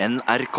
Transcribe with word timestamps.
NRK. 0.00 0.58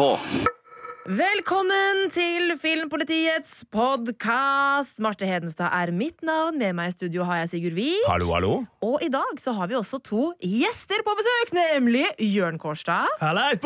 Velkommen 1.10 2.12
til 2.14 2.52
Filmpolitiets 2.62 3.64
podkast. 3.74 5.02
Marte 5.02 5.26
Hedenstad 5.26 5.74
er 5.74 5.90
mitt 5.90 6.22
navn. 6.22 6.60
Med 6.62 6.78
meg 6.78 6.92
i 6.92 6.94
studio 6.94 7.26
har 7.26 7.42
jeg 7.42 7.50
Sigurd 7.56 7.80
Vik. 7.80 8.06
Hallo, 8.06 8.30
hallo. 8.36 8.54
Og 8.86 9.02
i 9.02 9.10
dag 9.10 9.42
så 9.42 9.56
har 9.58 9.72
vi 9.72 9.80
også 9.82 9.98
to 10.06 10.28
gjester 10.46 11.02
på 11.02 11.18
besøk, 11.18 11.56
nemlig 11.58 12.06
Jørn 12.22 12.62
Kårstad 12.62 13.10
Hallais, 13.18 13.58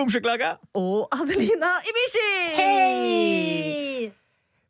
og 0.79 1.09
Adelina 1.11 1.75
Ibishi. 1.91 2.29
Hei! 2.55 4.24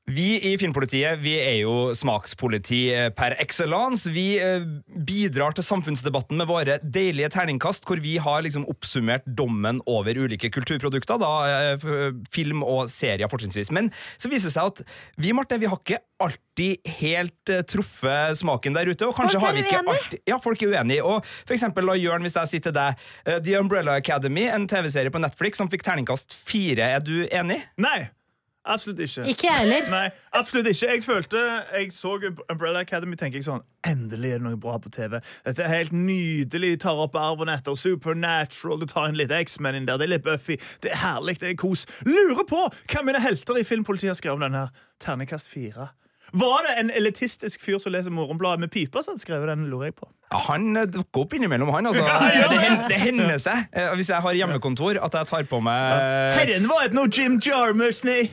Vi 0.06 0.36
i 0.38 0.52
Filmpolitiet 0.62 1.18
vi 1.18 1.32
er 1.42 1.56
jo 1.64 1.90
smakspoliti 1.98 2.82
eh, 2.94 3.08
per 3.18 3.34
excellence. 3.42 4.12
Vi 4.14 4.36
eh, 4.38 4.62
bidrar 5.02 5.56
til 5.58 5.66
samfunnsdebatten 5.66 6.38
med 6.38 6.46
våre 6.46 6.76
deilige 6.84 7.32
terningkast, 7.34 7.88
hvor 7.90 7.98
vi 8.04 8.20
har 8.22 8.44
liksom 8.46 8.68
oppsummert 8.70 9.26
dommen 9.26 9.80
over 9.90 10.14
ulike 10.14 10.52
kulturprodukter. 10.54 11.18
Da, 11.18 11.32
eh, 11.50 11.88
film 12.30 12.62
og 12.62 12.92
serier, 12.94 13.26
fortrinnsvis. 13.32 13.72
Men 13.74 13.90
så 14.22 14.30
viser 14.30 14.52
det 14.52 14.54
seg 14.54 14.70
at 14.76 14.84
vi 15.26 15.34
Martha, 15.34 15.58
vi 15.58 15.72
har 15.72 15.82
ikke 15.82 15.98
alltid 16.22 16.92
helt 17.00 17.54
truffet 17.72 18.38
smaken 18.38 18.78
der 18.78 18.92
ute. 18.92 19.08
Og 19.10 19.18
kanskje 19.18 19.42
har 19.42 19.58
vi 19.58 19.64
ikke 19.66 19.80
alltid 19.82 20.22
Ja, 20.30 20.38
folk 20.44 20.62
er 20.62 20.76
uenige. 20.76 21.02
Og 21.02 21.26
for 21.48 21.56
eksempel, 21.58 21.88
la 21.90 21.96
Jørn, 21.98 22.22
hvis 22.28 22.38
jeg 22.38 22.52
sier 22.52 22.68
til 22.68 22.78
deg 22.78 22.94
eh, 23.26 23.40
The 23.40 23.58
Umbrella 23.58 23.98
Academy, 23.98 24.46
en 24.54 24.70
TV-serie 24.70 25.10
på 25.10 25.24
Netflix 25.26 25.58
som 25.58 25.74
fikk 25.74 25.88
terningkast 25.90 26.38
fire. 26.38 26.92
Er 26.94 27.02
du 27.02 27.26
enig? 27.26 27.64
Nei, 27.82 28.04
absolutt 28.66 29.00
ikke. 29.00 29.26
Ikke 29.32 29.48
jeg 29.48 29.64
heller. 29.64 29.90
Nei, 29.92 30.10
absolutt 30.34 30.68
ikke. 30.72 30.90
Jeg 30.92 31.04
følte, 31.06 31.42
jeg 31.76 31.92
så 31.94 32.14
Umbrella 32.52 32.82
Academy 32.86 33.18
tenker 33.20 33.40
jeg 33.40 33.48
sånn 33.48 33.64
Endelig 33.86 34.32
er 34.34 34.40
det 34.42 34.48
noe 34.48 34.58
bra 34.58 34.80
på 34.82 34.90
TV. 34.90 35.20
Dette 35.46 35.62
er 35.62 35.70
helt 35.70 35.94
nydelig. 35.94 36.72
De 36.74 36.80
tar 36.88 37.02
opp 37.04 37.18
arven 37.22 37.52
etter 37.54 37.78
Supernatural. 37.78 38.80
Du 38.82 38.88
tar 38.90 39.12
inn 39.12 39.20
litt 39.20 39.34
X-Men 39.36 39.78
inn 39.78 39.86
der. 39.86 40.00
Det 40.02 40.08
er 40.08 40.14
litt 40.16 40.26
Buffy. 40.26 40.58
Det 40.82 40.90
er 40.96 41.04
herlig. 41.04 41.38
Det 41.44 41.52
er 41.52 41.60
kos. 41.62 41.86
Lurer 42.08 42.48
på 42.50 42.64
hva 42.66 43.06
mine 43.06 43.22
helter 43.22 43.62
i 43.62 43.68
Filmpolitiet 43.68 44.16
har 44.16 44.18
skrevet 44.18 44.40
om 44.42 44.48
denne 44.48 44.66
her. 44.66 44.90
Ternekast 45.06 45.52
fire. 45.54 45.92
Var 46.34 46.66
det 46.66 46.74
en 46.82 46.90
elitistisk 46.92 47.62
fyr 47.62 47.78
som 47.80 47.94
leser 47.94 48.12
Morgenbladet 48.12 48.66
med 48.66 48.74
pipa 48.74 49.04
som 49.04 49.14
hadde 49.14 49.24
skrevet 49.24 49.52
den, 49.52 49.70
lurer 49.70 49.92
jeg 49.92 50.00
på. 50.02 50.10
Ja, 50.32 50.40
han 50.48 50.72
eh, 50.76 50.88
dukker 50.90 51.22
opp 51.26 51.34
innimellom, 51.38 51.70
han. 51.74 51.86
Altså. 51.86 52.02
Det, 52.56 52.58
hender, 52.62 52.88
det 52.90 52.98
hender 53.02 53.38
seg, 53.42 53.66
eh, 53.76 53.92
hvis 53.98 54.10
jeg 54.10 54.24
har 54.24 54.36
hjemmekontor, 54.38 54.98
at 55.06 55.16
jeg 55.20 55.28
tar 55.30 55.46
på 55.50 55.60
meg 55.64 56.36
Herren 56.40 56.66
var 56.70 56.86
ikke 56.88 56.98
noe 56.98 57.12
Jim 57.14 57.36
Jarmusch, 57.44 58.02
nei. 58.06 58.24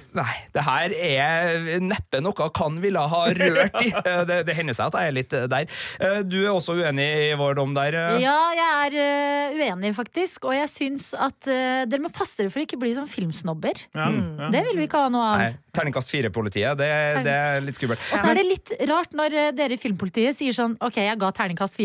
Det 0.55 0.65
her 0.65 0.95
er 0.97 1.81
neppe 1.83 2.21
noe 2.25 2.49
kan 2.57 2.79
ville 2.83 3.03
ha 3.13 3.23
rørt 3.37 3.79
i. 3.85 3.91
Eh, 4.03 4.23
Det, 4.27 4.39
det 4.49 4.55
hender 4.57 4.75
seg 4.75 4.89
at 4.91 4.97
jeg 4.99 5.11
er 5.11 5.15
litt 5.15 5.35
eh, 5.37 5.45
der. 5.51 6.23
Du 6.27 6.39
er 6.41 6.51
også 6.51 6.75
uenig 6.79 7.05
i 7.29 7.35
vår 7.39 7.55
dom 7.59 7.75
der? 7.77 7.95
Ja, 8.23 8.37
jeg 8.57 8.97
er 8.99 9.53
uenig, 9.59 9.93
faktisk. 9.97 10.47
Og 10.49 10.57
jeg 10.57 10.69
syns 10.71 11.11
at 11.15 11.39
dere 11.47 12.01
må 12.03 12.11
passe 12.15 12.41
dere 12.41 12.51
for 12.53 12.63
å 12.63 12.65
ikke 12.67 12.79
bli 12.81 12.93
sånn 12.97 13.09
filmsnobber. 13.11 13.85
Ja, 13.95 14.09
ja. 14.09 14.49
Det 14.55 14.63
vil 14.69 14.81
vi 14.81 14.89
ikke 14.89 15.05
ha 15.05 15.13
noe 15.13 15.29
av. 15.29 15.43
Nei, 15.45 15.51
Terningkast 15.73 16.11
fire-politiet, 16.13 16.77
det, 16.81 16.89
det 17.25 17.33
er 17.33 17.63
litt 17.65 17.79
skummelt. 17.79 18.03
Og 18.13 18.21
så 18.21 18.33
er 18.33 18.41
det 18.41 18.47
litt 18.49 18.73
rart 18.91 19.15
når 19.17 19.37
dere 19.57 19.77
i 19.77 19.81
Filmpolitiet 19.81 20.37
sier 20.37 20.53
sånn 20.57 20.75
Ok, 20.85 20.99
jeg 21.01 21.17
ga 21.21 21.31
terningkast 21.37 21.79
fire, 21.79 21.82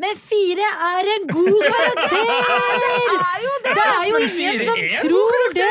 men 0.00 0.16
fire 0.18 0.66
er 0.86 1.10
en 1.14 1.26
god 1.30 1.60
karakter! 1.66 2.30
Det 3.70 3.84
er 3.84 4.08
jo 4.08 4.18
ingen 4.18 4.32
fire 4.32 4.64
som 4.66 4.80
en 4.80 4.94
tror 5.04 5.44
det! 5.54 5.68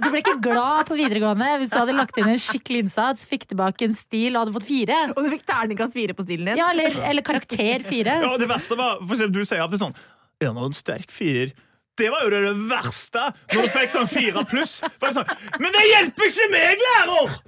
Du 0.00 0.08
ble 0.10 0.20
ikke 0.20 0.36
glad 0.44 0.88
på 0.88 0.98
videregående 0.98 1.48
hvis 1.60 1.72
du 1.72 1.78
hadde 1.78 1.94
lagt 1.96 2.18
inn 2.20 2.28
en 2.30 2.40
skikkelig 2.42 2.84
innsats, 2.84 3.24
fikk 3.28 3.48
tilbake 3.52 3.86
en 3.86 3.96
stil 3.96 4.34
og 4.34 4.44
hadde 4.44 4.54
fått 4.58 4.68
fire. 4.68 5.00
Og 5.14 5.24
du 5.24 5.30
fikk 5.32 5.46
terningkast 5.48 5.96
fire 5.96 6.16
på 6.16 6.26
stilen 6.26 6.52
din. 6.52 6.60
Ja, 6.60 6.70
eller, 6.74 7.00
eller 7.10 7.26
karakter 7.26 7.86
fire. 7.86 8.20
Ja, 8.24 8.36
det 8.40 8.48
verste 8.50 8.78
var, 8.78 9.00
for 9.02 9.16
eksempel, 9.16 9.42
du 9.42 9.48
sier 9.48 9.64
alltid 9.64 9.84
sånn 9.84 9.98
Er 10.40 10.52
av 10.52 10.64
en 10.66 10.76
sterk 10.76 11.12
firer? 11.14 11.54
Det 12.00 12.08
var 12.08 12.24
jo 12.24 12.30
det, 12.32 12.40
det 12.46 12.68
verste 12.70 13.26
når 13.52 13.66
du 13.66 13.72
fikk 13.74 13.92
sånn 13.92 14.08
fire 14.08 14.44
pluss. 14.48 14.78
Sånn, 14.80 15.32
Men 15.60 15.74
det 15.74 15.86
hjelper 15.90 16.30
ikke 16.30 16.50
meg, 16.54 16.84
lærer! 16.86 17.38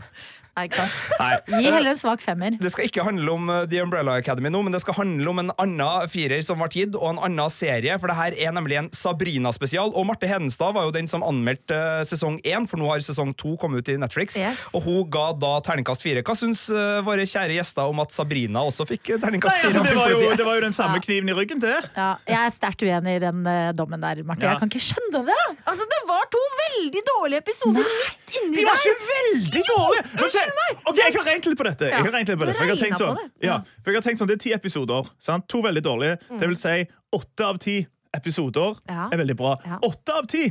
Nei, 0.52 0.66
ikke 0.68 0.82
sant? 0.82 0.98
Nei. 1.16 1.60
Gi 1.64 1.70
heller 1.72 1.94
en 1.94 1.96
svak 1.96 2.20
femmer. 2.20 2.56
Det 2.60 2.70
skal 2.74 2.84
ikke 2.88 3.04
handle 3.06 3.32
om 3.32 3.48
uh, 3.48 3.62
The 3.70 3.78
Umbrella 3.80 4.18
Academy 4.20 4.50
nå, 4.52 4.60
men 4.66 4.74
det 4.74 4.82
skal 4.84 4.98
handle 4.98 5.30
om 5.32 5.40
en 5.40 5.52
annen 5.62 6.10
firer 6.12 6.42
som 6.44 6.60
ble 6.60 6.68
gitt, 6.74 6.96
og 6.98 7.06
en 7.14 7.20
annen 7.24 7.48
serie, 7.52 7.96
for 8.02 8.12
det 8.12 8.16
her 8.18 8.36
er 8.36 8.52
nemlig 8.52 8.76
en 8.82 8.90
Sabrina-spesial. 8.92 9.94
Og 9.96 10.04
Marte 10.10 10.28
Hedenstad 10.28 10.74
var 10.76 10.84
jo 10.88 10.92
den 10.94 11.08
som 11.08 11.24
anmeldte 11.24 11.72
uh, 11.78 12.02
sesong 12.04 12.36
én, 12.44 12.66
for 12.68 12.76
nå 12.82 12.90
har 12.90 13.00
sesong 13.04 13.32
to 13.40 13.54
kommet 13.62 13.80
ut 13.80 13.92
i 13.94 13.96
Netflix. 14.00 14.36
Yes. 14.40 14.60
Og 14.76 14.84
hun 14.84 15.08
ga 15.14 15.30
da 15.40 15.54
terningkast 15.64 16.04
fire. 16.04 16.20
Hva 16.26 16.36
syns 16.38 16.66
våre 17.06 17.24
kjære 17.28 17.56
gjester 17.56 17.88
om 17.88 18.00
at 18.04 18.12
Sabrina 18.14 18.62
også 18.68 18.84
fikk 18.88 19.14
terningkast 19.22 19.56
fire? 19.56 19.72
altså, 19.72 19.82
det, 19.88 19.96
var 19.96 20.12
jo, 20.12 20.20
det 20.36 20.46
var 20.46 20.60
jo 20.60 20.64
den 20.66 20.76
samme 20.76 21.00
Ja. 21.00 21.04
kniven 21.06 21.30
i 21.32 21.34
ryggen 21.36 21.60
til. 21.62 21.88
Ja, 21.96 22.10
jeg 22.28 22.38
er 22.44 22.52
sterkt 22.52 22.82
uenig 22.84 23.16
i 23.16 23.22
den 23.24 23.40
uh, 23.48 23.72
dommen 23.76 24.02
der, 24.04 24.20
Marte. 24.28 24.44
Ja. 24.44 24.52
Jeg 24.52 24.60
kan 24.62 24.72
ikke 24.72 24.84
skjønne 24.84 25.24
det! 25.30 25.40
Altså, 25.64 25.88
Det 25.92 26.00
var 26.08 26.28
to 26.32 26.42
veldig 26.60 27.02
dårlige 27.08 27.40
episoder 27.46 27.86
midt 27.86 28.36
inni 28.38 28.60
De 28.60 28.64
var 28.68 28.80
ikke 28.80 29.08
veldig 29.08 29.62
dårlige! 29.70 30.04
Men 30.18 30.32
meg! 30.58 30.80
Ok, 30.86 30.96
Jeg 30.98 31.14
har 31.16 31.24
regnet 31.28 31.46
litt 31.46 31.58
på 31.58 31.64
dette. 31.68 31.90
Jeg 31.90 31.98
har 31.98 32.12
regnet 32.12 32.28
litt 32.32 32.38
på 32.38 32.46
dette, 32.46 32.58
for 32.58 32.64
jeg 32.66 32.76
har 32.76 32.82
tenkt 32.86 32.98
sånn, 33.02 33.18
ja, 33.42 33.58
for 33.82 33.92
jeg 33.92 34.00
har 34.00 34.06
tenkt 34.08 34.18
sånn 34.22 34.28
Det 34.32 34.38
er 34.38 34.42
ti 34.46 34.52
episoder. 34.56 35.10
Sant? 35.18 35.46
To 35.48 35.62
veldig 35.62 35.82
dårlige. 35.84 36.18
Det 36.38 36.48
vil 36.48 36.56
si 36.58 36.76
åtte 37.12 37.46
av 37.46 37.58
ti 37.62 37.76
episoder 38.16 38.76
er 38.88 39.16
veldig 39.20 39.36
bra. 39.38 39.54
Åtte 39.82 40.12
av 40.18 40.26
ti 40.28 40.44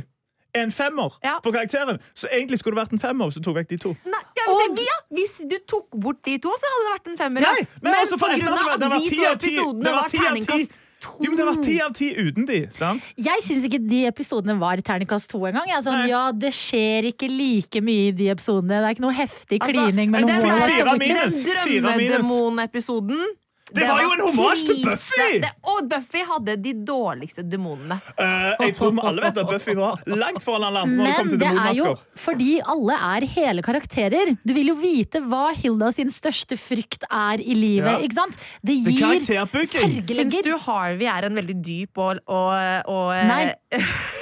er 0.52 0.66
en 0.66 0.70
femmer 0.74 1.14
på 1.42 1.52
karakteren. 1.54 1.98
Så 2.14 2.28
egentlig 2.28 2.58
skulle 2.60 2.76
det 2.76 2.82
vært 2.84 2.92
en 2.92 3.00
femmer 3.00 3.30
hvis 3.30 3.38
du 3.40 3.44
tok 3.46 3.56
vekk 3.56 3.68
de 3.70 3.78
to. 3.86 3.94
Nei, 4.04 4.20
ja, 4.36 4.44
hvis, 4.52 4.82
ja, 4.84 4.96
hvis 5.16 5.36
du 5.48 5.56
tok 5.70 5.88
bort 5.96 6.20
de 6.28 6.34
to, 6.44 6.52
så 6.60 6.72
hadde 6.72 6.84
det 6.88 6.92
vært 6.98 7.12
en 7.14 7.18
femmer. 7.22 7.46
ja. 7.46 7.52
Nei, 7.56 7.66
men, 7.80 7.94
altså, 7.96 8.18
for 8.20 8.28
på 8.34 8.40
grunn 8.42 8.58
av 8.58 8.74
at 8.74 8.84
de 8.84 9.10
to 9.16 9.28
episodene 9.30 9.94
var 9.96 10.10
terningkast 10.12 10.76
to. 11.02 11.12
Jo, 11.20 11.32
men 11.32 11.38
Det 11.40 11.46
var 11.48 11.58
ti 11.64 11.74
av 11.84 11.92
ti 11.98 12.08
uten 12.14 12.46
de. 12.48 12.60
sant? 12.72 13.02
Jeg 13.18 13.42
syns 13.44 13.66
ikke 13.68 13.80
de 13.90 14.04
episodene 14.08 14.56
var 14.60 14.80
terningkast 14.86 15.28
to 15.32 15.42
engang. 15.50 15.66
Jeg 15.68 15.76
er 15.80 15.84
sånn, 15.86 15.98
Nei. 16.04 16.08
ja, 16.12 16.22
det 16.32 16.52
skjer 16.56 17.10
ikke 17.12 17.28
like 17.30 17.82
mye 17.84 18.08
i 18.08 18.16
de 18.22 18.30
episodene. 18.32 18.78
Det 18.80 18.88
er 18.88 18.96
ikke 18.96 19.06
noe 19.08 19.16
heftig 19.18 19.58
Altså, 19.62 19.86
mellom 19.92 20.28
den, 20.30 20.46
Warlock 20.46 20.70
fire 20.72 20.90
og 20.94 20.98
minus. 21.02 21.42
Fire 21.44 21.66
minus. 21.68 21.92
drømmedemonepisoden 21.92 23.22
Det 23.74 23.88
var 23.88 24.02
jo 24.04 24.10
en 24.16 24.22
hommage 24.28 24.66
til. 24.68 24.80
Buffy! 24.84 25.28
Det, 25.42 25.50
og 25.72 25.88
Buffy 25.90 26.22
hadde 26.28 26.56
de 26.62 26.72
dårligste 26.86 27.44
demonene. 27.48 27.98
Uh, 28.18 28.52
jeg 28.66 28.74
tror 28.78 28.92
vi 28.96 29.04
alle 29.08 29.24
vet 29.24 29.40
at 29.42 29.48
Buffy 29.50 29.74
var 29.78 30.02
langt 30.06 30.42
foran 30.44 30.66
alle 30.68 30.82
andre 30.86 30.96
når 30.98 31.06
det 31.06 31.14
kom 31.16 31.26
Men 31.26 31.32
til 31.32 31.40
det 31.42 31.52
er 31.62 31.76
jo 31.78 31.92
fordi 32.22 32.50
alle 32.74 32.96
er 33.16 33.26
hele 33.32 33.64
karakterer. 33.64 34.34
Du 34.44 34.52
vil 34.56 34.72
jo 34.72 34.76
vite 34.78 35.22
hva 35.24 35.44
Hilda 35.56 35.90
sin 35.94 36.10
største 36.12 36.58
frykt 36.60 37.06
er 37.08 37.40
i 37.42 37.56
livet. 37.56 37.90
Ja. 37.90 37.98
ikke 38.04 38.18
sant? 38.18 38.38
Det 38.62 38.76
Det 38.84 38.94
gir 38.96 39.24
fargelegger. 39.26 40.14
Syns 40.22 40.38
du 40.44 40.52
Harvey 40.66 41.08
er 41.10 41.26
en 41.28 41.38
veldig 41.38 41.56
dyp 41.64 41.98
og, 42.02 42.20
og, 42.26 42.52
og 42.92 43.12
eh, 43.16 43.24
Nei. 43.28 43.42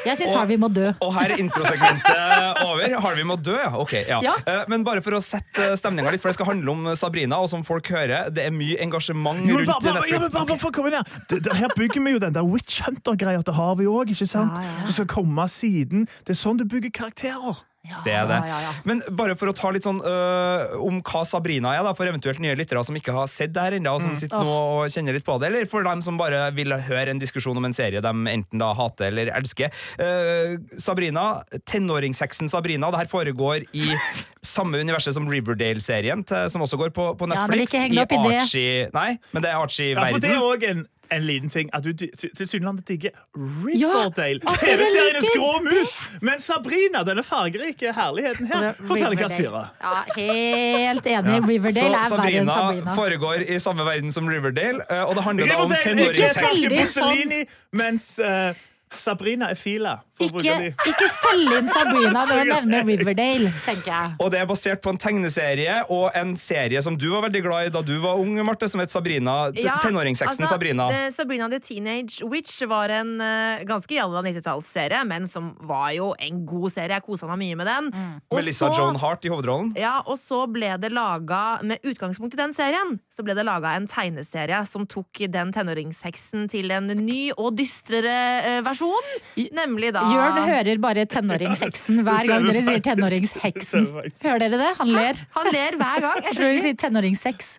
Jeg 0.07 0.21
syns 0.21 0.35
Harvey 0.39 0.61
må 0.61 0.71
dø. 0.73 0.91
Og 1.05 1.13
her 1.17 1.35
er 1.35 1.43
introsegmentet 1.43 2.63
over. 2.65 2.97
Harvey 3.05 3.27
må 3.27 3.37
dø, 3.41 3.57
ja. 3.59 3.73
Ok, 3.81 3.97
ja. 4.09 4.21
Ja. 4.25 4.37
Eh, 4.47 4.63
Men 4.71 4.85
bare 4.87 5.03
for 5.05 5.17
å 5.19 5.23
sette 5.25 5.73
stemninga 5.81 6.13
litt, 6.15 6.23
for 6.23 6.31
det 6.33 6.39
skal 6.39 6.51
handle 6.53 6.75
om 6.75 6.91
Sabrina, 6.99 7.41
og 7.43 7.51
som 7.53 7.65
folk 7.67 7.89
hører, 7.93 8.31
det 8.35 8.47
er 8.47 8.55
mye 8.55 8.79
engasjement 8.85 9.40
rundt 9.47 9.67
bare, 9.71 9.83
bare, 9.85 10.05
ja, 10.11 10.21
men 10.21 10.31
bare, 10.35 10.47
bare 10.47 10.73
komme 10.73 10.93
inn 10.93 10.99
her. 11.01 11.17
Det, 11.31 11.41
det, 11.45 11.57
her 11.57 11.73
bygger 11.77 12.05
vi 12.05 12.15
jo 12.17 12.23
den 12.23 12.35
der 12.37 12.45
Witch 12.45 12.83
Hunter-greia 12.87 13.43
til 13.47 13.57
Harvey 13.57 13.89
òg, 13.91 14.13
ikke 14.13 14.27
sant? 14.27 14.59
Ja, 14.59 14.69
ja. 14.81 14.87
Du 14.87 14.93
skal 14.93 15.09
komme 15.11 15.49
siden. 15.49 16.07
Det 16.27 16.37
er 16.37 16.41
sånn 16.41 16.61
du 16.61 16.67
bygger 16.69 16.93
karakterer. 17.03 17.65
Det 18.05 18.13
er 18.15 18.27
det. 18.31 18.39
Ja, 18.47 18.51
ja, 18.51 18.61
ja. 18.69 18.73
Men 18.89 19.03
bare 19.19 19.35
for 19.39 19.51
å 19.51 19.55
ta 19.57 19.71
litt 19.75 19.85
sånn 19.87 19.99
øh, 20.05 20.77
om 20.87 21.01
hva 21.03 21.23
Sabrina 21.29 21.73
er, 21.77 21.83
da, 21.87 21.93
for 21.99 22.09
eventuelt 22.11 22.41
nye 22.43 22.55
lyttere 22.59 22.83
som 22.87 22.97
ikke 22.99 23.15
har 23.17 23.27
sett 23.31 23.53
det 23.57 23.65
her 23.67 23.77
ennå, 23.79 23.93
og 23.99 24.05
som 24.05 24.17
sitter 24.19 24.45
nå 24.47 24.57
og 24.81 24.91
kjenner 24.95 25.17
litt 25.17 25.27
på 25.27 25.37
det, 25.43 25.51
eller 25.51 25.69
for 25.71 25.87
dem 25.87 26.03
som 26.05 26.19
bare 26.21 26.47
vil 26.57 26.73
høre 26.89 27.11
en 27.15 27.21
diskusjon 27.23 27.57
om 27.61 27.69
en 27.69 27.77
serie 27.77 28.01
de 28.05 28.13
enten 28.35 28.63
da 28.63 28.73
hater 28.79 29.11
eller 29.11 29.33
elsker. 29.37 29.73
Uh, 30.01 30.57
Sabrina, 30.81 31.43
tenåringsheksen 31.69 32.49
Sabrina, 32.53 32.91
det 32.95 33.03
her 33.05 33.11
foregår 33.11 33.67
i 33.77 33.89
samme 34.55 34.79
universet 34.81 35.15
som 35.17 35.29
Riverdale-serien, 35.31 36.25
som 36.51 36.63
også 36.65 36.79
går 36.81 36.95
på, 36.97 37.11
på 37.21 37.29
Ja, 37.29 37.47
men 37.47 37.61
Netflix. 37.61 37.73
ikke 37.75 37.83
heng 37.85 37.99
opp 38.01 38.15
i 38.17 38.23
det. 38.25 38.37
Archie 38.41 38.89
Nei, 38.95 39.11
men 39.35 39.45
det 39.45 39.51
er 39.51 39.59
Ja, 39.59 39.61
for 39.67 39.69
det 39.77 39.91
Archie-verden. 39.91 40.31
er 40.31 40.47
òg 40.47 40.65
en, 40.71 40.87
en 41.11 41.27
liten 41.27 41.51
ting 41.53 41.71
at 41.77 41.85
du 41.85 41.93
tilsynelatende 41.93 42.83
digger 42.89 43.11
Riverdale. 43.37 44.41
Ja, 44.45 44.55
TV-serienes 44.61 45.29
grå 45.37 45.53
mus. 45.65 45.97
Men 46.21 46.41
Sabrina, 46.41 47.03
denne 47.07 47.25
fargerike 47.27 47.93
herligheten 47.97 48.47
her, 48.51 48.73
får 48.79 49.03
terningkast 49.03 49.37
fire. 49.37 49.65
Ja, 49.81 49.95
helt 50.17 51.07
enig. 51.07 51.37
Ja. 51.37 51.47
Riverdale 51.49 52.01
er 52.01 52.11
verre 52.15 52.31
enn 52.31 52.47
Sabrina, 52.47 52.55
Sabrina. 52.55 52.97
foregår 52.99 53.47
i 53.47 53.59
samme 53.63 53.87
verden 53.89 54.13
som 54.13 54.29
Riverdale, 54.29 54.85
øh, 54.91 55.05
og 55.09 55.17
det 55.19 55.25
handler 55.25 55.47
da 55.47 55.61
om 55.61 55.71
Riverdale 55.71 56.01
er 56.01 56.11
ikke 56.11 56.29
tenåringsheksen. 56.31 57.01
Sånn- 57.01 57.47
mens 57.83 58.11
uh, 58.23 58.53
Sabrina 58.97 59.51
er 59.51 59.59
Fila. 59.59 59.99
Ikke, 60.21 60.55
ikke 60.91 61.09
selg 61.13 61.55
inn 61.59 61.69
Sabrina 61.71 62.25
ved 62.29 62.43
å 62.43 62.47
nevne 62.51 62.83
Riverdale, 62.87 63.53
tenker 63.65 63.91
jeg. 63.91 64.13
Og 64.21 64.31
det 64.33 64.41
er 64.43 64.47
basert 64.51 64.83
på 64.85 64.93
en 64.93 64.99
tegneserie 65.01 65.81
og 65.93 66.11
en 66.19 66.35
serie 66.41 66.83
som 66.85 66.97
du 66.99 67.09
var 67.13 67.25
veldig 67.29 67.43
glad 67.45 67.69
i 67.71 67.73
da 67.75 67.83
du 67.87 67.95
var 68.03 68.21
ung, 68.21 68.37
Marte, 68.45 68.69
som 68.69 68.81
het 68.83 68.93
Sabrina. 68.93 69.51
Ja, 69.57 69.79
tenåringsheksen 69.83 70.45
altså, 70.45 70.51
Sabrina. 70.55 70.89
det- 70.93 71.15
Sabrina 71.15 71.49
the 71.49 71.59
Teenage 71.61 72.21
Witch 72.25 72.61
var 72.69 72.89
en 72.95 73.17
uh, 73.21 73.63
ganske 73.69 73.95
jalla 73.97 74.23
90-tallsserie, 74.23 75.03
men 75.07 75.27
som 75.27 75.55
var 75.61 75.91
jo 75.97 76.13
en 76.19 76.45
god 76.47 76.73
serie. 76.73 76.91
Jeg 77.01 77.07
kosa 77.07 77.27
meg 77.31 77.39
mye 77.45 77.57
med 77.57 77.67
den. 77.71 77.91
Mm. 77.95 78.21
Melissa 78.35 78.69
så- 78.71 78.77
Joan 78.79 78.97
Hart 78.97 79.25
i 79.25 79.29
hovedrollen. 79.33 79.73
Ja, 79.79 80.01
og 80.07 80.19
så 80.19 80.45
ble 80.51 80.77
det 80.81 80.93
laga, 80.93 81.61
med 81.63 81.81
utgangspunkt 81.87 82.35
i 82.35 82.41
den 82.41 82.53
serien, 82.57 82.99
så 83.13 83.25
ble 83.25 83.35
det 83.35 83.45
laga 83.47 83.75
en 83.77 83.87
tegneserie 83.87 84.61
som 84.67 84.87
tok 84.87 85.23
den 85.31 85.53
tenåringsheksen 85.53 86.49
til 86.51 86.71
en 86.75 86.87
ny 86.87 87.31
og 87.37 87.55
dystrere 87.59 88.59
uh, 88.59 88.61
versjon. 88.67 89.11
Nemlig 89.57 89.93
da 89.95 90.10
Jørn 90.11 90.39
hører 90.51 90.79
bare 90.83 91.07
tenåringsheksen 91.11 92.03
hver 92.07 92.27
gang 92.29 92.47
dere 92.49 92.63
sier 92.67 92.85
tenåringsheksen. 92.85 93.89
Hører 94.25 94.45
dere 94.47 94.61
det? 94.63 94.71
Han 94.83 94.93
ler. 94.95 95.25
Han 95.39 95.51
ler 95.55 95.77
hver 95.81 96.05
gang. 96.07 96.23
Jeg 96.29 96.37
tror 96.39 96.49
dere 96.51 96.63
sier 96.63 96.63
sier 96.69 96.79
tenåringssex. 96.85 97.59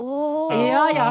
Åh, 0.00 0.52
Ja, 0.70 0.84
ja. 0.96 1.08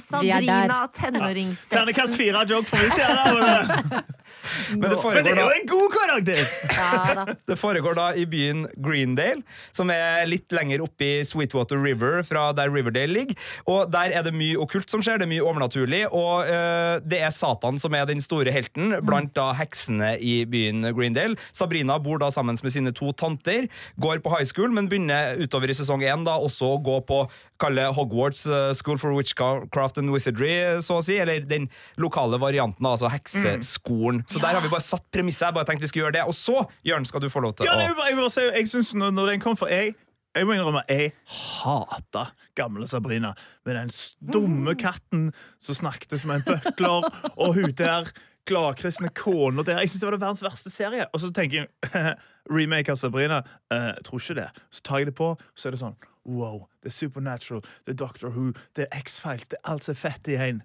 Sabrina 0.00 0.78
tenåringssexen. 0.96 1.68
Ternekast 1.74 2.16
fire 2.16 2.46
joke 2.48 2.66
for 2.70 2.80
min 2.80 2.90
side. 2.96 4.02
Men, 4.72 4.90
det 4.90 4.98
men 5.02 5.24
det 5.24 5.32
er 5.32 5.40
jo 5.42 5.54
en 5.54 5.68
god 5.70 5.96
karakter! 5.96 6.42
Ja, 6.82 7.14
da. 7.14 7.34
Det 7.46 7.56
foregår 7.58 7.94
da 7.96 8.06
i 8.18 8.24
byen 8.28 8.64
Greendale, 8.82 9.42
som 9.74 9.90
er 9.92 10.24
litt 10.28 10.50
lenger 10.54 10.82
oppe 10.84 11.06
i 11.06 11.10
Sweetwater 11.26 11.78
River 11.82 12.22
fra 12.26 12.48
der 12.56 12.72
Riverdale 12.72 13.12
ligger. 13.12 13.38
Og 13.70 13.90
Der 13.92 14.14
er 14.16 14.24
det 14.26 14.32
mye 14.34 14.58
okkult 14.60 14.90
som 14.90 15.02
skjer, 15.04 15.20
det 15.20 15.26
er 15.28 15.32
mye 15.32 15.44
overnaturlig, 15.44 16.02
og 16.10 16.48
uh, 16.48 16.98
det 17.04 17.20
er 17.22 17.34
Satan 17.34 17.78
som 17.82 17.94
er 17.94 18.08
den 18.08 18.22
store 18.24 18.52
helten 18.54 18.96
blant 19.06 19.34
da 19.36 19.50
heksene 19.58 20.14
i 20.18 20.42
byen 20.48 20.88
Greendale. 20.96 21.38
Sabrina 21.54 21.98
bor 22.02 22.22
da 22.22 22.30
sammen 22.34 22.58
med 22.62 22.74
sine 22.74 22.94
to 22.96 23.12
tanter, 23.16 23.68
går 24.02 24.22
på 24.24 24.34
high 24.34 24.48
school, 24.48 24.72
men 24.74 24.90
begynner 24.90 25.38
utover 25.42 25.70
i 25.70 25.76
sesong 25.76 26.04
én 26.06 26.26
da 26.26 26.38
også 26.40 26.74
å 26.76 26.82
gå 26.82 26.98
på 27.08 27.24
kalle 27.62 27.88
Hogwarts 27.96 28.44
eh, 28.50 28.70
School 28.78 29.00
for 29.00 29.14
Witchcraft 29.16 30.00
and 30.02 30.12
Wizardry, 30.12 30.52
så 30.84 30.98
å 31.00 31.04
si, 31.04 31.16
eller 31.22 31.44
den 31.48 31.68
lokale 32.02 32.40
varianten, 32.42 32.86
altså 32.88 33.10
hekseskolen. 33.12 34.22
Så 34.28 34.42
der 34.42 34.58
har 34.58 34.64
vi 34.64 34.72
bare 34.72 34.84
satt 34.84 35.06
premisset. 35.14 35.48
Jeg 35.48 35.58
bare 35.58 35.68
tenkte 35.68 35.86
vi 35.86 35.92
skulle 35.92 36.08
gjøre 36.08 36.18
det. 36.20 36.24
Og 36.28 36.36
så, 36.36 36.62
Jørn, 36.86 37.06
skal 37.08 37.24
du 37.24 37.30
få 37.32 37.44
lov 37.44 37.56
til 37.56 37.68
Ja, 37.68 37.76
å 37.78 37.82
jeg, 37.82 38.32
si, 38.34 38.48
jeg 38.50 38.72
synes 38.72 38.94
når, 38.98 39.14
når 39.16 39.34
den 39.34 39.44
kom 39.44 39.58
for 39.58 39.72
jeg 39.72 39.94
jeg 40.32 40.46
må 40.48 40.54
innrømme, 40.56 40.80
jeg 40.88 41.10
hata 41.28 42.30
gamle 42.56 42.86
Sabrina. 42.88 43.34
Med 43.68 43.76
den 43.76 43.90
dumme 44.32 44.72
katten 44.80 45.26
som 45.60 45.76
snakket 45.76 46.16
som 46.22 46.32
en 46.32 46.44
bøkler, 46.46 47.04
og 47.36 47.58
hun 47.58 47.74
der 47.76 48.08
gladkristne 48.48 49.08
kona 49.14 49.62
der. 49.62 49.82
Jeg 49.82 49.92
synes 49.92 50.00
det 50.00 50.06
var 50.06 50.16
det 50.16 50.22
verdens 50.24 50.44
verste 50.44 50.70
serie. 50.70 51.06
Og 51.12 51.20
så 51.20 51.30
tenker 51.34 51.64
jeg 51.64 52.14
remake 52.58 52.92
av 52.92 52.98
Sabrina. 53.00 53.42
Uh, 53.72 53.92
jeg 53.92 54.08
tror 54.08 54.24
ikke 54.24 54.40
det. 54.40 54.48
Så 54.70 54.82
tar 54.82 55.02
jeg 55.02 55.12
det 55.12 55.18
på, 55.18 55.34
så 55.54 55.68
er 55.68 55.76
det 55.76 55.82
sånn 55.84 56.00
Wow, 56.22 56.68
det 56.82 56.92
er 56.92 56.94
Supernatural, 56.94 57.64
det 57.82 57.96
er 57.96 57.98
Doctor 57.98 58.30
Who, 58.30 58.52
det 58.78 58.84
er 58.86 59.00
X-Files, 59.00 59.48
det 59.50 59.58
er 59.58 59.72
alt 59.72 59.82
som 59.82 59.96
er 59.96 59.98
fett 59.98 60.28
i 60.30 60.36
en. 60.38 60.60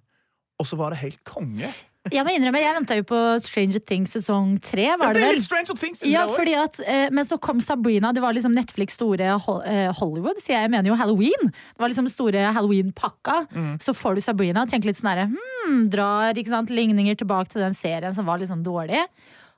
Og 0.62 0.68
så 0.70 0.78
var 0.78 0.94
det 0.94 1.00
helt 1.02 1.24
konge. 1.26 1.72
Jeg 2.14 2.24
må 2.24 2.34
innrømme, 2.34 2.60
jeg 2.62 2.76
venta 2.78 2.96
jo 2.98 3.06
på 3.08 3.18
Stranger 3.44 3.82
Things 3.84 4.14
sesong 4.16 4.56
tre, 4.64 4.86
var 5.00 5.12
det 5.16 5.22
det 5.22 5.26
er 5.26 5.34
vel? 5.34 5.42
Stranger 5.44 5.78
Things. 5.82 6.04
Ja, 6.08 6.24
fordi 6.32 6.54
at, 6.58 6.80
eh, 6.86 7.10
Men 7.12 7.26
så 7.26 7.38
kom 7.42 7.60
Sabrina. 7.62 8.14
Det 8.14 8.22
var 8.24 8.34
liksom 8.34 8.56
Netflix' 8.56 8.96
store 8.96 9.34
eh, 9.66 9.92
Hollywood, 10.00 10.40
så 10.40 10.54
jeg. 10.54 10.72
Mener 10.72 10.90
jo 10.90 10.96
Halloween. 10.96 11.52
Det 11.52 11.82
var 11.84 11.92
liksom 11.92 12.08
store 12.10 12.54
Halloween-pakka. 12.54 13.38
Så 13.82 13.94
får 13.94 14.16
du 14.16 14.22
Sabrina 14.22 14.64
og 14.64 14.70
tenker 14.70 14.88
litt 14.88 15.00
sånn 15.02 15.12
herre 15.12 15.28
hmm, 15.32 15.57
Drar 15.94 16.38
ikke 16.38 16.54
sant, 16.54 16.74
ligninger 16.74 17.18
tilbake 17.20 17.52
til 17.54 17.64
den 17.66 17.78
serien 17.78 18.16
som 18.16 18.28
var 18.30 18.42
litt 18.42 18.52
sånn 18.52 18.66
dårlig. 18.66 19.04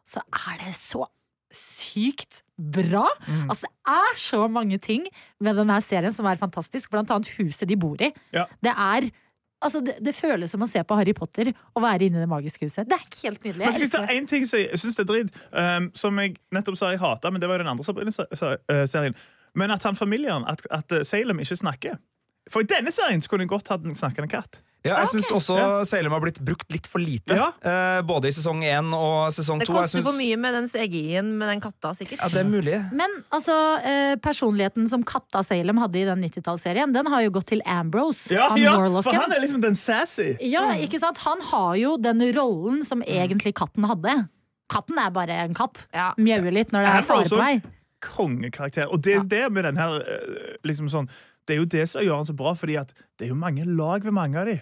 Så 0.09 0.21
er 0.25 0.59
det 0.63 0.75
så 0.77 1.05
sykt 1.53 2.43
bra. 2.57 3.07
Altså 3.49 3.65
Det 3.65 3.73
er 3.89 4.19
så 4.21 4.43
mange 4.51 4.77
ting 4.81 5.07
med 5.41 5.57
denne 5.57 5.79
serien 5.81 6.13
som 6.13 6.27
er 6.29 6.37
fantastisk. 6.41 6.91
Blant 6.93 7.09
annet 7.13 7.31
huset 7.39 7.67
de 7.69 7.77
bor 7.79 7.99
i. 8.01 8.11
Ja. 8.35 8.45
Det 8.61 8.75
er 8.75 9.09
Altså, 9.59 9.81
det, 9.83 9.97
det 9.99 10.13
føles 10.15 10.53
som 10.53 10.61
å 10.63 10.67
se 10.71 10.79
på 10.87 10.95
Harry 10.95 11.11
Potter 11.11 11.49
og 11.51 11.81
være 11.83 12.05
inne 12.05 12.21
i 12.21 12.23
det 12.23 12.29
magiske 12.31 12.63
huset. 12.63 12.87
Det 12.87 12.95
er 12.95 13.01
ikke 13.03 13.25
helt 13.25 13.41
nydelig. 13.43 13.65
Men 13.65 13.81
Jeg 13.81 13.89
skal 13.89 14.05
ta 14.05 14.13
en 14.15 14.29
ting 14.31 14.45
som 14.47 14.61
jeg 14.61 14.79
syns 14.79 14.99
er 15.01 15.07
dritt, 15.09 15.41
um, 15.51 15.89
som 15.99 16.21
jeg 16.23 16.37
nettopp 16.55 16.77
sa 16.79 16.93
jeg 16.93 17.01
hata, 17.01 17.27
men 17.27 17.43
det 17.43 17.49
var 17.51 17.59
jo 17.59 17.65
den 17.65 17.71
andre 17.73 17.83
Sabrina-serien. 17.83 19.17
Men 19.59 19.73
at 19.75 19.83
han 19.83 19.99
familien, 19.99 20.45
at, 20.47 20.63
at 20.71 20.95
Salem 21.03 21.43
ikke 21.43 21.59
snakker. 21.59 21.99
For 22.49 22.61
i 22.61 22.69
denne 22.69 22.91
serien 22.91 23.21
så 23.21 23.29
kunne 23.29 23.45
jeg 23.45 23.49
godt 23.53 23.67
hatt 23.69 23.85
en 23.85 23.95
snakkende 23.95 24.29
katt. 24.31 24.61
Ja, 24.79 24.95
jeg 25.01 25.09
syns 25.11 25.27
også 25.35 25.55
Ja. 25.59 25.83
Salem 25.83 26.13
har 26.15 26.21
blitt 26.23 26.37
brukt 26.39 26.71
litt 26.71 26.85
for 26.87 26.99
lite. 27.03 27.35
Ja. 27.35 27.49
Eh, 27.61 28.01
både 28.07 28.29
i 28.29 28.31
sesong 28.31 28.61
én 28.63 28.93
og 28.95 29.27
sesong 29.35 29.59
to. 29.59 29.73
Det 29.73 29.75
koster 29.75 29.99
syns- 29.99 30.05
for 30.07 30.15
mye 30.15 30.37
med 30.39 30.53
den 30.55 30.67
CGI-en 30.71 31.33
med 31.37 31.49
den 31.51 31.59
katta, 31.59 31.91
sikkert. 31.93 32.21
Ja, 32.23 32.29
det 32.31 32.45
er 32.45 32.47
mulig. 32.47 32.77
Men 32.95 33.09
altså, 33.29 33.57
eh, 33.83 34.15
personligheten 34.23 34.87
som 34.87 35.03
Katta 35.03 35.43
Salem 35.43 35.75
hadde 35.83 35.95
i 35.99 36.05
den 36.07 36.21
90-tallsserien, 36.23 36.93
den 36.95 37.05
har 37.11 37.21
jo 37.23 37.29
gått 37.31 37.47
til 37.51 37.61
Ambrose. 37.65 38.31
Ja, 38.31 38.47
han 38.53 38.57
ja, 38.57 39.01
for 39.01 39.11
han 39.11 39.31
er 39.35 39.41
liksom 39.43 39.59
den 39.61 39.75
sassy. 39.75 40.37
Ja, 40.39 40.71
ikke 40.79 40.97
sant? 41.03 41.17
Han 41.27 41.41
har 41.51 41.75
jo 41.75 41.97
den 41.97 42.21
rollen 42.33 42.81
som 42.85 43.01
Mm. 43.03 43.09
egentlig 43.27 43.53
katten 43.55 43.83
hadde. 43.83 44.29
Katten 44.69 44.97
er 44.97 45.09
bare 45.11 45.29
en 45.43 45.53
katt. 45.53 45.87
Ja. 45.93 46.13
Mjauer 46.17 46.53
litt 46.53 46.71
når 46.71 46.85
det 46.85 46.95
er 46.95 47.01
fare 47.01 47.25
på 47.27 47.37
vei. 47.37 47.61
Kongekarakter. 48.01 48.87
Og 48.93 49.01
det 49.03 49.15
er 49.17 49.23
det 49.27 49.51
med 49.51 49.65
den 49.65 49.75
her 49.75 49.99
eh, 49.99 50.57
liksom 50.65 50.87
sånn, 50.89 51.09
Det 51.49 51.55
er 51.55 51.63
jo 51.63 51.69
det 51.73 51.87
som 51.89 52.03
gjør 52.05 52.19
han 52.21 52.27
så 52.29 52.35
bra, 52.37 52.53
fordi 52.53 52.75
at 52.77 52.91
det 53.17 53.25
er 53.25 53.31
jo 53.33 53.37
mange 53.41 53.65
lag 53.65 54.03
ved 54.05 54.13
mange 54.13 54.37
av 54.37 54.45
de. 54.45 54.59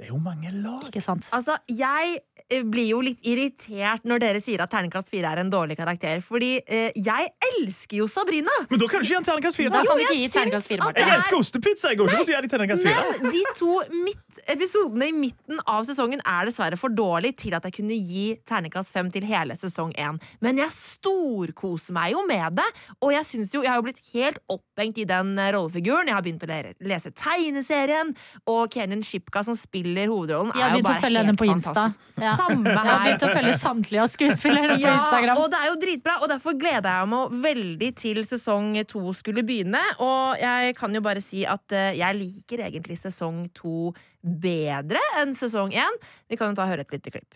Det 0.00 0.06
er 0.06 0.14
jo 0.14 0.20
mange 0.24 0.48
lag. 0.64 0.86
Ikke 0.88 1.02
sant? 1.04 1.28
Altså, 1.36 1.58
Jeg 1.68 2.22
blir 2.68 2.88
jo 2.92 3.00
litt 3.04 3.20
irritert 3.26 4.04
når 4.08 4.22
dere 4.22 4.40
sier 4.42 4.62
at 4.64 4.72
terningkast 4.72 5.10
fire 5.12 5.30
er 5.32 5.42
en 5.42 5.50
dårlig 5.52 5.76
karakter. 5.78 6.22
Fordi 6.24 6.54
eh, 6.66 6.90
jeg 6.96 7.30
elsker 7.52 7.98
jo 8.00 8.08
Sabrina! 8.10 8.54
Men 8.70 8.80
da 8.82 8.88
kan 8.90 9.02
du 9.02 9.06
ikke 9.06 9.14
gi 9.14 9.18
en 9.18 9.28
terningkast 9.28 9.60
fire. 9.60 9.72
Da 9.72 9.82
kan 9.86 10.00
vi 10.00 10.06
jeg 10.06 10.18
syns 10.22 10.36
terningkast 10.36 10.70
fire, 10.72 10.88
at 10.88 11.00
Jeg 11.00 11.16
elsker 11.16 11.38
ostepizza. 11.38 11.92
Jeg 11.92 12.00
går 12.00 12.10
ikke 12.10 12.22
mot 12.22 12.32
å 12.32 12.34
gi 12.34 12.42
de 12.46 12.52
terningkast 12.52 12.86
fire. 12.86 13.04
Men 13.22 13.36
de 13.36 13.42
to 13.58 13.78
midt, 14.04 14.40
episodene 14.56 15.08
i 15.10 15.16
midten 15.16 15.62
av 15.66 15.86
sesongen 15.88 16.22
er 16.24 16.50
dessverre 16.50 16.78
for 16.80 16.94
dårlig 16.94 17.34
til 17.40 17.56
at 17.58 17.66
jeg 17.68 17.76
kunne 17.78 17.98
gi 17.98 18.26
terningkast 18.48 18.92
fem 18.94 19.10
til 19.14 19.26
hele 19.28 19.56
sesong 19.58 19.94
én. 20.00 20.20
Men 20.44 20.60
jeg 20.60 20.74
storkoser 20.76 21.96
meg 21.96 22.12
jo 22.16 22.24
med 22.28 22.58
det, 22.60 22.68
og 23.00 23.14
jeg 23.14 23.28
synes 23.28 23.54
jo, 23.56 23.64
jeg 23.64 23.72
har 23.72 23.80
jo 23.80 23.86
blitt 23.88 24.02
helt 24.12 24.40
opphengt 24.52 25.00
i 25.02 25.08
den 25.08 25.34
eh, 25.38 25.52
rollefiguren. 25.56 26.10
Jeg 26.10 26.18
har 26.18 26.26
begynt 26.26 26.46
å 26.46 26.50
lese 26.88 27.12
tegneserien, 27.16 28.14
og 28.50 28.72
Kenan 28.72 29.04
Shipka 29.06 29.44
som 29.46 29.56
spiller 29.58 30.10
hovedrollen, 30.10 30.52
er 30.56 30.76
jo 30.76 30.84
bare 30.86 31.00
helt 31.02 31.38
fantastisk. 31.40 32.00
Ja. 32.22 32.31
Samme 32.36 32.68
Jeg 32.68 32.78
har 32.78 32.86
her. 32.86 33.04
begynt 33.06 33.24
å 33.26 33.32
følge 33.36 33.54
samtlige 33.58 34.02
av 34.02 34.08
skuespillerne 34.12 34.76
på 34.76 34.80
Ja, 34.82 34.94
Instagram. 34.98 35.36
og 35.42 35.50
det 35.50 35.58
er 35.60 35.66
jo 35.70 35.76
dritbra, 35.84 36.14
og 36.22 36.28
derfor 36.32 36.56
gleder 36.58 36.88
jeg 36.98 37.08
meg 37.08 37.36
veldig 37.46 37.90
til 37.96 38.22
sesong 38.24 38.86
to 38.88 39.12
skulle 39.12 39.42
begynne. 39.46 39.82
Og 40.00 40.38
jeg 40.40 40.76
kan 40.76 40.94
jo 40.94 41.00
bare 41.00 41.20
si 41.20 41.44
at 41.44 41.72
eh, 41.72 41.92
jeg 41.98 42.16
liker 42.20 42.64
egentlig 42.68 42.98
sesong 42.98 43.48
to 43.54 43.92
bedre 44.22 45.00
enn 45.20 45.34
sesong 45.34 45.72
én. 45.74 46.00
Vi 46.30 46.36
kan 46.36 46.48
jo 46.52 46.54
ta 46.54 46.62
og 46.66 46.72
høre 46.74 46.80
et 46.86 46.92
lite 46.92 47.10
klipp. 47.10 47.34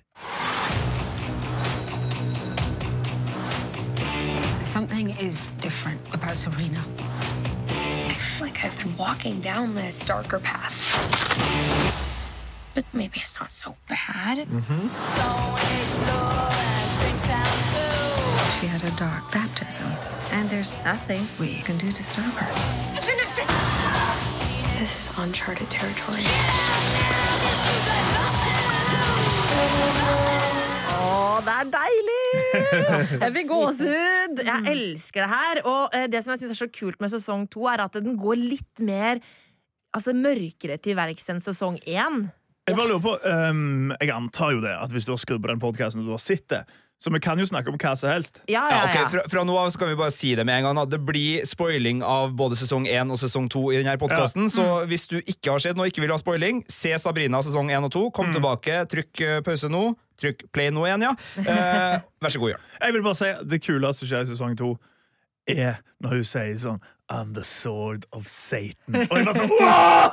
Something 4.63 5.11
is 5.21 5.51
different 5.61 6.01
about 6.13 6.37
Sabrina. 6.37 6.83
I 8.09 8.11
feel 8.19 8.47
like 8.49 8.65
I've 8.65 8.77
been 8.83 8.97
walking 8.97 9.41
down 9.41 9.75
this 9.75 10.05
darker 10.07 10.39
path. 10.41 12.16
But 12.77 12.85
maybe 12.93 13.21
it's 13.25 13.41
not 13.41 13.53
so 13.53 13.75
bad. 13.89 14.37
She 18.61 18.67
had 18.67 18.85
a 18.85 18.93
dark 19.01 19.33
baptism, 19.33 19.89
and 20.37 20.51
there's 20.51 20.85
nothing 20.85 21.25
we 21.41 21.63
can 21.65 21.79
do 21.79 21.91
to 21.91 22.05
stop 22.05 22.35
her. 22.37 22.53
This 24.77 24.93
is 25.01 25.09
uncharted 25.17 25.71
territory. 25.73 26.21
Å, 30.93 31.41
det 31.49 31.57
er 31.57 31.75
deilig! 31.81 32.23
Jeg 33.25 33.35
fikk 33.41 33.53
gåsehud! 33.57 34.47
Jeg 34.53 34.73
elsker 34.77 35.25
det 35.25 35.33
her. 35.33 35.65
Og 35.65 35.97
eh, 35.97 36.11
det 36.13 36.27
som 36.27 36.37
jeg 36.37 36.45
syns 36.45 36.59
er 36.59 36.65
så 36.67 36.69
kult 36.69 37.01
med 37.01 37.17
sesong 37.17 37.49
to, 37.49 37.65
er 37.73 37.89
at 37.89 37.97
den 37.97 38.21
går 38.21 38.37
litt 38.37 38.85
mer 38.85 39.25
altså, 39.97 40.13
mørkere 40.13 40.77
til 40.77 41.01
verks 41.01 41.33
enn 41.33 41.41
sesong 41.41 41.81
én. 41.89 42.27
Jeg 42.67 42.75
bare 42.75 42.91
lurer 42.91 43.03
på, 43.05 43.13
um, 43.23 43.93
jeg 44.01 44.11
antar 44.11 44.57
jo 44.57 44.65
det, 44.65 44.73
at 44.75 44.91
hvis 44.91 45.07
du 45.07 45.13
har 45.15 45.21
skrudd 45.23 45.45
på 45.45 45.53
den 45.53 45.63
podkasten 45.63 46.03
og 46.03 46.09
du 46.09 46.17
har 46.17 46.23
sett 46.23 46.49
det, 46.51 46.65
så 46.99 47.13
vi 47.13 47.21
kan 47.21 47.39
jo 47.39 47.45
snakke 47.47 47.69
om 47.71 47.77
hva 47.77 47.93
som 47.99 48.09
helst. 48.09 48.41
Ja, 48.49 48.65
Ja, 48.73 48.79
ja, 48.81 48.85
ok, 48.89 49.11
fra, 49.13 49.23
fra 49.31 49.43
nå 49.45 49.55
av 49.61 49.69
så 49.71 49.79
kan 49.79 49.91
vi 49.91 49.99
bare 50.01 50.15
si 50.15 50.33
det 50.35 50.47
med 50.49 50.63
en 50.63 50.65
gang. 50.71 50.81
Det 50.89 50.99
blir 51.05 51.45
spoiling 51.47 52.01
av 52.03 52.33
både 52.35 52.57
sesong 52.57 52.89
1 52.89 53.13
og 53.13 53.21
sesong 53.21 53.51
2 53.53 53.63
i 53.75 53.77
denne 53.83 53.95
podkasten. 54.01 54.49
Så 54.51 54.65
hvis 54.89 55.05
du 55.13 55.19
ikke 55.21 55.53
har 55.53 55.63
sett 55.63 55.77
noe 55.77 55.87
og 55.87 55.93
ikke 55.93 56.03
vil 56.07 56.15
ha 56.15 56.19
spoiling, 56.19 56.65
se 56.73 56.95
Sabrina 56.99 57.43
sesong 57.45 57.71
1 57.71 57.87
og 57.91 57.93
2. 57.93 58.05
Kom 58.17 58.33
tilbake, 58.35 58.81
trykk 58.91 59.23
eh, 59.29 59.39
pause 59.45 59.71
nå. 59.71 59.85
Trykk 60.17 60.47
play 60.57 60.73
nå 60.73 60.87
igjen, 60.89 61.05
ja. 61.05 61.13
Eh, 61.45 61.99
vær 62.25 62.33
så 62.33 62.41
god, 62.41 62.55
Jørn. 62.55 62.67
Jeg 62.87 62.97
vil 62.97 63.05
bare 63.05 63.21
si 63.21 63.33
Det 63.53 63.63
kuleste 63.69 64.01
som 64.03 64.11
skjer 64.11 64.25
i 64.25 64.31
sesong 64.33 64.57
2, 64.65 64.73
er 65.53 65.83
når 66.03 66.17
hun 66.17 66.27
sier 66.33 66.57
sånn 66.65 66.81
I'm 67.13 67.35
the 67.35 67.45
sword 67.45 68.07
of 68.13 68.27
Satan. 68.27 68.97
Og 69.07 69.15
jeg 69.19 69.27
var 69.29 69.37
sånn 69.39 69.53
wow! 69.53 70.11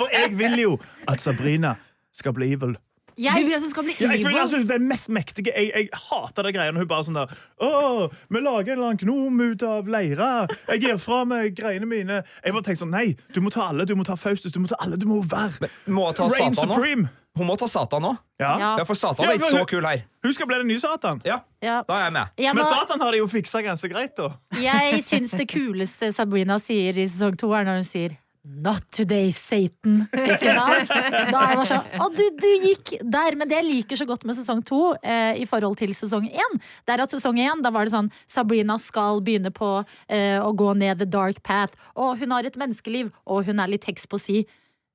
For 0.00 0.10
jeg 0.12 0.32
vil 0.38 0.58
jo 0.58 0.72
at 1.06 1.22
Sabrina 1.22 1.76
skal 2.16 2.34
bli 2.34 2.50
evil. 2.56 2.74
Jeg, 3.16 3.46
vil 3.46 3.54
at 3.56 3.62
hun 3.64 3.70
skal 3.70 3.84
bli 3.86 3.94
Ja, 3.96 4.10
jeg 4.10 4.18
vil 4.18 4.26
evil? 4.26 4.40
altså 4.42 4.58
den 4.68 4.88
mest 4.90 5.08
mektige 5.08 5.52
Jeg, 5.56 5.70
jeg 5.72 5.88
hater 6.10 6.44
det 6.44 6.52
greiene. 6.56 6.82
Hun 6.82 6.88
bare 6.90 7.06
sånn 7.06 7.16
der 7.16 7.30
Å, 7.64 8.10
vi 8.28 8.42
lager 8.44 8.74
en 8.74 8.76
eller 8.76 8.90
annen 8.90 9.00
gnom 9.00 9.40
ut 9.40 9.62
av 9.64 9.88
leire. 9.88 10.32
Jeg 10.68 10.82
gir 10.84 10.98
fra 11.00 11.22
meg 11.28 11.54
greiene 11.56 11.88
mine. 11.88 12.18
Jeg 12.44 12.52
bare 12.56 12.66
tenker 12.66 12.82
sånn 12.82 12.92
Nei, 12.92 13.14
du 13.32 13.40
må 13.40 13.52
ta 13.54 13.70
alle. 13.70 13.86
Du 13.88 13.94
må 13.96 14.04
ta 14.04 14.18
Faustus. 14.20 14.52
Du 14.52 14.60
må 14.60 14.68
ta 14.68 14.76
alle. 14.84 14.98
Du 15.00 15.06
må 15.08 15.22
være 15.24 15.70
Må 15.86 16.10
Supreme. 16.12 17.06
nå? 17.06 17.25
Hun 17.36 17.48
må 17.48 17.56
ta 17.60 17.68
Satan 17.68 18.04
nå. 18.04 18.12
Ja. 18.40 18.52
Ja. 18.60 18.72
For 18.88 18.96
Satan 18.98 19.26
Ja, 19.26 19.32
er 19.34 19.40
ikke 19.40 19.52
så 19.52 19.64
kul 19.68 19.84
her. 19.84 20.04
Hun 20.24 20.32
skal 20.36 20.48
bli 20.48 20.60
den 20.62 20.70
nye 20.72 20.80
Satan. 20.80 21.20
Ja, 21.24 21.40
ja, 21.64 21.82
da 21.86 21.98
er 22.00 22.06
jeg 22.08 22.14
med. 22.16 22.36
jeg, 22.40 22.54
Men 22.56 22.64
må, 22.64 22.68
Satan 22.70 23.02
har 23.04 23.12
de 23.12 23.20
jo 23.22 23.26
fiksa 23.30 23.62
ganske 23.64 23.90
greit, 23.92 24.16
da. 24.16 24.30
jeg 24.60 25.02
syns 25.04 25.36
det 25.36 25.48
kuleste 25.52 26.12
Sabrina 26.16 26.56
sier 26.62 26.96
i 26.96 27.08
sesong 27.08 27.36
to, 27.38 27.52
er 27.56 27.68
når 27.68 27.82
hun 27.82 27.88
sier 27.88 28.16
Not 28.46 28.84
today, 28.94 29.32
Satan. 29.34 30.04
Ikke 30.14 30.52
sant? 30.54 30.92
Da 30.92 31.08
er 31.10 31.24
det 31.26 31.32
bare 31.34 31.64
sånn 31.66 31.96
Å, 31.98 32.06
du, 32.14 32.22
du 32.38 32.46
gikk 32.62 32.92
der. 33.02 33.34
Men 33.34 33.50
det 33.50 33.56
jeg 33.58 33.66
liker 33.66 33.98
så 33.98 34.06
godt 34.06 34.22
med 34.28 34.38
sesong 34.38 34.60
to 34.68 34.92
eh, 35.02 35.34
i 35.42 35.48
forhold 35.50 35.74
til 35.80 35.90
sesong 35.98 36.28
én, 36.30 36.60
det 36.86 36.94
er 36.94 37.02
at 37.02 37.10
sesong 37.10 37.40
én, 37.42 37.64
da 37.64 37.72
var 37.74 37.88
det 37.88 37.94
sånn 37.96 38.12
Sabrina 38.30 38.78
skal 38.78 39.18
begynne 39.26 39.50
på 39.50 39.72
eh, 39.82 40.38
å 40.38 40.52
gå 40.54 40.76
ned 40.78 41.02
the 41.02 41.08
dark 41.10 41.42
path, 41.42 41.74
og 41.98 42.20
hun 42.22 42.36
har 42.36 42.46
et 42.46 42.58
menneskeliv, 42.60 43.10
og 43.26 43.48
hun 43.50 43.58
er 43.58 43.72
litt 43.74 43.88
heks 43.90 44.06
på 44.06 44.20
si. 44.22 44.44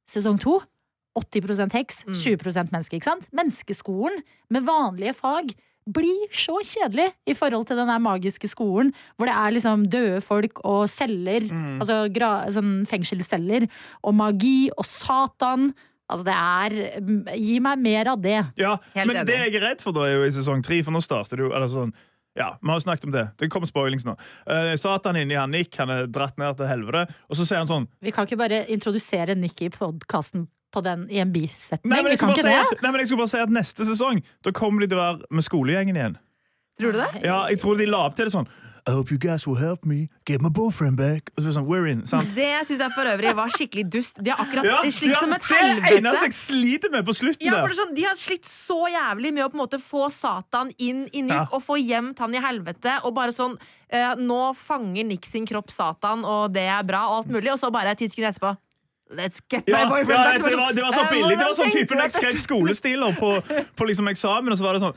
Sesong 0.08 0.40
to 0.40 0.62
80% 1.18 1.74
heks, 1.76 2.04
20 2.08 2.72
menneske. 2.72 2.96
ikke 2.96 3.10
sant? 3.10 3.28
Menneskeskolen 3.36 4.22
med 4.50 4.64
vanlige 4.68 5.14
fag 5.18 5.52
blir 5.90 6.30
så 6.36 6.60
kjedelig 6.62 7.08
i 7.28 7.34
forhold 7.38 7.66
til 7.68 7.80
den 7.80 7.90
der 7.90 8.02
magiske 8.02 8.48
skolen, 8.50 8.92
hvor 9.18 9.30
det 9.30 9.34
er 9.36 9.56
liksom 9.56 9.88
døde 9.92 10.22
folk 10.22 10.62
og 10.68 10.86
celler, 10.92 11.48
altså 11.82 12.04
gra 12.14 12.34
sånn 12.54 12.84
fengselsceller, 12.90 13.66
og 14.06 14.16
magi 14.16 14.70
og 14.78 14.86
Satan. 14.86 15.72
Altså 16.12 16.28
det 16.28 16.36
er 16.36 17.36
Gi 17.40 17.58
meg 17.64 17.82
mer 17.82 18.12
av 18.14 18.22
det. 18.22 18.38
Ja, 18.60 18.76
Helt 18.94 19.08
men 19.08 19.22
enig. 19.22 19.28
det 19.32 19.40
jeg 19.40 19.56
er 19.58 19.68
redd 19.70 19.84
for 19.84 19.96
da 19.96 20.06
er 20.06 20.20
jo 20.20 20.26
i 20.28 20.34
sesong 20.36 20.64
tre, 20.64 20.82
for 20.84 20.94
nå 20.94 21.02
starter 21.02 21.40
det 21.40 21.48
jo 21.48 21.54
eller 21.56 21.72
sånn, 21.72 21.94
ja, 22.38 22.54
Vi 22.62 22.70
har 22.70 22.78
jo 22.78 22.84
snakket 22.86 23.06
om 23.10 23.12
det. 23.12 23.26
Det 23.42 23.50
kommer 23.52 23.68
spoilings 23.68 24.06
nå. 24.08 24.14
Uh, 24.48 24.76
Satan 24.80 25.18
inni 25.20 25.36
han 25.36 25.52
Nick 25.52 25.76
han 25.76 25.90
er 25.92 26.06
dratt 26.08 26.38
ned 26.40 26.56
til 26.60 26.70
helvete, 26.70 27.12
og 27.28 27.36
så 27.40 27.48
sier 27.48 27.64
han 27.64 27.68
sånn 27.72 27.90
Vi 28.04 28.14
kan 28.16 28.28
ikke 28.28 28.40
bare 28.40 28.66
introdusere 28.72 29.36
Nick 29.36 29.66
i 29.66 29.72
podkasten 29.74 30.48
i 31.12 31.20
en 31.20 31.32
bisetning. 31.34 31.92
Nei, 31.92 32.02
men 32.02 32.12
jeg 32.12 32.20
kan 32.20 32.30
ikke 32.32 32.44
bare 32.44 32.64
si 32.64 32.70
det. 32.70 32.78
at, 32.78 32.82
nei, 32.82 32.92
men 32.92 33.00
jeg 33.02 33.08
skulle 33.12 33.24
bare 33.26 33.34
si 33.36 33.38
at 33.44 33.50
neste 33.50 33.86
sesong 33.86 34.24
Da 34.44 34.52
kommer 34.52 34.82
de 34.82 34.88
til 34.88 34.98
å 34.98 35.02
være 35.02 35.26
med 35.32 35.44
skolegjengen 35.44 35.96
igjen. 36.00 36.18
Tror 36.80 36.92
du 36.94 37.00
det? 37.04 37.24
Ja, 37.28 37.48
jeg 37.52 37.60
tror 37.60 37.78
de 37.78 37.86
la 37.86 38.06
opp 38.08 38.16
til 38.16 38.26
det 38.26 38.34
sånn 38.34 38.48
I 38.88 38.92
hope 38.96 39.12
you 39.14 39.20
guys 39.22 39.46
will 39.46 39.60
help 39.62 39.86
me 39.86 40.08
get 40.26 40.42
my 40.42 40.50
boyfriend 40.50 40.98
back. 40.98 41.30
Sånn, 41.38 41.68
we're 41.70 41.86
in, 41.86 42.00
sant? 42.10 42.32
Det 42.34 42.48
syns 42.66 42.80
jeg 42.82 42.92
for 42.96 43.06
øvrig 43.06 43.36
var 43.38 43.52
skikkelig 43.54 43.84
dust. 43.94 44.18
De 44.26 44.32
har 44.34 44.40
akkurat 44.42 44.66
Ja, 44.66 44.80
slitt 44.90 45.12
ja, 45.14 45.20
som 45.22 45.36
et 45.36 45.44
det 45.46 45.54
er 45.54 45.62
det 45.62 45.76
eneste 45.76 45.92
helvete. 46.00 46.24
jeg 46.26 46.34
sliter 46.34 46.90
med 46.96 47.06
på 47.06 47.14
slutten 47.14 47.46
Ja, 47.46 47.60
for 47.62 47.70
det 47.70 47.76
er 47.78 47.82
sånn, 47.84 47.94
De 48.00 48.08
har 48.08 48.18
slitt 48.18 48.50
så 48.50 48.80
jævlig 48.90 49.34
med 49.38 49.46
å 49.46 49.52
på 49.54 49.60
en 49.60 49.62
måte 49.62 49.78
få 49.84 50.08
Satan 50.10 50.72
inn 50.82 51.04
i 51.14 51.22
Nick 51.22 51.36
Ja. 51.38 51.46
og 51.54 51.62
få 51.62 51.78
gjemt 51.78 52.18
han 52.26 52.34
i 52.34 52.42
helvete. 52.42 52.96
Og 53.06 53.14
bare 53.14 53.36
sånn 53.38 53.54
eh, 53.92 54.16
Nå 54.18 54.42
fanger 54.58 55.06
Nick 55.06 55.30
sin 55.30 55.46
kropp 55.46 55.70
Satan, 55.70 56.26
og 56.26 56.50
det 56.58 56.66
er 56.66 56.82
bra, 56.82 57.06
og 57.12 57.20
alt 57.22 57.28
mulig. 57.38 57.52
Og 57.54 57.60
så 57.62 57.70
bare 57.72 57.94
ti 57.96 58.10
sekunder 58.10 58.34
etterpå 58.34 58.56
Let's 59.12 59.42
get 59.52 59.68
Ja, 59.68 59.86
my 59.86 59.90
boyfriend 59.90 60.20
ja, 60.20 60.38
det, 60.40 60.56
var, 60.56 60.74
det 60.74 60.84
var 60.86 60.94
så 60.96 61.02
Eh, 61.06 61.10
billig. 61.12 61.38
Det 61.38 61.48
var 61.48 61.56
sånn 61.58 61.74
typen 61.74 62.00
jeg 62.06 62.14
skrev 62.16 62.38
skolestiler 62.40 63.18
på, 63.20 63.32
på 63.76 63.88
liksom 63.90 64.08
eksamen, 64.12 64.54
og 64.54 64.60
så 64.60 64.68
var 64.68 64.78
det 64.78 64.84
sånn 64.86 64.96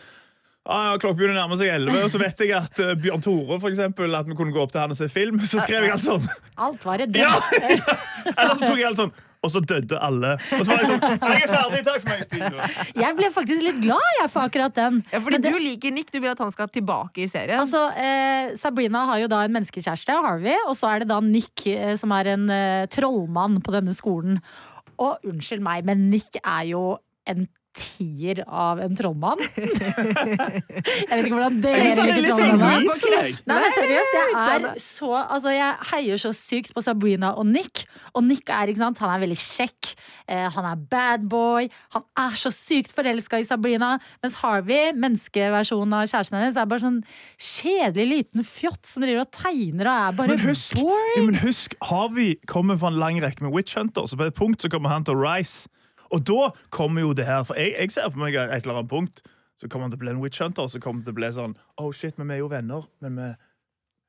ah, 0.64 0.92
ja, 0.92 0.96
Klokka 1.02 1.18
begynner 1.18 1.36
å 1.36 1.42
nærme 1.42 1.58
seg 1.60 1.72
elleve, 1.74 2.04
og 2.06 2.12
så 2.12 2.20
vet 2.22 2.44
jeg 2.44 2.54
at 2.56 2.82
uh, 2.84 2.94
Bjørn 3.00 3.24
Tore 3.24 3.58
for 3.58 3.70
eksempel, 3.72 4.14
at 4.14 4.28
vi 4.30 4.36
kunne 4.38 4.54
gå 4.54 4.62
opp 4.62 4.74
til 4.74 4.84
han 4.84 4.94
og 4.94 4.98
se 4.98 5.10
film. 5.12 5.42
Så 5.50 5.62
skrev 5.64 5.86
jeg 5.88 5.96
alt 5.96 6.06
sånn. 6.06 6.24
Alt 6.68 6.86
var 6.86 7.02
det. 7.02 7.10
Ja! 7.18 7.34
ja. 7.58 7.98
Eller 8.30 8.54
så 8.54 8.68
tok 8.68 8.78
jeg 8.78 8.88
alt 8.92 9.02
sånn 9.02 9.14
Og 9.44 9.52
så 9.52 9.60
døde 9.60 9.98
alle. 10.00 10.34
Og 10.56 10.64
så 10.64 10.70
var 10.72 10.82
jeg 10.82 10.90
sånn 10.90 11.04
Jeg 11.20 11.42
er 11.44 11.52
ferdig, 11.52 11.80
takk 11.86 12.00
for 12.02 12.10
meg, 12.14 12.22
Stine. 12.24 12.68
Jeg 13.04 13.16
ble 13.18 13.30
faktisk 13.34 13.64
litt 13.66 13.80
glad 13.84 14.10
jeg 14.20 14.30
for 14.32 14.48
akkurat 14.48 14.74
den. 14.78 15.02
Ja, 15.12 15.20
fordi 15.20 15.40
det- 15.44 15.52
du 15.52 15.58
liker 15.60 15.92
Nick, 15.92 16.10
du 16.14 16.20
vil 16.20 16.30
at 16.32 16.38
han 16.40 16.50
skal 16.54 16.68
tilbake 16.72 17.24
i 17.24 17.28
serien. 17.30 17.60
Altså, 17.60 17.82
eh, 17.96 18.54
Sabrina 18.56 19.04
har 19.12 19.18
jo 19.20 19.28
da 19.28 19.42
en 19.44 19.52
menneskekjæreste, 19.52 20.16
Harvey, 20.24 20.56
og 20.66 20.74
så 20.80 20.88
er 20.94 21.04
det 21.04 21.08
da 21.12 21.20
Nick 21.20 21.66
eh, 21.70 21.94
som 22.00 22.12
er 22.16 22.32
en 22.34 22.48
eh, 22.50 22.86
trollmann 22.86 23.60
på 23.62 23.72
denne 23.76 23.92
skolen. 23.94 24.40
Og 24.98 25.18
unnskyld 25.26 25.60
meg, 25.60 25.84
men 25.84 26.08
Nick 26.10 26.38
er 26.44 26.64
jo 26.70 26.98
en 27.26 27.46
tier 27.74 28.40
av 28.46 28.80
en 28.82 28.94
trollmann. 28.96 29.40
jeg 29.56 31.10
vet 31.10 31.26
ikke 31.26 31.34
hvordan 31.34 31.58
dere 31.64 31.82
er 31.82 31.98
liker 31.98 32.22
litt 32.22 32.38
sånn. 32.38 32.62
Nei, 32.62 33.58
men 33.58 33.74
seriøst, 33.76 34.16
jeg 34.18 34.36
er 34.44 34.68
så 34.82 35.10
Altså, 35.14 35.52
jeg 35.54 35.88
heier 35.90 36.20
så 36.20 36.30
sykt 36.36 36.74
på 36.74 36.82
Sabrina 36.84 37.32
og 37.38 37.48
Nick. 37.50 37.84
Og 38.14 38.24
Nick 38.26 38.50
er, 38.52 38.70
ikke 38.70 38.82
sant, 38.82 39.00
han 39.02 39.12
er 39.14 39.22
veldig 39.24 39.38
kjekk. 39.40 39.92
Eh, 40.30 40.46
han 40.54 40.68
er 40.68 40.80
bad 40.90 41.26
boy. 41.30 41.68
Han 41.96 42.06
er 42.24 42.38
så 42.38 42.52
sykt 42.54 42.94
forelska 42.94 43.40
i 43.42 43.46
Sabrina. 43.48 43.94
Mens 44.24 44.38
Harvey, 44.42 44.92
menneskeversjonen 44.94 45.98
av 45.98 46.08
kjæresten 46.10 46.38
hennes, 46.38 46.58
er 46.60 46.70
bare 46.70 46.84
sånn 46.84 47.00
kjedelig 47.38 48.08
liten 48.10 48.46
fjott 48.46 48.86
som 48.88 49.04
driver 49.04 49.26
og 49.26 49.32
tegner 49.34 49.90
og 49.90 49.94
er 49.94 50.18
bare 50.18 50.34
Men 50.34 50.44
husk, 50.46 50.78
ja, 50.78 51.22
men 51.24 51.40
husk 51.42 51.76
Harvey 51.90 52.34
kommer 52.50 52.78
fra 52.80 52.92
en 52.92 53.00
lang 53.00 53.20
rekke 53.24 53.44
med 53.44 53.54
Witch 53.54 53.76
Hunter, 53.78 54.06
så 54.06 54.18
på 54.18 54.28
et 54.28 54.36
punkt 54.36 54.62
så 54.62 54.70
kommer 54.72 54.94
han 54.94 55.06
til 55.06 55.18
å 55.18 55.24
rise. 55.24 55.68
Og 56.14 56.22
da 56.28 56.50
kommer 56.74 57.04
jo 57.04 57.14
det 57.16 57.26
her, 57.28 57.42
for 57.48 57.58
jeg, 57.58 57.74
jeg 57.76 57.94
ser 57.96 58.12
for 58.12 58.22
meg 58.22 58.36
et 58.38 58.60
eller 58.62 58.78
annet 58.80 58.92
punkt 58.92 59.24
så 59.60 59.68
kommer 59.70 59.86
han 59.86 59.92
til 59.94 60.00
å 60.00 60.04
bli 60.04 60.12
en 60.12 60.22
Witch 60.22 60.40
Hunter, 60.42 60.66
så 60.70 60.80
kommer 60.82 61.00
det 61.02 61.08
til 61.08 61.14
å 61.14 61.20
bli 61.20 61.28
sånn 61.34 61.52
Oh 61.80 61.90
shit, 61.94 62.16
men 62.18 62.28
vi 62.30 62.36
er 62.36 62.42
jo 62.42 62.50
venner. 62.50 62.86
Men 63.04 63.18
vi 63.20 63.28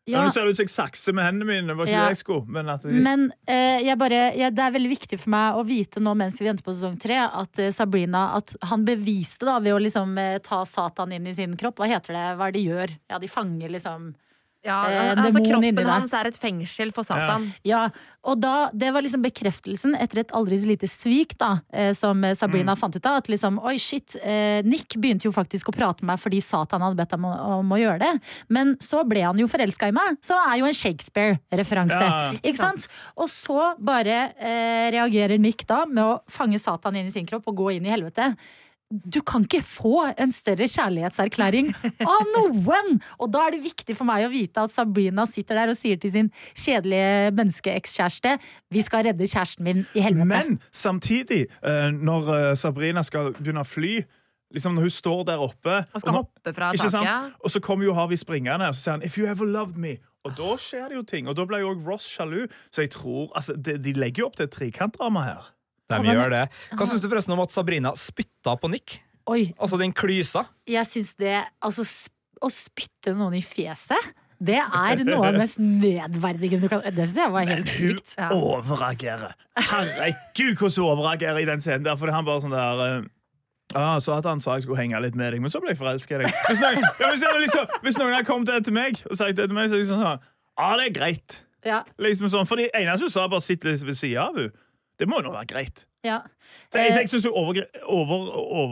ja. 0.05 0.21
Nå 0.21 0.29
ser 0.29 0.45
det 0.45 0.53
ut 0.53 0.57
som 0.59 0.67
jeg 0.67 0.69
sakser 0.69 1.15
med 1.17 1.25
hendene 1.25 1.47
mine. 1.49 1.65
Det 1.71 1.75
var 1.79 1.87
ikke 1.87 1.95
Ja. 1.95 2.01
det 2.05 2.13
jeg 2.13 2.19
skulle. 2.19 2.45
Men 2.53 2.67
at 2.69 2.83
men 2.85 3.23
eh, 3.49 3.79
jeg 3.81 3.97
bare, 3.97 4.19
ja, 4.37 4.51
det 4.53 4.61
er 4.61 4.75
veldig 4.75 4.91
viktig 4.91 5.17
for 5.17 5.31
meg 5.33 5.57
å 5.57 5.63
vite 5.65 6.03
nå 6.03 6.13
mens 6.13 6.37
vi 6.37 6.45
venter 6.45 6.65
på 6.65 6.75
sesong 6.75 6.99
tre, 7.01 7.17
at 7.25 7.57
eh, 7.57 7.71
Sabrina 7.73 8.35
At 8.37 8.53
han 8.69 8.85
beviste 8.85 9.47
da 9.49 9.57
ved 9.59 9.73
å 9.73 9.81
liksom 9.81 10.13
eh, 10.21 10.37
ta 10.45 10.61
Satan 10.69 11.11
inn 11.15 11.25
i 11.25 11.33
sin 11.33 11.57
kropp. 11.57 11.81
Hva 11.81 11.89
heter 11.89 12.13
det? 12.13 12.25
Hva 12.37 12.47
er 12.47 12.53
det 12.53 12.59
de 12.61 12.69
gjør? 12.69 12.93
Ja, 13.09 13.17
de 13.23 13.31
fanger 13.31 13.73
liksom 13.73 14.11
ja, 14.65 14.81
eh, 14.89 15.13
altså, 15.13 15.29
demon 15.29 15.45
inni 15.45 15.53
kroppen 15.53 15.81
deg. 15.83 15.93
hans 15.93 16.17
er 16.17 16.31
et 16.31 16.41
fengsel 16.41 16.91
for 16.95 17.07
Satan. 17.07 17.51
Ja, 17.67 17.87
og 18.25 18.39
da, 18.41 18.71
det 18.73 18.89
var 18.95 19.05
liksom 19.05 19.21
bekreftelsen 19.21 19.93
etter 20.01 20.23
et 20.23 20.33
aldri 20.33 20.57
så 20.57 20.69
lite 20.71 20.89
svik 20.89 21.37
da, 21.37 21.59
eh, 21.71 21.93
som 21.93 22.25
Sabrina 22.33 22.65
Sabrina 22.65 22.75
fant 22.75 22.95
ut 22.95 23.05
av. 23.05 23.19
At 23.21 23.29
liksom, 23.29 23.59
oi 23.63 23.77
shit, 23.79 24.15
eh, 24.21 24.63
Nick 24.65 24.95
begynte 24.97 25.27
jo 25.27 25.33
faktisk 25.35 25.69
å 25.69 25.75
prate 25.75 26.03
med 26.03 26.13
meg 26.13 26.21
fordi 26.21 26.41
Satan 26.41 26.81
hadde 26.81 26.97
bedt 26.97 27.11
ham 27.15 27.25
om, 27.25 27.35
om 27.59 27.75
å 27.75 27.79
gjøre 27.79 27.99
det. 28.01 28.13
Men 28.49 28.75
så 28.81 29.03
ble 29.07 29.25
han 29.25 29.39
jo 29.39 29.47
forelska 29.51 29.89
i 29.91 29.95
meg, 29.95 30.19
som 30.25 30.39
er 30.49 30.59
jo 30.61 30.69
en 30.69 30.77
Shakespeare-referanse. 30.77 32.01
Ja, 32.01 32.33
ikke 32.41 32.61
sant? 32.61 32.89
Og 33.17 33.29
så 33.31 33.73
bare 33.79 34.31
eh, 34.35 34.91
reagerer 34.95 35.39
Nick 35.41 35.65
da 35.67 35.85
med 35.85 36.03
å 36.03 36.19
fange 36.31 36.59
Satan 36.61 36.95
inn 36.95 37.09
i 37.09 37.13
sin 37.13 37.27
kropp 37.27 37.47
og 37.51 37.57
gå 37.63 37.75
inn 37.75 37.85
i 37.87 37.93
helvete. 37.93 38.33
Du 38.93 39.17
kan 39.25 39.41
ikke 39.41 39.63
få 39.65 40.03
en 40.13 40.29
større 40.31 40.67
kjærlighetserklæring 40.69 41.71
av 42.05 42.27
noen! 42.35 42.99
Og 43.17 43.31
da 43.33 43.47
er 43.47 43.55
det 43.55 43.63
viktig 43.63 43.95
for 43.97 44.05
meg 44.05 44.27
å 44.27 44.29
vite 44.29 44.61
at 44.61 44.69
Sabrina 44.73 45.25
sitter 45.25 45.57
der 45.57 45.71
og 45.73 45.77
sier 45.79 45.97
til 45.97 46.11
sin 46.13 46.27
kjedelige 46.53 47.31
menneskeekskjæreste 47.33 48.35
Vi 48.75 48.83
skal 48.85 49.07
redde 49.07 49.25
kjæresten 49.25 49.65
min 49.65 49.81
i 49.97 50.03
helvete. 50.05 50.27
Men 50.29 50.59
samtidig, 50.69 51.47
eh, 51.65 51.89
når 51.97 52.29
eh, 52.35 52.51
Sabrina 52.61 53.01
skal 53.07 53.33
begynne 53.39 53.65
å 53.65 53.69
fly 53.69 54.03
Liksom 54.53 54.75
når 54.77 54.85
hun 54.85 54.93
står 54.93 55.23
der 55.31 55.41
oppe 55.41 55.79
Og 55.89 56.01
skal 56.03 56.11
når- 56.13 56.21
hoppe 56.21 56.53
fra 56.53 56.69
taket. 56.77 57.33
Og 57.41 57.51
så 57.51 57.59
kommer 57.59 57.85
jo 57.89 57.95
Harvey 57.97 58.15
springende 58.21 58.69
og 58.69 58.75
så 58.77 58.83
sier 58.83 58.91
han, 58.99 59.01
If 59.03 59.17
you 59.17 59.25
ever 59.25 59.49
loved 59.49 59.77
me 59.81 59.97
Og 60.23 60.37
da 60.37 60.53
skjer 60.61 60.89
det 60.93 60.99
jo 60.99 61.03
ting, 61.09 61.27
og 61.27 61.35
da 61.35 61.45
ble 61.49 61.63
jo 61.63 61.73
også 61.73 61.87
Ross 61.89 62.05
sjalu 62.13 62.45
Så 62.69 62.85
jeg 62.85 62.93
tror, 62.93 63.31
altså, 63.35 63.57
de, 63.57 63.79
de 63.81 63.93
legger 63.97 64.21
jo 64.23 64.29
opp 64.29 64.37
til 64.37 64.45
et 64.45 64.53
trekantdrama 64.53 65.25
her 65.25 65.51
De 65.89 65.99
men- 66.01 66.15
gjør 66.17 66.29
det. 66.33 66.43
Hva 66.73 66.87
syns 66.89 67.01
du 67.03 67.09
forresten 67.11 67.33
om 67.35 67.43
at 67.43 67.51
Sabrina 67.53 67.91
spytta 67.99 68.55
på 68.59 68.69
Nick? 68.71 68.99
Oi, 69.27 69.53
Altså 69.59 69.77
den 69.77 69.93
klysa. 69.93 70.45
jeg 70.67 70.85
syns 70.85 71.15
det 71.17 71.45
Altså, 71.61 71.81
å 72.41 72.49
spytte 72.49 73.15
noen 73.17 73.33
i 73.35 73.41
fjeset 73.41 74.13
det 74.45 74.57
er 74.59 74.99
noe 75.07 75.29
av 75.29 75.31
det 75.33 75.39
mest 75.39 75.57
nedverdigende 75.57 76.65
du 76.65 76.67
kan 76.69 76.81
Det 76.83 77.05
syns 77.07 77.15
jeg 77.21 77.31
var 77.31 77.45
helt 77.47 77.69
Hun 77.69 77.97
sykt. 77.97 78.15
Ja. 78.19 78.29
overreagerer 78.35 79.31
Herregud, 79.57 80.57
hvordan 80.59 80.75
hun 80.75 80.89
overreagerer 80.91 81.39
i 81.41 81.45
den 81.45 81.61
scenen 81.63 81.85
der 81.85 81.95
For 81.95 82.11
han 82.11 82.25
bare 82.27 82.41
sånn 82.43 82.51
der 82.55 82.81
eh, 82.85 83.05
Ah, 83.73 83.97
så 83.99 84.13
at 84.19 84.27
han 84.29 84.39
sa 84.39 84.53
jeg 84.55 84.63
skulle 84.67 84.77
henge 84.77 84.99
litt 85.01 85.15
med 85.17 85.33
deg, 85.33 85.41
men 85.41 85.49
så 85.51 85.59
ble 85.59 85.71
jeg 85.73 85.79
forelska 85.79 86.15
i 86.15 86.19
deg. 86.21 86.35
Hvis 86.47 86.59
noen, 86.61 86.83
ja, 87.01 87.07
hvis, 87.11 87.23
liksom, 87.41 87.71
hvis 87.81 87.97
noen 87.97 88.13
hadde 88.13 88.27
kommet 88.27 88.63
til 88.63 88.75
meg 88.75 88.99
og 89.09 89.17
sagt 89.17 89.35
det 89.39 89.47
til 89.49 89.57
meg, 89.57 89.71
så 89.71 89.75
er 89.75 89.81
jeg 89.81 89.87
sånn 89.89 90.03
sånn 90.05 90.21
ah, 90.61 90.75
det 90.77 90.85
er 90.85 90.93
greit. 90.99 91.39
Ja, 91.65 91.79
Liksom 91.97 92.29
sånn, 92.29 92.45
for 92.47 92.61
det 92.61 92.69
eneste 92.77 93.07
hun 93.09 93.11
sa, 93.15 93.25
bare 93.27 93.41
sitt 93.41 93.65
litt 93.65 93.81
ved 93.83 93.97
sida 93.97 94.27
av 94.29 94.37
henne. 94.37 94.53
Det 94.97 95.07
må 95.11 95.19
jo 95.19 95.27
nå 95.27 95.31
være 95.35 95.47
greit. 95.49 95.85
ja. 96.05 96.21
Så 96.71 96.77
jeg, 96.77 96.91
Eh, 96.91 96.97
jeg 97.01 97.09
syns 97.09 97.23
du 97.25 97.31
over, 97.33 97.57
over, 97.89 98.27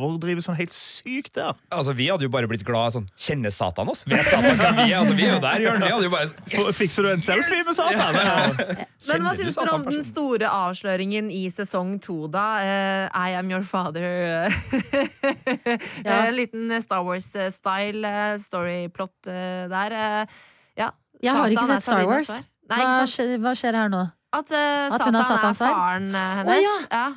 overdriver 0.05 0.43
sånn 0.45 0.55
helt 0.55 0.71
sykt 0.71 1.33
der. 1.35 1.55
Altså 1.73 1.91
Vi 1.97 2.05
hadde 2.07 2.21
jo 2.27 2.29
bare 2.29 2.45
blitt 2.47 2.61
glad 2.63 2.93
sånn 2.93 3.07
Kjenner 3.17 3.49
Satan 3.51 3.89
oss? 3.89 4.03
Vet 4.05 4.29
Satan 4.29 4.55
hvem 4.59 4.77
vi 4.77 4.85
er? 4.93 4.99
Altså, 4.99 5.15
vi 5.17 5.25
er 5.25 5.33
jo 5.33 5.39
der, 5.41 5.63
Jørn. 5.65 5.81
Vi 5.81 5.89
hadde 5.89 6.05
jo 6.05 6.11
bare 6.13 6.27
For, 6.53 6.69
fikser 6.77 7.07
du 7.07 7.09
en 7.15 7.23
selfie 7.25 7.63
med 7.65 7.75
Satan? 7.75 8.19
Ja. 8.21 8.85
Men 9.09 9.25
hva 9.25 9.33
syns 9.39 9.57
dere 9.57 9.73
om 9.73 9.87
den 9.89 10.05
store 10.05 10.51
avsløringen 10.53 11.31
i 11.33 11.41
sesong 11.51 11.97
to, 12.05 12.19
da? 12.31 12.45
Uh, 12.61 13.05
I 13.17 13.33
am 13.41 13.49
your 13.51 13.65
father. 13.67 14.07
Ja. 16.03 16.25
En 16.27 16.35
liten 16.37 16.69
Star 16.83 17.03
Wars-style 17.07 18.07
eh, 18.07 18.37
storyplot 18.39 19.27
eh, 19.31 19.65
der. 19.71 19.95
Uh, 19.97 20.41
ja. 20.77 20.89
Jeg 21.23 21.33
har 21.37 21.49
ikke 21.49 21.65
Satan 21.65 21.79
sett 21.81 21.87
Star 21.89 22.05
Wars. 22.07 22.31
Nei, 22.69 22.79
Hva 22.83 23.05
skjer, 23.09 23.33
hva 23.43 23.53
skjer 23.57 23.77
her 23.81 23.89
nå? 23.91 24.03
At, 24.33 24.49
uh, 24.51 24.57
At 24.57 25.03
hun 25.03 25.13
Satan 25.13 25.15
har 25.15 25.49
er 25.49 25.53
faren 25.53 26.07
eh, 26.15 26.37
hennes. 26.37 26.57
Oh, 26.57 26.63
ja. 26.63 26.75
ja. 26.91 27.07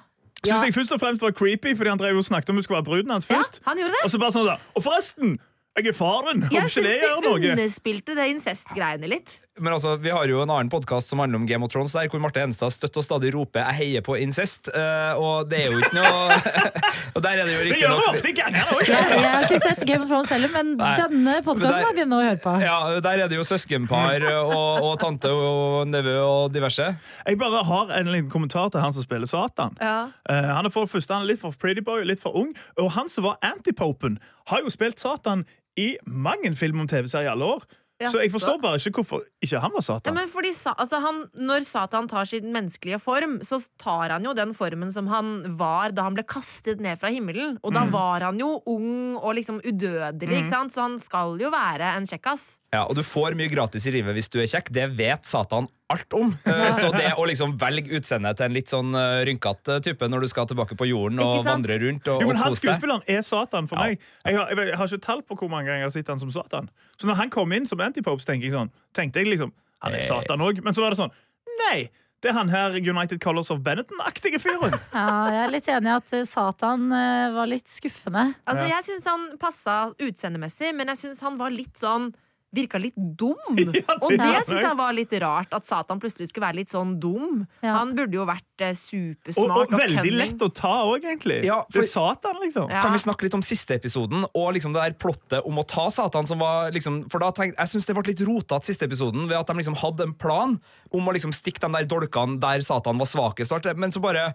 Synes 0.44 0.64
jeg 0.64 0.74
først 0.74 0.92
og 0.92 1.00
fremst 1.00 1.22
var 1.22 1.30
creepy, 1.30 1.76
fordi 1.76 1.88
han 1.88 1.98
drev 1.98 2.16
og 2.16 2.24
snakket 2.24 2.50
om 2.50 2.56
hun 2.56 2.62
skulle 2.62 2.76
være 2.76 2.84
bruden 2.84 3.10
hans 3.10 3.26
først. 3.26 3.60
Ja, 3.64 3.70
han 3.70 3.76
gjorde 3.80 3.90
det. 3.90 4.02
Og 4.04 4.10
så 4.10 4.18
bare 4.18 4.32
sånn 4.36 4.46
da 4.46 4.56
Og 4.74 4.84
forresten! 4.84 5.38
Jeg 5.76 5.90
er 5.90 5.96
faren! 5.96 6.46
Jeg 6.48 6.70
syns 6.72 7.02
de 7.04 7.32
underspilte 7.52 8.14
det 8.16 8.30
incest-greiene 8.32 9.10
litt. 9.12 9.34
Men 9.60 9.72
altså, 9.72 9.96
Vi 10.00 10.08
har 10.12 10.28
jo 10.28 10.42
en 10.42 10.50
annen 10.52 10.70
podkast 10.72 11.08
som 11.08 11.20
handler 11.20 11.40
om 11.40 11.46
Game 11.48 11.64
of 11.64 11.72
Thrones, 11.72 11.92
der 11.92 12.08
hvor 12.12 12.20
Marte 12.20 12.40
Enstad 12.40 12.72
støtt 12.72 12.96
og 12.96 13.04
stadig 13.04 13.32
roper 13.34 13.60
'jeg 13.60 13.76
heier 13.76 14.00
på 14.04 14.16
incest'. 14.16 14.68
Uh, 14.72 15.16
og 15.20 15.50
det 15.50 15.60
er 15.60 15.72
jo 15.72 15.78
ikke 15.80 15.96
noe 15.96 16.32
Og 17.16 17.22
der 17.24 17.30
er 17.40 17.44
det 17.44 17.52
jo 17.52 17.60
Det 17.60 17.68
riktignok 17.68 18.00
det 18.00 18.08
ofte 18.12 18.28
i 18.28 18.36
gangene! 18.36 18.78
Jeg, 18.86 19.04
jeg 19.20 19.30
har 19.32 19.44
ikke 19.44 19.60
sett 19.60 19.80
Game 19.88 20.02
of 20.02 20.08
Thrones 20.08 20.30
heller, 20.30 20.52
men 20.52 20.76
Nei. 20.76 20.96
denne 21.00 21.34
podkasten 21.44 21.82
må 21.82 21.88
jeg 21.88 21.96
begynne 21.96 22.16
å 22.16 22.24
høre 22.24 22.40
på. 22.44 22.54
ja, 22.60 23.00
Der 23.00 23.24
er 23.24 23.28
det 23.28 23.36
jo 23.36 23.44
søskenpar 23.44 24.24
og, 24.32 24.84
og 24.84 24.94
tante 25.00 25.32
og 25.32 25.88
nevø 25.88 26.16
og 26.20 26.52
diverse. 26.52 26.88
Jeg 27.26 27.38
bare 27.38 27.64
har 27.64 27.92
en 28.00 28.12
liten 28.12 28.30
kommentar 28.30 28.68
til 28.72 28.80
han 28.80 28.92
som 28.96 29.04
spiller 29.04 29.28
Satan. 29.28 29.76
Ja. 29.80 30.08
Uh, 30.28 30.52
han 30.56 30.64
er 30.64 30.72
for 30.72 30.84
det 30.88 30.92
første 30.92 31.12
han 31.16 31.24
er 31.24 31.32
litt 31.32 31.40
for 31.40 31.52
pretty 31.52 31.84
boy, 31.84 32.04
litt 32.04 32.20
for 32.20 32.36
ung. 32.36 32.52
Og 32.76 32.92
han 32.92 33.08
som 33.12 33.24
var 33.28 33.36
antipopen, 33.44 34.20
har 34.50 34.62
jo 34.62 34.72
spilt 34.72 35.00
Satan 35.02 35.44
i 35.76 35.96
mange 36.06 36.54
film- 36.56 36.80
om 36.80 36.88
TV-serier 36.88 37.28
i 37.28 37.34
alle 37.34 37.44
år. 37.56 37.66
Ja, 37.96 38.10
så 38.12 38.20
jeg 38.20 38.28
forstår 38.28 38.58
bare 38.60 38.76
ikke 38.76 39.00
hvorfor 39.00 39.22
ikke 39.40 39.56
han 39.62 39.72
var 39.72 39.80
Ja, 39.80 39.86
Satan. 39.86 40.14
men 40.18 40.28
fordi 40.28 40.50
altså 40.52 40.98
han, 41.00 41.22
Når 41.32 41.64
Satan 41.64 42.08
tar 42.08 42.26
sin 42.28 42.52
menneskelige 42.52 42.98
form, 43.00 43.38
så 43.42 43.56
tar 43.80 44.10
han 44.12 44.24
jo 44.24 44.34
den 44.36 44.52
formen 44.52 44.92
som 44.92 45.06
han 45.08 45.56
var 45.56 45.94
da 45.96 46.02
han 46.04 46.14
ble 46.18 46.22
kastet 46.28 46.78
ned 46.84 46.98
fra 47.00 47.08
himmelen. 47.08 47.56
Og 47.64 47.72
da 47.72 47.86
var 47.88 48.20
han 48.20 48.38
jo 48.38 48.60
ung 48.66 49.16
og 49.16 49.34
liksom 49.38 49.62
udødelig, 49.64 50.42
sant? 50.50 50.72
så 50.72 50.82
han 50.82 50.98
skal 50.98 51.38
jo 51.40 51.48
være 51.48 51.96
en 51.96 52.04
kjekkas. 52.04 52.58
Ja, 52.74 52.82
Og 52.90 52.96
du 52.98 53.02
får 53.06 53.36
mye 53.38 53.48
gratis 53.48 53.86
i 53.86 53.92
livet 53.94 54.16
hvis 54.16 54.28
du 54.32 54.40
er 54.42 54.48
kjekk. 54.50 54.72
Det 54.74 54.84
vet 54.98 55.24
Satan 55.28 55.68
alt 55.92 56.12
om. 56.18 56.32
Eh, 56.46 56.70
Så 56.74 56.88
det 56.92 57.12
å 57.16 57.24
liksom 57.28 57.54
velge 57.60 57.94
utseendet 57.98 58.36
til 58.40 58.48
en 58.48 58.56
litt 58.56 58.72
sånn 58.72 58.90
eh, 58.98 59.20
rynkete 59.28 59.78
type 59.86 60.08
når 60.10 60.26
du 60.26 60.28
skal 60.32 60.48
tilbake 60.50 60.74
på 60.78 60.88
jorden 60.90 61.20
og 61.22 61.44
vandre 61.46 61.76
rundt 61.82 62.08
og, 62.10 62.22
Jo, 62.24 62.28
men 62.32 62.36
og 62.36 62.42
han 62.42 62.50
kose 62.54 62.64
deg 62.64 62.72
Skuespilleren 62.74 63.04
er 63.06 63.22
Satan 63.26 63.68
for 63.70 63.78
Ja. 63.78 63.84
meg. 63.92 64.00
Jeg 64.26 64.36
har, 64.40 64.50
jeg, 64.50 64.74
har 64.80 64.90
ikke 64.90 65.04
tall 65.06 65.22
på 65.22 65.38
hvor 65.38 65.52
mange 65.52 65.70
ganger 65.70 65.84
jeg 65.84 65.90
har 65.90 65.94
sett 65.94 66.10
han 66.10 66.18
som 66.24 66.32
Satan. 66.34 66.68
Så 66.98 67.06
når 67.06 67.20
han 67.22 67.30
kom 67.30 67.52
inn 67.54 67.66
som 67.70 67.80
Antipopes, 67.86 68.26
tenkte 68.26 68.48
jeg 68.50 68.56
sånn, 68.56 68.72
tenkte 68.96 69.22
jeg 69.22 69.30
liksom 69.36 69.54
Han 69.84 69.94
er 69.94 70.02
Eh. 70.02 70.08
Satan 70.08 70.40
òg. 70.42 70.58
Men 70.64 70.74
så 70.74 70.82
var 70.82 70.90
det 70.90 70.98
sånn 71.04 71.14
Nei! 71.62 71.86
Det 72.24 72.30
er 72.32 72.38
han 72.40 72.48
her 72.48 72.72
United 72.80 73.20
Colors 73.22 73.50
of 73.52 73.58
Benetton-aktige 73.62 74.40
fyren. 74.42 74.72
Ja, 74.96 75.28
jeg 75.30 75.40
er 75.46 75.50
litt 75.52 75.66
enig 75.70 75.90
i 75.92 75.96
at 76.00 76.14
eh, 76.16 76.24
Satan 76.26 76.86
eh, 76.90 77.30
var 77.36 77.46
litt 77.46 77.68
skuffende. 77.70 78.32
Altså 78.48 78.64
Jeg 78.66 78.86
syns 78.88 79.06
han 79.12 79.26
passa 79.38 79.74
utseendemessig, 80.02 80.72
men 80.74 80.88
jeg 80.94 81.02
syns 81.04 81.20
han 81.22 81.36
var 81.38 81.52
litt 81.54 81.76
sånn 81.78 82.08
Virka 82.54 82.78
litt 82.78 82.94
dum. 82.96 83.34
det 83.56 83.82
og 83.98 84.12
det 84.14 84.28
syns 84.46 84.62
jeg. 84.62 84.76
var 84.78 84.92
litt 84.96 85.12
rart. 85.20 85.50
At 85.52 85.66
Satan 85.66 85.98
plutselig 86.00 86.28
skulle 86.30 86.46
være 86.46 86.60
litt 86.60 86.70
sånn 86.72 86.94
dum. 87.02 87.42
Ja. 87.60 87.74
Han 87.80 87.90
burde 87.98 88.14
jo 88.16 88.24
vært 88.28 88.62
eh, 88.64 88.70
Og, 88.70 88.78
supersmart 88.78 89.72
og 89.72 89.74
veldig 89.80 89.98
cunning. 89.98 90.16
lett 90.22 90.44
å 90.46 90.48
ta 90.54 90.72
òg, 90.86 91.04
egentlig. 91.04 91.40
Ja, 91.44 91.58
Det 91.66 91.74
for- 91.74 91.82
er 91.82 91.90
Satan, 91.90 92.38
liksom. 92.44 92.70
Ja. 92.70 92.80
Kan 92.86 92.92
vi 92.96 93.02
snakke 93.02 93.26
litt 93.26 93.34
om 93.34 93.42
siste 93.44 93.74
episoden 93.76 94.24
og 94.32 94.54
liksom 94.56 94.72
det 94.72 94.80
der 94.86 94.96
plottet 94.96 95.44
om 95.44 95.58
å 95.60 95.66
ta 95.66 95.88
Satan? 95.90 96.26
Som 96.30 96.38
var 96.40 96.70
liksom, 96.72 97.02
for 97.12 97.18
da 97.20 97.32
tenkte, 97.32 97.58
Jeg 97.58 97.74
syns 97.74 97.86
det 97.90 97.96
ble 97.98 98.06
litt 98.12 98.24
rotete 98.26 98.64
siste 98.70 98.86
episoden 98.88 99.28
ved 99.28 99.36
at 99.36 99.46
de 99.50 99.58
liksom 99.60 99.76
hadde 99.82 100.06
en 100.06 100.14
plan 100.14 100.56
om 100.94 101.08
å 101.08 101.12
liksom 101.12 101.34
stikke 101.34 101.60
de 101.60 101.72
der 101.80 101.84
dolkene 101.90 102.38
der 102.40 102.60
Satan 102.64 102.96
var 102.98 103.06
svakest, 103.10 103.52
og 103.52 103.62
det, 103.66 103.76
men 103.76 103.90
så 103.92 104.00
bare 104.00 104.30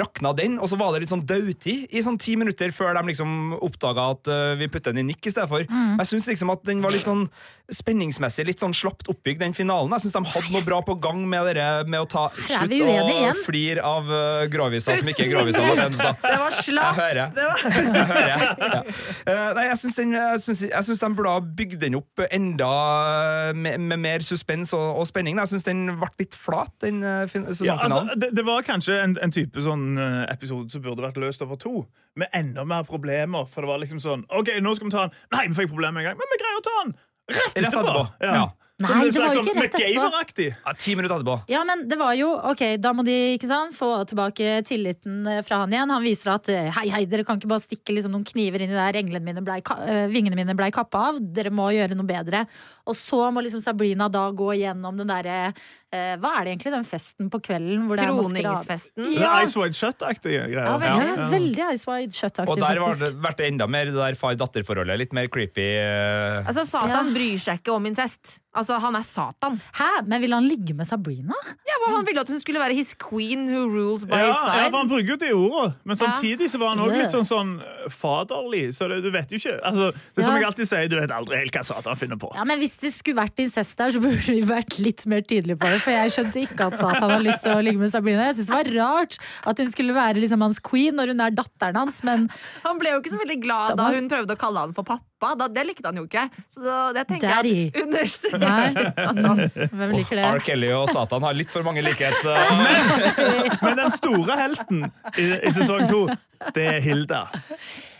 rakna 0.00 0.32
den, 0.36 0.56
og 0.58 0.70
så 0.70 0.78
var 0.80 0.94
det 0.94 1.04
litt 1.04 1.12
sånn 1.12 1.24
dautid 1.28 1.92
i 1.92 2.02
sånn 2.02 2.16
ti 2.18 2.34
minutter 2.40 2.72
før 2.74 2.94
de 2.96 3.04
liksom 3.10 3.54
oppdaga 3.62 4.06
at 4.14 4.30
uh, 4.30 4.54
vi 4.58 4.70
putta 4.72 4.92
den 4.94 5.04
i 5.04 5.12
nikk 5.12 5.28
i 5.28 5.34
stedet 5.34 5.50
for. 5.50 5.66
Mm. 5.68 5.98
Jeg 6.00 6.10
syns 6.10 6.28
liksom 6.32 6.52
at 6.54 6.64
den 6.66 6.80
var 6.84 6.94
litt 6.94 7.06
sånn 7.08 7.26
spenningsmessig 7.72 8.44
litt 8.44 8.60
sånn 8.60 8.74
slapt 8.76 9.08
oppbygd, 9.08 9.40
den 9.40 9.54
finalen. 9.56 9.92
Jeg 9.96 10.04
syns 10.04 10.16
de 10.18 10.22
hadde 10.34 10.52
noe 10.52 10.64
bra 10.66 10.80
på 10.84 10.96
gang 11.00 11.22
med, 11.28 11.46
dere, 11.48 11.68
med 11.88 12.04
å 12.04 12.08
ta 12.10 12.24
slutt 12.36 12.74
å 12.76 13.30
flire 13.46 13.84
av 13.84 14.10
uh, 14.10 14.44
groviser 14.52 15.00
som 15.00 15.08
ikke 15.08 15.24
er 15.24 15.30
groviser. 15.32 15.64
Det 15.94 16.34
var 16.40 16.58
Jeg 16.60 16.98
hører. 16.98 17.32
Det 17.34 17.46
var... 17.48 17.64
Jeg 17.94 18.06
hører. 18.10 18.34
Ja. 18.34 18.80
Uh, 19.24 19.48
nei, 19.56 19.64
jeg 19.70 19.78
syns, 19.80 19.96
den, 19.96 20.12
jeg, 20.16 20.40
syns, 20.44 20.62
jeg 20.66 20.86
syns 20.88 21.00
de 21.00 21.10
burde 21.16 21.32
ha 21.32 21.40
bygd 21.60 21.78
den 21.80 21.96
opp 21.98 22.22
enda 22.26 22.70
med, 23.56 23.80
med 23.80 24.02
mer 24.02 24.24
suspens 24.26 24.74
og, 24.76 24.84
og 25.00 25.08
spenning. 25.08 25.38
Jeg 25.40 25.54
syns 25.54 25.66
den 25.66 25.86
ble 26.00 26.10
litt 26.20 26.36
flat, 26.36 26.72
den 26.84 27.00
uh, 27.04 27.24
sesongfinalen. 27.30 27.64
Ja, 27.64 27.78
altså, 27.88 28.18
det, 28.20 28.30
det 28.36 28.44
var 28.46 28.66
kanskje 28.66 29.00
en, 29.00 29.16
en 29.24 29.34
type 29.34 29.64
sånn 29.64 29.96
eh, 30.00 30.20
episode 30.32 30.72
som 30.72 30.84
burde 30.84 31.04
vært 31.04 31.18
løst 31.22 31.42
over 31.44 31.58
to, 31.60 31.86
med 32.18 32.30
enda 32.36 32.66
mer 32.68 32.84
problemer. 32.88 33.48
For 33.52 33.64
det 33.64 33.72
var 33.72 33.82
liksom 33.82 34.02
sånn 34.04 34.28
OK, 34.34 34.52
nå 34.62 34.76
skal 34.76 34.90
vi 34.90 34.94
ta 34.94 35.08
den. 35.08 35.18
Nei, 35.34 35.48
vi 35.50 35.58
fikk 35.62 35.72
problemer 35.72 35.98
med 35.98 36.04
en 36.04 36.12
gang, 36.12 36.20
men 36.20 36.32
vi 36.34 36.40
greier 36.42 36.60
å 36.60 36.64
ta 36.68 36.78
den 36.82 36.96
rett 37.32 37.66
etterpå. 37.68 38.06
Ja. 38.18 38.52
Som 38.82 38.96
Nei, 38.98 39.04
en 39.06 39.12
det 39.14 39.20
var 39.22 39.30
sånn 39.30 39.46
ikke 39.46 39.52
rett. 39.54 39.74
MacGyver-aktig. 39.78 40.46
Ja, 40.66 40.72
ti 40.74 40.94
minutter 40.98 41.20
etterpå. 41.20 41.34
Ja, 41.46 41.60
men 41.62 41.84
det 41.86 41.94
var 41.96 42.10
jo 42.18 42.32
Ok, 42.50 42.62
da 42.82 42.90
må 42.92 43.04
de 43.06 43.12
ikke 43.36 43.46
sant, 43.46 43.70
få 43.78 43.90
tilbake 44.10 44.64
tilliten 44.66 45.20
eh, 45.30 45.42
fra 45.46 45.60
han 45.62 45.70
igjen. 45.70 45.92
Han 45.94 46.02
viser 46.02 46.32
at 46.34 46.48
eh, 46.50 46.72
hei, 46.74 46.88
hei, 46.90 47.04
dere 47.06 47.22
kan 47.22 47.38
ikke 47.38 47.46
bare 47.52 47.62
stikke 47.62 47.94
liksom, 47.94 48.10
noen 48.10 48.24
kniver 48.26 48.64
inn 48.64 48.72
i 48.74 48.74
der 48.74 48.98
englene 48.98 49.22
mine 49.22 49.44
blei 49.46 49.60
eh, 49.62 50.08
vingene 50.10 50.34
mine 50.34 50.56
blei 50.58 50.72
kappa 50.74 51.04
av. 51.12 51.20
Dere 51.22 51.52
må 51.54 51.68
gjøre 51.70 51.94
noe 51.94 52.08
bedre. 52.08 52.42
Og 52.90 52.98
så 52.98 53.30
må 53.30 53.44
liksom 53.46 53.62
Sabrina 53.62 54.10
da 54.10 54.26
gå 54.34 54.50
gjennom 54.58 54.98
den 54.98 55.06
derre 55.06 55.38
eh, 55.54 56.16
Hva 56.18 56.34
er 56.40 56.44
det 56.50 56.56
egentlig, 56.56 56.74
den 56.74 56.84
festen 56.90 57.30
på 57.30 57.38
kvelden 57.46 57.86
hvor 57.86 57.94
det 58.02 58.08
er? 58.08 58.10
Kroningsfesten. 58.10 59.06
Det 59.06 59.20
Ja. 59.22 59.36
er 59.38 59.46
Ice 59.46 59.54
Wide 59.56 59.78
Shut-aktige 59.78 60.48
greier. 60.50 60.66
Ja, 60.66 60.78
veldig, 60.82 61.10
Ja. 61.22 61.28
veldig 61.30 61.68
Ice 61.78 61.86
Wide 61.86 62.10
Shut-aktig, 62.18 62.50
Og 62.50 62.58
der 62.58 62.80
var 62.82 62.98
det 62.98 63.14
vært 63.22 63.46
enda 63.46 63.70
mer 63.70 63.84
det 63.86 63.94
der 63.94 64.18
far-datter-forholdet. 64.18 64.98
Litt 64.98 65.12
mer 65.14 65.28
creepy. 65.30 65.70
eh. 65.78 66.42
Altså, 66.42 66.66
Satan 66.66 66.90
Ja. 66.90 67.14
bryr 67.14 67.38
seg 67.38 67.62
ikke 67.62 67.72
om 67.78 67.86
incest. 67.86 68.40
Altså, 68.54 68.78
Han 68.78 68.94
er 68.94 69.02
Satan. 69.02 69.60
Hæ? 69.74 69.88
Men 70.06 70.20
ville 70.22 70.34
han 70.38 70.46
ligge 70.48 70.74
med 70.78 70.86
Sabrina? 70.86 71.34
Ja, 71.66 71.74
for 71.84 71.96
Han 71.96 72.06
ville 72.06 72.20
at 72.22 72.28
hun 72.30 72.40
skulle 72.40 72.60
være 72.62 72.74
his 72.78 72.94
queen 72.94 73.48
who 73.50 73.64
rules 73.68 74.04
by 74.06 74.14
Ja, 74.14 74.26
his 74.28 74.36
ja, 74.46 74.68
for 74.70 74.78
Han 74.78 74.88
bruker 74.92 75.10
jo 75.14 75.16
de 75.24 75.30
ordene, 75.34 75.74
men 75.84 75.96
samtidig 75.96 76.48
så 76.52 76.58
var 76.62 76.74
han 76.74 76.82
også 76.84 77.00
litt 77.00 77.12
sånn, 77.14 77.26
sånn 77.28 77.52
eh, 77.64 77.88
faderlig. 77.90 78.62
Så 78.76 78.88
det, 78.90 79.00
du 79.04 79.10
vet 79.14 79.30
jo 79.34 79.40
ikke 79.40 79.56
altså, 79.60 79.90
Det 79.92 80.22
er 80.22 80.26
som 80.28 80.34
Ja. 80.34 80.40
jeg 80.40 80.48
alltid 80.50 80.70
sier, 80.70 80.88
du 80.92 80.96
vet 81.00 81.14
aldri 81.18 81.40
helt 81.42 81.58
hva 81.58 81.64
Satan 81.66 81.96
finner 82.00 82.20
på. 82.20 82.30
Ja, 82.36 82.44
men 82.44 82.58
Hvis 82.62 82.76
det 82.80 82.92
skulle 82.94 83.20
vært 83.22 83.38
incest 83.42 83.76
der, 83.78 83.90
så 83.94 84.00
burde 84.02 84.22
vi 84.30 84.40
vært 84.46 84.78
litt 84.78 85.04
mer 85.10 85.20
tydelige 85.26 85.58
på 85.58 85.70
det. 85.74 85.80
For 85.84 85.90
jeg 85.96 86.14
skjønte 86.14 86.42
ikke 86.46 86.68
at 86.70 86.78
Satan 86.78 87.10
hadde 87.10 87.24
lyst 87.26 87.42
til 87.44 87.52
å 87.56 87.62
ligge 87.64 87.82
med 87.82 87.90
Sabrina. 87.92 88.28
Jeg 88.30 88.38
synes 88.38 88.52
det 88.52 88.58
var 88.60 88.70
rart 88.78 89.18
at 89.50 89.58
hun 89.58 89.70
skulle 89.74 89.94
være 89.96 90.22
liksom 90.22 90.40
hans 90.46 90.60
queen 90.62 90.94
når 90.96 91.12
hun 91.14 91.20
er 91.26 91.34
datteren 91.34 91.76
hans, 91.82 92.02
men 92.06 92.28
Han 92.62 92.78
ble 92.78 92.90
jo 92.94 93.00
ikke 93.02 93.10
så 93.16 93.18
veldig 93.20 93.40
glad 93.42 93.76
da 93.80 93.90
hun 93.94 94.08
prøvde 94.08 94.34
å 94.36 94.40
kalle 94.40 94.62
han 94.66 94.72
for 94.76 94.86
pappa. 94.86 95.02
Da, 95.40 95.48
det 95.48 95.64
likte 95.66 95.88
han 95.88 95.96
jo 96.00 96.04
ikke. 96.08 96.26
Så 96.52 96.62
da, 96.64 96.76
det 96.96 97.06
tenker 97.08 97.32
Daddy. 97.32 97.54
jeg 97.64 97.72
at 97.72 99.18
under... 99.18 99.68
Hvem 99.72 99.94
liker 99.96 100.20
det? 100.20 100.26
R. 100.28 100.42
Kelly 100.44 100.70
og 100.76 100.88
Satan 100.92 101.24
har 101.26 101.34
litt 101.38 101.50
for 101.54 101.64
mange 101.66 101.82
likheter. 101.84 102.36
Men 103.64 103.80
den 103.80 103.90
store 103.94 104.36
helten 104.38 104.84
i, 105.16 105.26
i 105.48 105.52
sesong 105.56 105.88
to, 105.90 106.04
det 106.56 106.68
er 106.76 106.80
Hilda. 106.84 107.24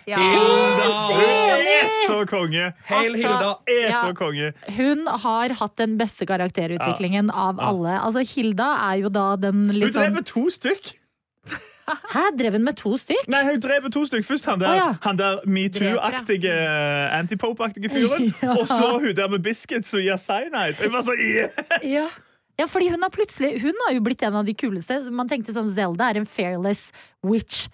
Ja. 0.05 0.19
Hun 0.21 1.63
er 1.65 1.87
så 2.05 2.19
konge! 2.29 2.67
Hail 2.91 3.07
Altså, 3.15 3.21
Hilda! 3.23 3.53
Er 3.73 3.87
Ja. 3.89 4.01
så 4.05 4.11
konge. 4.19 4.51
Hun 4.77 5.07
har 5.23 5.55
hatt 5.63 5.77
den 5.81 5.95
beste 6.01 6.27
karakterutviklingen 6.29 7.31
av 7.33 7.57
alle. 7.65 7.95
Altså 8.05 8.21
Hilda 8.35 8.67
er 8.91 9.01
jo 9.05 9.09
da 9.15 9.31
den 9.41 9.63
Hun 9.71 9.79
litt 9.81 9.97
sånn 9.97 10.13
dreper 10.13 10.27
to 10.29 10.45
stykk. 10.53 10.93
Hæ, 11.87 12.21
drev 12.39 12.53
hun 12.53 12.65
med 12.65 12.77
to 12.81 12.97
stykk? 12.97 13.29
Nei, 13.29 13.43
hun 13.51 13.61
drev 13.61 13.83
med 13.83 13.93
to 13.93 14.05
stykk. 14.07 14.25
Først 14.25 14.47
han 14.49 14.61
der, 14.61 14.71
oh, 14.71 14.77
ja. 14.77 15.13
der 15.19 15.41
metoo-aktige, 15.47 16.53
antipope-aktige 17.21 17.91
fyren. 17.91 18.35
Ja. 18.43 18.57
Og 18.61 18.67
så 18.69 18.99
hun 19.01 19.17
der 19.17 19.29
med 19.29 19.39
biscuits 19.39 19.95
og 19.95 20.01
gir 20.01 20.17
cyanide. 20.17 20.77
Jeg 20.81 20.91
bare 20.91 21.03
så, 21.03 21.17
yes! 21.19 21.51
Ja. 21.85 22.07
Ja, 22.61 22.67
fordi 22.71 22.89
hun 22.93 23.03
har 23.03 23.11
plutselig 23.11 23.57
Hun 23.63 23.75
har 23.87 23.97
jo 23.97 24.03
blitt 24.05 24.23
en 24.23 24.37
av 24.39 24.47
de 24.47 24.55
kuleste. 24.55 25.01
Man 25.11 25.29
tenkte 25.31 25.55
sånn 25.55 25.71
Zelda 25.75 26.13
er 26.13 26.21
en 26.21 26.29
fearless 26.29 26.93
witch. 27.25 27.65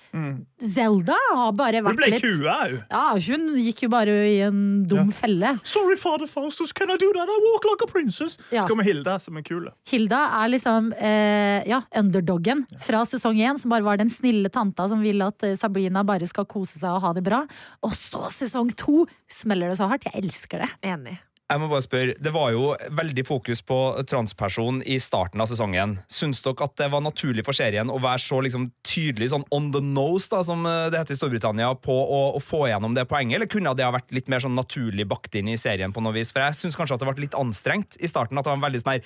Zelda 0.62 1.16
har 1.34 1.52
bare 1.58 1.82
vært 1.84 2.00
litt 2.04 2.22
Hun 2.22 2.38
ble 2.38 2.44
kua, 2.44 2.54
òg. 2.64 2.76
Ja, 2.88 3.04
hun 3.26 3.46
gikk 3.60 3.84
jo 3.84 3.90
bare 3.92 4.14
i 4.30 4.38
en 4.46 4.60
dum 4.88 5.10
felle. 5.14 5.56
Sorry, 5.66 5.98
father 6.00 6.30
Faustus, 6.30 6.72
can 6.72 6.92
I 6.92 6.96
do 7.00 7.10
that? 7.16 7.28
I 7.28 7.38
walk 7.50 7.66
like 7.68 7.84
a 7.84 7.90
princess. 7.90 8.38
Ja. 8.50 8.62
Så 8.64 8.72
kommer 8.72 8.86
Hilda, 8.86 9.18
som 9.20 9.36
er 9.40 9.44
kul. 9.46 9.68
Hilda 9.90 10.22
er 10.40 10.52
liksom 10.54 10.92
eh, 10.96 11.66
ja, 11.68 11.82
underdoggen 12.00 12.64
fra 12.80 13.04
sesong 13.08 13.40
én, 13.42 13.58
som 13.60 13.74
bare 13.74 13.86
var 13.86 14.00
den 14.00 14.12
snille 14.12 14.52
tanta 14.54 14.88
som 14.90 15.02
vil 15.04 15.20
at 15.26 15.44
eh, 15.46 15.56
Sabrina 15.60 16.04
bare 16.06 16.28
skal 16.30 16.48
kose 16.50 16.78
seg 16.80 16.94
og 16.94 17.04
ha 17.04 17.14
det 17.16 17.26
bra. 17.26 17.44
Og 17.86 17.96
så 17.96 18.30
sesong 18.32 18.72
to 18.78 19.04
smeller 19.30 19.72
det 19.72 19.80
så 19.82 19.90
hardt. 19.90 20.08
Jeg 20.08 20.24
elsker 20.24 20.64
det. 20.64 20.72
Enig. 20.94 21.18
Jeg 21.50 21.58
må 21.58 21.66
bare 21.66 21.82
spørre, 21.82 22.14
Det 22.14 22.30
var 22.30 22.52
jo 22.54 22.76
veldig 22.94 23.24
fokus 23.26 23.58
på 23.66 23.76
transperson 24.06 24.84
i 24.86 25.00
starten 25.02 25.42
av 25.42 25.48
sesongen. 25.50 25.96
Syns 26.06 26.44
dere 26.44 26.62
at 26.62 26.76
det 26.78 26.90
var 26.92 27.02
naturlig 27.02 27.42
for 27.44 27.56
serien 27.56 27.90
å 27.90 27.98
være 27.98 28.22
så 28.22 28.38
liksom 28.46 28.68
tydelig 28.86 29.32
sånn 29.32 29.42
on 29.50 29.72
the 29.74 29.82
nose, 29.82 30.28
da, 30.30 30.44
som 30.46 30.62
eh, 30.62 30.86
det 30.94 31.00
heter 31.00 31.16
i 31.16 31.18
Storbritannia, 31.18 31.72
på 31.74 31.90
å, 31.90 32.20
å 32.38 32.40
få 32.44 32.68
gjennom 32.70 32.94
det 32.94 33.08
poenget? 33.10 33.40
Eller 33.40 33.50
kunne 33.50 33.74
det 33.74 33.88
ha 33.88 33.90
vært 33.96 34.14
litt 34.14 34.30
mer 34.30 34.44
sånn 34.44 34.54
naturlig 34.54 35.08
bakt 35.10 35.34
inn 35.34 35.50
i 35.50 35.58
serien? 35.58 35.90
på 35.90 36.04
noe 36.04 36.14
vis? 36.14 36.30
For 36.30 36.44
jeg 36.44 36.54
syns 36.60 36.78
kanskje 36.78 36.94
at 36.94 37.02
det 37.02 37.10
ble 37.10 37.26
litt 37.26 37.38
anstrengt 37.38 37.98
i 37.98 38.06
starten. 38.06 38.38
At 38.38 38.46
det 38.46 38.54
var 38.54 38.66
veldig 38.68 38.84
sånn 38.84 39.02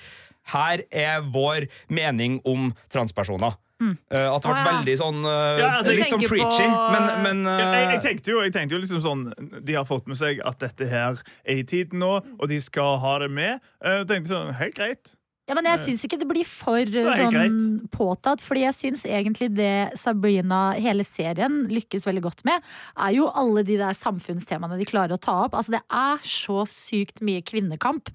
her 0.53 0.85
er 0.93 1.25
vår 1.33 1.65
mening 1.89 2.37
om 2.45 2.75
transpersoner. 2.93 3.57
Eh, 3.83 4.27
at 4.31 4.39
det 4.39 4.47
ble 4.47 4.55
ah, 4.55 4.61
ja. 4.61 4.71
veldig 4.71 4.93
sånn 5.01 5.17
eh, 5.27 5.57
Ja, 5.59 5.69
altså, 5.81 5.95
Litt 5.97 6.13
sånn 6.13 6.21
preachy, 6.23 6.63
på- 6.63 6.85
men, 6.95 7.09
men 7.25 7.41
eh, 7.51 7.59
Jeg, 7.59 7.67
jeg, 7.73 7.89
jeg, 7.89 8.01
tenkte 8.05 8.31
jo, 8.31 8.37
jeg 8.45 8.53
tenkte 8.55 8.77
jo 8.77 8.79
liksom 8.79 9.01
sånn 9.03 9.25
De 9.67 9.75
har 9.75 9.83
fått 9.89 10.07
med 10.07 10.15
seg 10.15 10.39
at 10.47 10.61
dette 10.63 10.87
her 10.87 11.19
er 11.43 11.59
i 11.59 11.65
tiden 11.67 11.99
nå, 11.99 12.13
og 12.39 12.47
de 12.47 12.61
skal 12.63 12.95
ha 13.03 13.17
det 13.25 13.27
med. 13.35 13.59
Eh, 13.83 13.99
Jeg 13.99 14.07
tenkte 14.13 14.31
sånn, 14.31 14.53
Helt 14.55 14.79
greit. 14.79 15.11
Ja, 15.45 15.53
men 15.53 15.67
jeg 15.69 15.77
syns 15.83 16.01
ikke 16.07 16.17
det 16.17 16.25
blir 16.25 16.47
for 16.49 16.79
det 16.89 17.03
sånn 17.19 17.35
greit. 17.35 17.91
påtatt, 17.93 18.41
fordi 18.41 18.63
jeg 18.63 18.73
syns 18.79 19.03
egentlig 19.05 19.51
det 19.53 19.91
Sabrina, 19.99 20.71
hele 20.81 21.05
serien, 21.05 21.67
lykkes 21.69 22.07
veldig 22.07 22.23
godt 22.25 22.41
med, 22.49 22.63
er 22.97 23.11
jo 23.13 23.27
alle 23.29 23.61
de 23.67 23.75
der 23.77 23.93
samfunnstemaene 23.93 24.79
de 24.79 24.87
klarer 24.89 25.13
å 25.13 25.21
ta 25.21 25.35
opp. 25.43 25.53
Altså, 25.53 25.75
det 25.77 25.83
er 25.85 26.23
så 26.25 26.63
sykt 26.65 27.21
mye 27.21 27.43
kvinnekamp. 27.45 28.09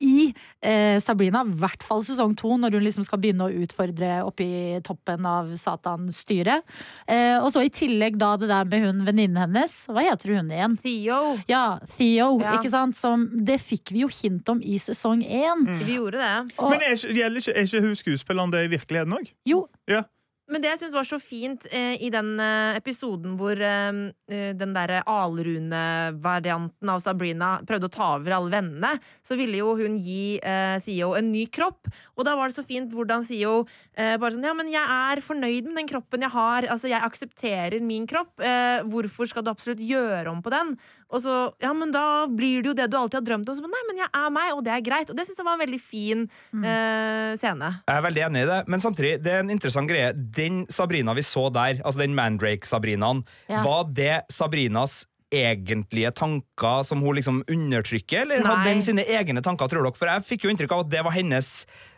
I 0.00 0.34
eh, 0.60 0.98
Sabrina, 1.00 1.40
i 1.46 1.54
hvert 1.60 1.82
fall 1.86 2.02
sesong 2.04 2.34
to, 2.36 2.50
når 2.60 2.74
hun 2.76 2.84
liksom 2.84 3.04
skal 3.06 3.20
begynne 3.22 3.46
å 3.48 3.62
utfordre 3.64 4.18
oppi 4.26 4.48
toppen 4.84 5.24
av 5.28 5.54
Satan-styret. 5.56 6.62
Eh, 7.08 7.38
og 7.40 7.48
så 7.54 7.62
i 7.64 7.70
tillegg 7.72 8.18
da 8.20 8.34
det 8.36 8.50
der 8.50 8.64
med 8.68 8.84
hun 8.84 9.04
venninnen 9.06 9.40
hennes. 9.46 9.74
Hva 9.88 10.04
heter 10.04 10.34
hun 10.36 10.50
igjen? 10.52 10.76
Theo. 10.82 11.20
Ja, 11.48 11.78
Theo, 11.96 12.40
Ja. 12.42 12.56
ikke 12.58 12.70
sant? 12.72 12.96
Som, 12.96 13.28
det 13.46 13.60
fikk 13.60 13.92
vi 13.92 14.04
jo 14.04 14.08
hint 14.12 14.48
om 14.52 14.60
i 14.62 14.76
sesong 14.82 15.22
én. 15.24 15.64
Vi 15.86 15.96
gjorde 15.96 16.20
det. 16.20 16.54
Og- 16.58 16.70
Men 16.70 16.80
er 16.82 16.92
ikke, 16.96 17.14
gjelder 17.16 17.40
ikke, 17.40 17.56
er 17.56 17.64
ikke 17.70 17.80
hun 17.86 17.94
skuespilleren 17.96 18.50
det 18.52 18.64
i 18.66 18.72
virkeligheten 18.76 19.12
òg? 19.16 19.32
Jo, 19.46 19.66
Men 20.46 20.62
det 20.62 20.68
jeg 20.70 20.78
syns 20.84 20.94
var 20.94 21.06
så 21.08 21.18
fint 21.18 21.64
eh, 21.74 21.96
i 22.06 22.10
den 22.14 22.36
eh, 22.38 22.76
episoden 22.78 23.34
hvor 23.38 23.58
eh, 23.58 23.96
eh, 24.30 24.52
den 24.54 24.74
derre 24.76 25.00
Alrune-varianten 25.10 26.92
av 26.92 27.02
Sabrina 27.02 27.56
prøvde 27.66 27.88
å 27.90 27.94
ta 27.96 28.10
over 28.20 28.36
alle 28.36 28.52
vennene, 28.54 28.92
så 29.26 29.38
ville 29.38 29.58
jo 29.58 29.72
hun 29.80 29.98
gi 30.06 30.38
eh, 30.38 30.78
Theo 30.86 31.16
en 31.18 31.32
ny 31.34 31.48
kropp. 31.50 31.90
Og 32.14 32.28
da 32.28 32.36
var 32.38 32.52
det 32.52 32.58
så 32.60 32.66
fint 32.66 32.94
hvordan 32.94 33.26
Theo 33.26 33.64
bare 33.96 34.34
sånn 34.34 34.44
Ja, 34.44 34.52
men 34.52 34.68
jeg 34.68 34.82
er 34.84 35.20
fornøyd 35.24 35.64
med 35.70 35.76
den 35.80 35.88
kroppen 35.88 36.20
jeg 36.20 36.30
har. 36.34 36.66
Altså, 36.68 36.88
jeg 36.92 37.00
aksepterer 37.00 37.80
min 37.80 38.06
kropp. 38.06 38.34
Eh, 38.44 38.82
hvorfor 38.84 39.26
skal 39.30 39.42
du 39.46 39.50
absolutt 39.50 39.80
gjøre 39.80 40.28
om 40.30 40.42
på 40.44 40.52
den? 40.52 40.74
Og 41.08 41.22
så 41.22 41.36
Ja, 41.62 41.72
men 41.72 41.90
da 41.94 42.26
blir 42.28 42.60
det 42.62 42.68
jo 42.72 42.74
det 42.76 42.90
du 42.92 42.96
alltid 42.98 43.20
har 43.20 43.26
drømt 43.30 43.48
om. 43.48 43.54
Så, 43.56 43.62
men 43.64 43.72
nei, 43.72 43.84
men 43.88 44.02
jeg 44.04 44.10
er 44.12 44.30
meg, 44.34 44.52
og 44.56 44.62
det 44.66 44.72
er 44.74 44.84
greit. 44.84 45.10
Og 45.10 45.16
det 45.16 45.26
syns 45.26 45.38
jeg 45.40 45.46
var 45.48 45.56
en 45.56 45.64
veldig 45.64 45.80
fin 45.80 46.26
eh, 46.64 47.32
scene. 47.40 47.72
Jeg 47.88 47.96
er 47.96 48.06
veldig 48.08 48.24
enig 48.28 48.44
i 48.44 48.50
det, 48.52 48.60
men 48.68 48.80
samtidig, 48.84 49.14
det 49.24 49.32
er 49.32 49.44
en 49.44 49.50
interessant 49.54 49.88
greie. 49.90 50.12
Den 50.12 50.64
Sabrina 50.68 51.14
vi 51.16 51.24
så 51.24 51.46
der, 51.54 51.80
altså 51.84 52.02
den 52.04 52.14
Mandrake-Sabrinaen, 52.18 53.24
Ja. 53.48 53.62
var 53.64 53.84
det 53.92 54.24
Sabrinas 54.32 55.04
egentlige 55.34 56.12
tanker 56.14 56.84
som 56.86 57.02
hun 57.02 57.16
liksom 57.18 57.42
undertrykker, 57.50 58.22
eller 58.22 58.40
Nei. 58.40 58.46
hadde 58.46 58.70
den 58.70 58.82
sine 58.86 59.04
egne 59.10 59.42
tanker, 59.42 59.68
tror 59.70 59.86
dere? 59.86 59.98
For 59.98 60.10
jeg 60.10 60.26
fikk 60.26 60.46
jo 60.46 60.52
inntrykk 60.52 60.76
av 60.76 60.84
at 60.84 60.92
det 60.92 61.02
var 61.02 61.16
hennes 61.16 61.50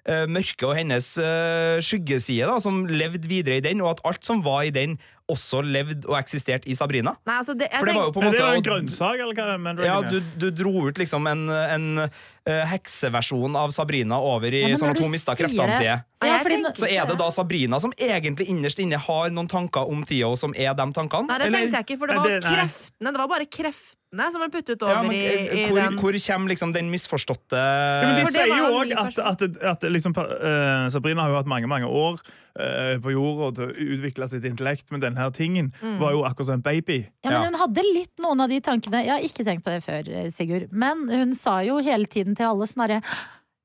uh, 0.08 0.24
mørke 0.32 0.64
og 0.64 0.74
hennes 0.78 1.10
uh, 1.20 1.76
skyggeside 1.84 2.48
da, 2.48 2.56
som 2.62 2.86
levde 2.88 3.28
videre 3.28 3.60
i 3.60 3.64
den, 3.64 3.82
og 3.84 3.96
at 3.96 4.02
alt 4.08 4.24
som 4.24 4.40
var 4.46 4.64
i 4.68 4.72
den, 4.74 4.96
også 5.28 5.60
levde 5.60 6.08
og 6.08 6.16
eksisterte 6.16 6.70
i 6.72 6.76
Sabrina. 6.78 7.12
Nei, 7.28 7.36
altså, 7.42 7.52
det, 7.52 7.68
jeg 7.68 7.82
For 7.82 7.90
det 7.90 7.96
var 7.98 8.08
jo 8.08 8.14
på 8.16 8.22
en 8.22 8.28
måte... 8.30 8.38
det 8.38 8.46
måte 8.46 8.62
en 8.62 8.66
grønnsak, 8.70 9.20
eller 9.20 9.36
hva 9.36 9.44
er 9.44 9.52
det? 9.52 9.60
Mandrake 9.66 9.90
ja, 9.90 9.98
er? 10.00 10.08
du, 10.08 10.32
du 10.40 10.62
dro 10.62 10.86
ut 10.88 11.00
liksom 11.04 11.28
en, 11.28 11.42
en 11.52 11.88
uh, 12.06 12.62
hekseversjon 12.72 13.58
av 13.60 13.76
Sabrina 13.76 14.22
over 14.24 14.56
i 14.56 14.64
Ja, 14.64 14.72
sånn 14.80 14.94
at 14.94 15.04
hun 15.04 15.12
mista 15.12 15.36
kreftene 15.36 15.76
sine. 15.76 16.00
Ja, 16.20 16.26
Ja, 16.26 16.38
fordi 16.42 16.56
nå- 16.62 16.74
Så 16.74 16.86
er 16.90 17.06
det 17.06 17.16
da 17.18 17.28
Sabrina 17.30 17.78
som 17.80 17.92
egentlig 17.92 18.48
innerst 18.50 18.78
inne 18.82 18.98
har 18.98 19.30
noen 19.30 19.46
tanker 19.48 19.86
om 19.88 20.02
Theo 20.04 20.34
som 20.36 20.52
er 20.56 20.74
de 20.74 20.86
tankene? 20.92 21.28
Nei, 21.28 21.38
det 21.38 21.46
eller? 21.46 21.58
tenkte 21.58 21.76
jeg 21.78 21.86
ikke, 21.86 21.98
for 21.98 22.06
det 22.08 22.16
var 22.16 22.28
det- 22.28 22.42
kreftene 22.42 23.12
Det 23.12 23.18
var 23.18 23.28
bare 23.28 23.46
kreftene 23.46 24.32
som 24.32 24.40
ble 24.40 24.48
puttet 24.50 24.82
over 24.82 24.94
Ja, 24.94 25.02
men, 25.02 25.12
i, 25.12 25.24
eh, 25.24 25.54
i 25.54 25.68
hvor, 25.68 25.78
den. 25.78 25.98
hvor 25.98 26.12
kommer 26.26 26.48
liksom 26.48 26.72
den 26.74 26.90
misforståtte 26.90 27.52
Ja, 27.54 28.06
men 28.08 28.16
de 28.16 28.24
For 28.24 28.32
sier 28.32 28.46
jo 28.46 28.80
òg 28.80 28.92
at, 28.98 29.18
at, 29.18 29.42
at 29.62 29.80
liksom, 29.82 30.16
uh, 30.18 30.88
Sabrina 30.90 31.22
har 31.22 31.28
jo 31.30 31.36
hatt 31.36 31.46
mange 31.46 31.68
mange 31.68 31.86
år 31.86 32.18
uh, 32.58 32.98
på 32.98 33.12
jorda 33.14 33.54
til 33.54 33.68
å 33.68 33.76
utvikle 33.78 34.28
sitt 34.28 34.42
intellekt, 34.44 34.90
men 34.90 35.00
denne 35.00 35.16
her 35.18 35.30
tingen 35.30 35.72
Mm. 35.80 35.98
var 36.00 36.10
jo 36.12 36.24
akkurat 36.24 36.46
som 36.46 36.54
en 36.54 36.60
baby. 36.62 37.06
Ja, 37.22 37.30
men 37.30 37.42
Ja. 37.42 37.44
Hun 37.50 37.54
hadde 37.60 37.82
litt 37.94 38.16
noen 38.18 38.40
av 38.40 38.48
de 38.48 38.60
tankene. 38.60 39.04
Jeg 39.04 39.10
har 39.10 39.20
ikke 39.20 39.44
tenkt 39.46 39.62
på 39.62 39.70
det 39.70 39.84
før, 39.84 40.32
Sigurd. 40.32 40.72
Men 40.72 41.06
hun 41.08 41.34
sa 41.34 41.60
jo 41.60 41.78
hele 41.78 42.06
tiden 42.06 42.34
til 42.34 42.46
alle 42.46 42.66
sånn 42.66 42.88
herre 42.88 43.02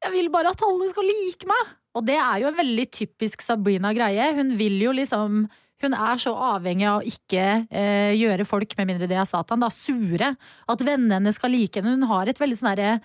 Jeg 0.04 0.12
vil 0.12 0.30
bare 0.34 0.52
at 0.52 0.64
alle 0.68 0.90
skal 0.92 1.08
like 1.08 1.48
meg! 1.50 1.74
Og 1.94 2.06
det 2.08 2.18
er 2.18 2.42
jo 2.42 2.50
en 2.50 2.58
veldig 2.58 2.88
typisk 2.92 3.44
Sabrina-greie. 3.46 4.32
Hun 4.36 4.56
vil 4.60 4.80
jo 4.82 4.96
liksom 4.96 5.46
hun 5.84 5.96
er 5.98 6.20
så 6.22 6.32
avhengig 6.56 6.86
av 6.88 7.02
å 7.02 7.08
ikke 7.08 7.44
eh, 7.68 8.14
gjøre 8.16 8.46
folk, 8.48 8.72
med 8.80 8.88
mindre 8.88 9.10
det 9.12 9.18
er 9.20 9.28
Satan, 9.28 9.60
da, 9.60 9.68
sure. 9.74 10.30
At 10.72 10.84
vennene 10.86 11.18
hennes 11.18 11.36
skal 11.36 11.52
like 11.52 11.76
henne. 11.82 11.98
Hun 11.98 12.08
har 12.08 12.32
et 12.32 12.40
veldig 12.40 12.56
sånn 12.56 13.02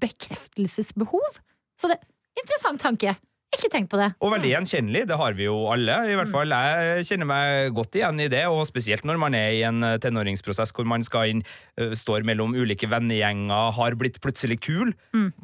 bekreftelsesbehov. 0.00 1.42
Så 1.76 1.92
det 1.92 2.00
Interessant 2.40 2.80
tanke. 2.80 3.16
Ikke 3.50 3.66
tenkt 3.72 3.90
på 3.90 3.98
det. 3.98 4.12
Og 4.22 4.30
veldig 4.30 4.50
gjenkjennelig, 4.52 5.00
det 5.10 5.16
har 5.18 5.34
vi 5.34 5.48
jo 5.48 5.56
alle. 5.72 5.96
I 6.06 6.14
hvert 6.14 6.30
fall 6.30 6.52
Jeg 6.54 7.06
kjenner 7.08 7.26
meg 7.26 7.72
godt 7.74 7.96
igjen 7.98 8.22
i 8.22 8.28
det, 8.30 8.44
og 8.46 8.62
spesielt 8.68 9.02
når 9.08 9.18
man 9.18 9.34
er 9.34 9.56
i 9.56 9.64
en 9.66 9.82
eh, 9.82 9.96
tenåringsprosess 9.98 10.70
hvor 10.76 10.86
man 10.86 11.02
skal 11.02 11.32
inn, 11.32 11.42
eh, 11.74 11.90
står 11.98 12.22
mellom 12.28 12.54
ulike 12.54 12.86
vennegjenger, 12.86 13.72
har 13.74 13.98
blitt 13.98 14.20
plutselig 14.22 14.60
kul. 14.62 14.94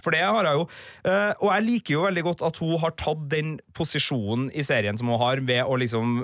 For 0.04 0.14
det 0.14 0.22
har 0.22 0.46
jeg 0.46 0.60
jo. 0.60 0.68
Eh, 1.02 1.32
Og 1.42 1.50
jeg 1.50 1.66
liker 1.66 1.96
jo 1.96 2.06
veldig 2.06 2.26
godt 2.30 2.46
at 2.46 2.62
hun 2.62 2.78
har 2.84 2.94
tatt 2.94 3.26
den 3.34 3.56
posisjonen 3.74 4.52
i 4.54 4.62
serien 4.62 4.96
som 4.96 5.10
hun 5.10 5.18
har, 5.18 5.42
ved 5.42 5.64
å 5.66 5.74
liksom 5.82 6.20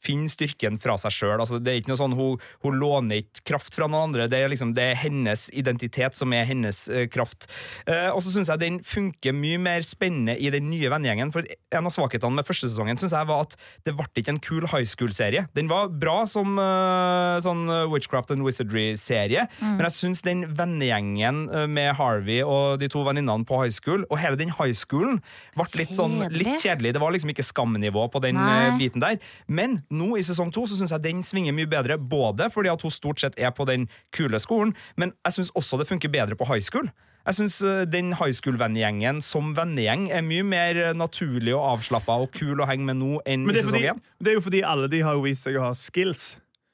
finne 0.00 0.30
styrken 0.32 0.78
fra 0.80 0.96
seg 1.00 1.14
sjøl. 1.14 1.36
Altså, 1.38 1.60
det 1.60 1.72
er 1.72 1.80
ikke 1.82 1.92
noe 1.92 2.00
sånn, 2.00 2.16
hun, 2.18 2.40
hun 2.64 2.78
låner 2.80 3.22
ikke 3.22 3.44
kraft 3.52 3.76
fra 3.76 3.88
noen 3.88 4.10
andre. 4.10 4.28
Det 4.32 4.40
er, 4.40 4.50
liksom, 4.52 4.72
det 4.76 4.86
er 4.92 5.00
hennes 5.02 5.46
identitet 5.56 6.16
som 6.18 6.32
er 6.36 6.48
hennes 6.48 6.82
uh, 6.88 7.04
kraft. 7.12 7.48
Uh, 7.84 8.10
og 8.14 8.22
så 8.24 8.34
syns 8.34 8.52
jeg 8.52 8.62
den 8.62 8.80
funker 8.86 9.36
mye 9.36 9.60
mer 9.60 9.84
spennende 9.86 10.36
i 10.40 10.52
den 10.52 10.70
nye 10.72 10.90
vennegjengen. 10.92 11.32
For 11.34 11.44
en 11.44 11.90
av 11.90 11.94
svakhetene 11.94 12.40
med 12.40 12.48
første 12.48 12.70
sesongen 12.70 13.00
synes 13.00 13.14
jeg 13.16 13.28
var 13.28 13.44
at 13.46 13.56
det 13.86 13.96
ble 13.98 14.08
ikke 14.22 14.34
en 14.34 14.42
kul 14.44 14.68
high 14.70 14.88
school-serie. 14.88 15.46
Den 15.56 15.70
var 15.70 15.92
bra 15.92 16.22
som 16.30 16.56
uh, 16.60 17.36
sånn 17.44 17.66
Witchcraft 17.92 18.32
and 18.32 18.44
Wizardry-serie, 18.46 19.46
men 19.60 19.84
jeg 19.86 19.96
syns 19.96 20.24
den 20.24 20.42
vennegjengen 20.56 21.42
med 21.70 21.92
Harvey 21.98 22.40
og 22.44 22.80
de 22.80 22.88
to 22.90 23.02
venninnene 23.06 23.46
på 23.48 23.58
high 23.60 23.74
school, 23.74 24.04
og 24.08 24.20
hele 24.20 24.38
den 24.38 24.52
high 24.56 24.74
schoolen, 24.76 25.20
ble 25.56 25.66
litt 25.80 25.94
sånn 25.98 26.18
litt 26.32 26.62
kjedelig. 26.62 26.94
Det 26.96 27.02
var 27.02 27.14
liksom 27.14 27.32
ikke 27.32 27.46
skamnivå 27.46 28.06
på 28.12 28.22
den 28.24 28.38
Nei. 28.38 28.76
biten 28.80 29.02
der. 29.02 29.18
Men 29.50 29.80
nå 29.90 30.14
i 30.18 30.24
sesong 30.26 30.52
to 30.54 30.66
så 30.70 30.78
syns 30.78 30.94
jeg 30.94 31.02
den 31.04 31.22
svinger 31.26 31.54
mye 31.56 31.68
bedre, 31.70 31.98
både 31.98 32.50
fordi 32.54 32.72
at 32.72 32.82
hun 32.82 32.94
stort 32.94 33.22
sett 33.22 33.38
er 33.38 33.52
på 33.54 33.66
den 33.68 33.88
kule 34.16 34.38
skolen, 34.42 34.74
men 34.96 35.14
jeg 35.26 35.38
syns 35.38 35.54
også 35.58 35.80
det 35.80 35.88
funker 35.90 36.12
bedre 36.12 36.38
på 36.38 36.48
high 36.50 36.62
school. 36.62 36.90
Jeg 37.26 37.36
syns 37.36 37.58
den 37.92 38.14
high 38.16 38.32
school-vennegjengen 38.32 39.18
som 39.22 39.50
vennegjeng 39.54 40.06
er 40.10 40.22
mye 40.24 40.44
mer 40.46 40.78
eh, 40.80 40.94
naturlig 40.96 41.52
og 41.52 41.66
avslappa 41.74 42.16
og 42.22 42.30
kul 42.32 42.62
å 42.62 42.68
henge 42.70 42.86
med 42.88 42.96
nå 42.96 43.18
enn 43.28 43.44
i 43.44 43.58
sesong 43.58 43.76
én. 43.92 44.00
det 44.18 44.32
er 44.32 44.38
jo 44.38 44.44
fordi 44.46 44.62
alle 44.64 44.88
de 44.88 45.02
har 45.04 45.18
jo 45.18 45.26
vist 45.26 45.44
seg 45.44 45.58
å 45.60 45.66
ha 45.68 45.74
skills. 45.76 46.30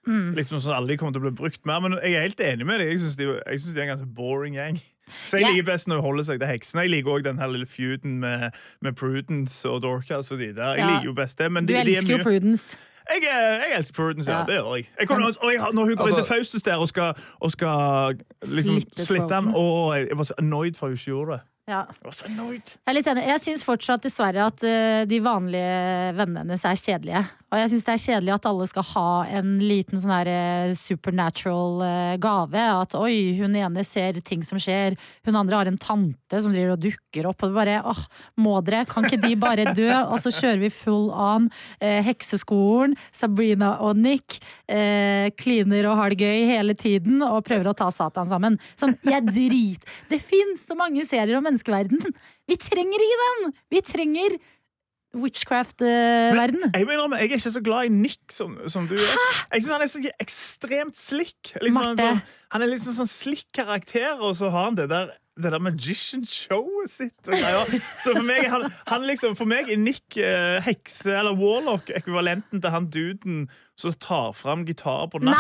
Liksom 0.07 0.61
sånn 0.63 0.77
Alle 0.77 0.93
de 0.93 0.97
kommer 1.01 1.17
til 1.17 1.25
å 1.25 1.27
bli 1.27 1.35
brukt 1.35 1.65
mer. 1.67 1.81
Men 1.83 1.97
jeg 1.99 2.15
er 2.15 2.29
helt 2.29 2.43
enig 2.47 2.67
med 2.69 2.79
deg. 2.79 2.93
Jeg 2.93 3.01
syns 3.03 3.17
de, 3.19 3.27
synes 3.59 3.73
de 3.75 3.81
er 3.81 3.89
en 3.89 3.93
ganske 3.97 4.13
boring 4.15 4.55
gjeng. 4.55 4.79
Så 5.27 5.39
jeg 5.39 5.45
yeah. 5.47 5.55
liker 5.55 5.67
best 5.73 5.91
når 5.91 6.01
hun 6.01 6.07
holder 6.09 6.27
seg 6.29 6.39
til 6.43 6.51
heksene. 6.51 6.85
Jeg 6.87 6.93
liker 6.95 7.17
òg 7.17 7.25
den 7.27 7.41
her 7.43 7.51
lille 7.51 7.67
feuden 7.71 8.21
med, 8.23 8.55
med 8.83 8.97
Prudence 8.99 9.67
og 9.71 9.83
Dorcas 9.83 10.31
og 10.35 10.39
de 10.43 10.53
der. 10.55 10.79
Jeg 10.79 10.85
Ja. 10.85 10.93
liker 10.95 11.11
jo 11.11 11.17
best 11.19 11.39
det. 11.43 11.51
Men 11.51 11.67
Du 11.67 11.73
de, 11.73 11.79
de 11.79 11.83
er 11.83 11.99
elsker 11.99 12.19
jo 12.19 12.27
Prudence. 12.27 12.79
Jeg, 13.07 13.23
jeg 13.23 13.79
elsker 13.79 13.95
Prudence, 13.95 14.31
ja. 14.31 14.43
Det 14.47 14.57
gjør 14.59 14.75
jeg. 14.77 14.89
jeg 15.01 15.09
kommer, 15.09 15.27
og 15.43 15.53
jeg, 15.53 15.61
når 15.73 15.85
hun 15.85 15.97
går 15.97 16.05
Altså- 16.05 16.17
til 16.17 16.25
Faustus 16.25 16.63
der 16.63 16.77
og 16.77 16.89
skal, 16.89 17.15
og 17.41 17.51
skal 17.51 18.17
liksom, 18.43 18.81
Slitte 18.97 19.29
den, 19.35 19.53
og 19.55 19.97
jeg 19.99 20.17
var 20.19 20.25
så 20.25 20.35
annoyed 20.39 20.75
for 20.79 20.87
hun 20.87 20.95
ikke 20.99 21.05
gjorde 21.05 21.33
det. 21.33 21.41
Ja. 21.69 21.83
Jeg 21.91 22.05
var 22.05 22.11
så 22.15 22.25
annoyed. 22.29 22.67
Jeg 22.75 22.93
er 22.93 22.95
litt 22.95 23.07
enig. 23.11 23.25
Jeg 23.27 23.41
syns 23.43 23.65
fortsatt 23.67 24.03
dessverre 24.07 24.45
at 24.47 24.63
uh, 24.63 25.03
de 25.11 25.19
vanlige 25.23 26.13
vennene 26.15 26.45
hennes 26.45 26.65
er 26.65 26.79
kjedelige. 26.79 27.23
Og 27.47 27.61
jeg 27.61 27.71
syns 27.71 27.85
det 27.87 27.93
er 27.93 28.03
kjedelig 28.03 28.33
at 28.35 28.47
alle 28.51 28.67
skal 28.67 28.87
ha 28.89 29.11
en 29.39 29.51
liten 29.63 30.01
sånn 30.03 30.11
her 30.11 30.29
eh, 30.31 30.73
supernatural 30.75 31.83
eh, 31.87 32.15
gave. 32.19 32.65
At 32.83 32.97
oi, 32.99 33.37
hun 33.39 33.55
ene 33.55 33.85
ser 33.87 34.19
ting 34.27 34.43
som 34.47 34.59
skjer, 34.59 34.97
hun 35.29 35.39
andre 35.39 35.61
har 35.61 35.71
en 35.71 35.79
tante 35.79 36.41
som 36.43 36.51
driver 36.51 36.75
og 36.75 36.83
dukker 36.83 37.29
opp. 37.31 37.45
Og 37.47 37.55
bare 37.55 37.79
åh, 37.87 38.03
må 38.43 38.57
dere? 38.67 38.83
Kan 38.91 39.07
ikke 39.07 39.21
de 39.23 39.39
bare 39.39 39.69
dø? 39.79 39.87
Og 40.11 40.19
så 40.25 40.35
kjører 40.35 40.65
vi 40.65 40.73
full 40.75 41.13
on 41.15 41.47
eh, 41.79 42.03
Hekseskolen, 42.07 42.97
Sabrina 43.15 43.77
og 43.87 44.01
Nick. 44.03 44.41
Eh, 44.67 45.31
kliner 45.39 45.87
og 45.87 46.01
har 46.01 46.11
det 46.11 46.27
gøy 46.27 46.49
hele 46.51 46.75
tiden 46.75 47.23
og 47.23 47.45
prøver 47.47 47.71
å 47.71 47.77
ta 47.79 47.87
Satan 47.95 48.27
sammen. 48.27 48.59
Sånn, 48.75 48.97
jeg 49.07 49.23
drit. 49.31 49.87
Det 50.11 50.19
fins 50.19 50.67
så 50.67 50.75
mange 50.79 51.07
serier 51.07 51.39
om 51.39 51.47
menneskeverden. 51.47 52.03
Vi 52.47 52.59
trenger 52.59 53.03
ikke 53.07 53.23
den! 53.23 53.55
Vi 53.75 53.83
trenger 53.87 54.37
witchcraft-verden. 55.23 56.71
Jeg, 56.75 56.87
mener, 56.89 57.17
jeg 57.17 57.31
er 57.31 57.37
ikke 57.41 57.53
så 57.59 57.63
glad 57.65 57.91
i 57.91 57.93
Nick 57.93 58.33
som, 58.33 58.57
som 58.69 58.89
du 58.89 58.95
er. 58.95 59.15
Jeg 59.53 59.63
synes 59.63 59.73
Han 59.73 59.83
er 59.85 59.93
så 59.93 60.03
ekstremt 60.21 60.97
slick. 60.97 61.55
Liksom, 61.63 61.77
han, 61.83 61.95
Marte. 61.97 62.09
sånn, 62.09 62.21
han 62.57 62.67
er 62.67 62.73
liksom 62.75 62.97
sånn 63.01 63.11
slick 63.11 63.47
karakter, 63.57 64.19
og 64.21 64.37
så 64.39 64.51
har 64.55 64.71
han 64.71 64.81
det 64.81 64.91
der 64.93 65.15
det 65.37 65.51
der 65.53 65.61
magician-showet 65.61 66.89
sitt. 66.89 67.29
Og 67.29 67.35
greier. 67.37 67.69
så 68.05 68.15
for 68.17 68.25
meg, 68.25 68.47
er 68.47 68.53
han, 68.55 68.63
han 68.89 69.05
liksom, 69.05 69.37
for 69.37 69.49
meg 69.49 69.69
er 69.69 69.77
Nick 69.77 70.17
eh, 70.17 70.57
hekse- 70.65 71.13
eller 71.13 71.37
warlock-ekvivalenten 71.37 72.63
til 72.63 72.73
han 72.73 72.89
duden 72.89 73.43
som 73.77 73.93
tar 74.01 74.33
fram 74.33 74.65
gitar 74.65 75.11
på 75.13 75.21
nach 75.21 75.37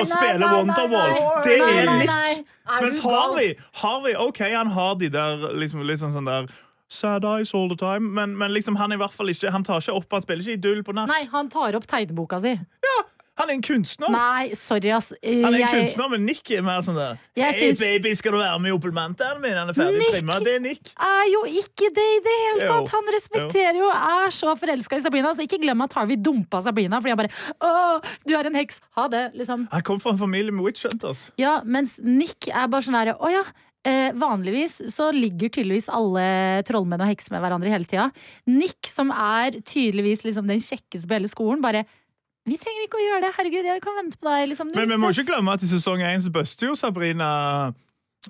og 0.00 0.06
spiller 0.08 0.40
nei, 0.40 0.46
nei, 0.46 0.54
Wonderwall. 0.56 1.12
nei. 1.12 1.42
Det 1.44 1.56
er 1.60 1.84
nei, 1.90 1.98
Nick. 1.98 2.08
nei. 2.08 2.44
Er 2.64 2.86
Mens? 2.86 3.00
Harvey, 3.04 3.50
Harvey 3.82 4.14
OK, 4.16 4.40
han 4.54 4.72
har 4.72 4.94
de 4.96 5.10
der 5.12 5.44
liksom, 5.60 5.84
sånn, 5.92 6.14
sånn 6.16 6.30
der 6.30 6.48
Sad 6.94 7.24
eyes 7.26 7.50
all 7.54 7.68
the 7.72 7.78
time, 7.80 8.12
men, 8.14 8.36
men 8.38 8.54
liksom 8.54 8.76
han 8.78 8.94
er 8.94 9.02
ikke 9.02 9.50
Han 9.50 9.66
tar 9.66 9.82
ikke 9.82 9.96
opp, 9.98 10.06
han 10.14 10.22
spiller 10.22 10.44
ikke 10.46 10.58
idyll 10.60 10.84
på 10.86 10.94
nach. 10.94 11.10
Nei, 11.10 11.24
han 11.32 11.50
tar 11.50 11.74
opp 11.74 11.88
tegneboka 11.90 12.40
si. 12.44 12.54
Han 13.34 13.50
er 13.50 13.56
en 13.56 13.62
kunstner. 13.66 14.12
Nei, 14.14 14.52
sorry, 14.54 14.92
ass. 14.94 15.08
Han 15.18 15.48
er 15.48 15.56
en 15.56 15.58
Jeg- 15.58 15.70
kunstner, 15.74 16.08
men 16.10 16.24
Nick 16.24 16.50
er 16.54 16.62
mer 16.62 16.82
sånn 16.86 16.94
der 16.94 17.16
Hei, 17.34 17.50
synes... 17.52 17.80
baby, 17.80 18.12
skal 18.14 18.30
du 18.30 18.38
være 18.38 18.60
med 18.62 18.70
i 18.70 18.74
Opel 18.76 18.92
Mantaen 18.94 19.40
min? 19.42 19.56
Han 19.58 19.72
er 19.72 19.74
ferdig 19.74 19.98
Nick! 19.98 20.12
trimma. 20.14 20.36
Det 20.44 20.52
er 20.54 20.60
Nick. 20.62 20.92
er 20.94 21.26
jo 21.32 21.40
ikke 21.50 21.90
det 21.96 22.04
i 22.12 22.20
det 22.22 22.36
hele 22.44 22.68
tatt. 22.70 22.92
Han 22.94 23.10
respekterer 23.16 23.80
jo 23.80 23.88
er 23.90 24.30
så 24.30 24.54
forelska 24.60 25.00
i 25.00 25.02
Sabrina. 25.02 25.34
Så 25.34 25.48
ikke 25.48 25.58
glem 25.58 25.82
at 25.82 25.92
Harvey 25.98 26.14
dumpa 26.16 26.62
Sabrina 26.62 27.00
fordi 27.02 27.10
han 27.10 27.18
bare 27.24 27.32
Å, 27.58 28.00
du 28.24 28.36
er 28.38 28.46
en 28.46 28.54
heks. 28.54 28.80
Ha 28.94 29.08
det. 29.08 29.24
Liksom. 29.34 29.66
Han 29.72 29.82
kom 29.82 29.98
fra 29.98 30.14
en 30.14 30.18
familie 30.22 30.52
med 30.54 30.64
witch 30.68 30.86
hunters. 30.86 31.26
Ja, 31.36 31.60
mens 31.66 31.98
Nick 31.98 32.46
er 32.54 32.68
bare 32.70 32.86
sånn 32.86 32.94
herre 32.94 33.18
Å 33.18 33.34
ja. 33.34 33.42
Eh, 33.84 34.14
vanligvis 34.16 34.78
så 34.94 35.10
ligger 35.12 35.50
tydeligvis 35.52 35.90
alle 35.92 36.24
trollmenn 36.64 37.02
og 37.04 37.10
hekser 37.10 37.34
med 37.34 37.42
hverandre 37.44 37.72
hele 37.72 37.84
tida. 37.84 38.06
Nick, 38.48 38.88
som 38.88 39.10
er 39.12 39.58
tydeligvis 39.60 40.24
liksom 40.24 40.48
den 40.48 40.62
kjekkeste 40.64 41.04
på 41.04 41.18
hele 41.18 41.28
skolen, 41.28 41.60
bare 41.64 41.84
Vi 42.44 42.58
trenger 42.60 42.84
ikke 42.84 42.98
å 43.00 43.04
gjøre 43.04 43.20
det. 43.24 43.32
Herregud, 43.38 43.64
jeg 43.64 43.80
kan 43.80 43.94
vente 43.96 44.18
på 44.20 44.28
deg. 44.28 44.50
Liksom. 44.50 44.72
Men 44.76 44.90
vi 44.90 44.98
må 45.00 45.08
ikke 45.14 45.30
glemme 45.30 45.52
at 45.56 45.62
i 45.64 45.68
sesong 45.68 46.02
1 46.04 46.26
så 46.26 46.32
buster 46.32 46.68
jo 46.68 46.74
Sabrina 46.76 47.28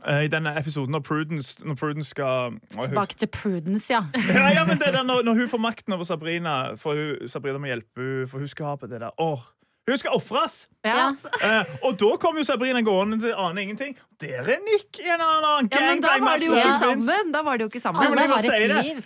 eh, 0.04 0.26
i 0.26 0.30
denne 0.30 0.52
episoden 0.58 0.94
når 0.94 1.02
Prudence, 1.06 1.56
når 1.66 1.78
Prudence 1.80 2.14
skal 2.14 2.60
Tilbake 2.76 3.18
til 3.18 3.30
Prudence, 3.34 3.90
ja. 3.90 4.04
ja, 4.36 4.52
ja, 4.54 4.62
men 4.66 4.78
det 4.78 4.92
der, 4.94 5.02
når, 5.06 5.22
når 5.26 5.42
hun 5.42 5.50
får 5.50 5.62
makten 5.66 5.98
over 5.98 6.06
Sabrina, 6.06 6.76
for 6.78 6.98
hun, 6.98 7.26
Sabrina 7.30 7.58
må 7.58 7.70
hjelpe 7.70 8.02
henne, 8.06 8.30
for 8.30 8.42
hun 8.42 8.50
skal 8.50 8.70
ha 8.70 8.76
på 8.78 8.90
det 8.90 9.02
der 9.02 9.10
Åh, 9.22 9.42
Hun 9.84 9.98
skal 10.00 10.16
ofres! 10.16 10.66
ja. 10.84 11.10
Eh, 11.42 11.72
og 11.84 11.98
da 12.00 12.14
kommer 12.20 12.40
jo 12.40 12.46
Sabrina 12.48 12.80
gående 12.84 13.18
til 13.20 13.34
aner 13.36 13.62
ingenting. 13.62 13.96
Der 14.20 14.40
er 14.40 14.60
Nick 14.64 15.00
i 15.00 15.08
en 15.08 15.20
annen 15.20 15.68
Ja, 15.72 15.80
men 15.90 16.00
da 16.04 16.14
var 16.24 16.38
de 16.40 16.46
jo 16.48 16.54
ikke 16.56 16.78
sammen. 16.80 17.32
Da 17.32 17.42
var 17.44 17.56
de 17.56 17.66
jo 17.66 17.72
ikke 17.72 17.82
sammen. 17.82 18.06
Alle 18.06 18.28
har 18.32 18.48
et 18.54 18.84
liv. 18.84 19.02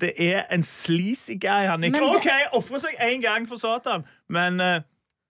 Det 0.00 0.12
er 0.18 0.42
en 0.52 0.62
sleazy 0.62 1.36
guy, 1.40 1.68
han 1.68 1.80
Nick. 1.80 1.94
Det- 1.94 2.02
OK, 2.02 2.28
ofre 2.52 2.80
seg 2.80 2.96
én 3.00 3.22
gang 3.22 3.48
for 3.48 3.60
Satan, 3.60 4.04
men 4.28 4.60
eh, 4.60 4.80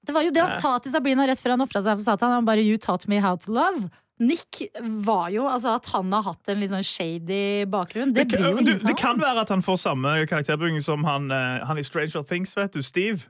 Det 0.06 0.14
var 0.14 0.22
jo 0.22 0.30
det 0.30 0.42
han 0.42 0.60
sa 0.60 0.78
til 0.78 0.92
Sabrina 0.92 1.26
rett 1.26 1.40
før 1.40 1.54
han 1.56 1.64
ofra 1.64 1.80
seg 1.82 1.96
for 1.96 2.02
Satan. 2.04 2.32
Han 2.32 2.44
bare 2.44 2.62
'you 2.62 2.76
taught 2.76 3.08
me 3.08 3.20
how 3.20 3.36
to 3.36 3.50
love'. 3.50 3.90
Nick 4.20 4.62
var 4.80 5.28
jo 5.30 5.42
altså 5.48 5.74
at 5.74 5.86
han 5.86 6.12
har 6.12 6.22
hatt 6.22 6.48
en 6.48 6.60
litt 6.60 6.70
sånn 6.70 6.84
shady 6.86 7.64
bakgrunn. 7.66 8.12
Det, 8.14 8.28
det, 8.30 8.38
blir 8.38 8.50
jo 8.52 8.58
ingen 8.62 8.78
det 8.78 8.96
kan 8.96 9.16
sånn. 9.16 9.22
være 9.24 9.40
at 9.42 9.48
han 9.48 9.62
får 9.62 9.76
samme 9.82 10.26
karakterbygging 10.30 10.82
som 10.84 11.02
han, 11.04 11.30
eh, 11.34 11.64
han 11.66 11.78
i 11.78 11.82
Stranger 11.82 12.22
Things, 12.22 12.54
vet 12.56 12.72
du, 12.72 12.82
Steve. 12.82 13.26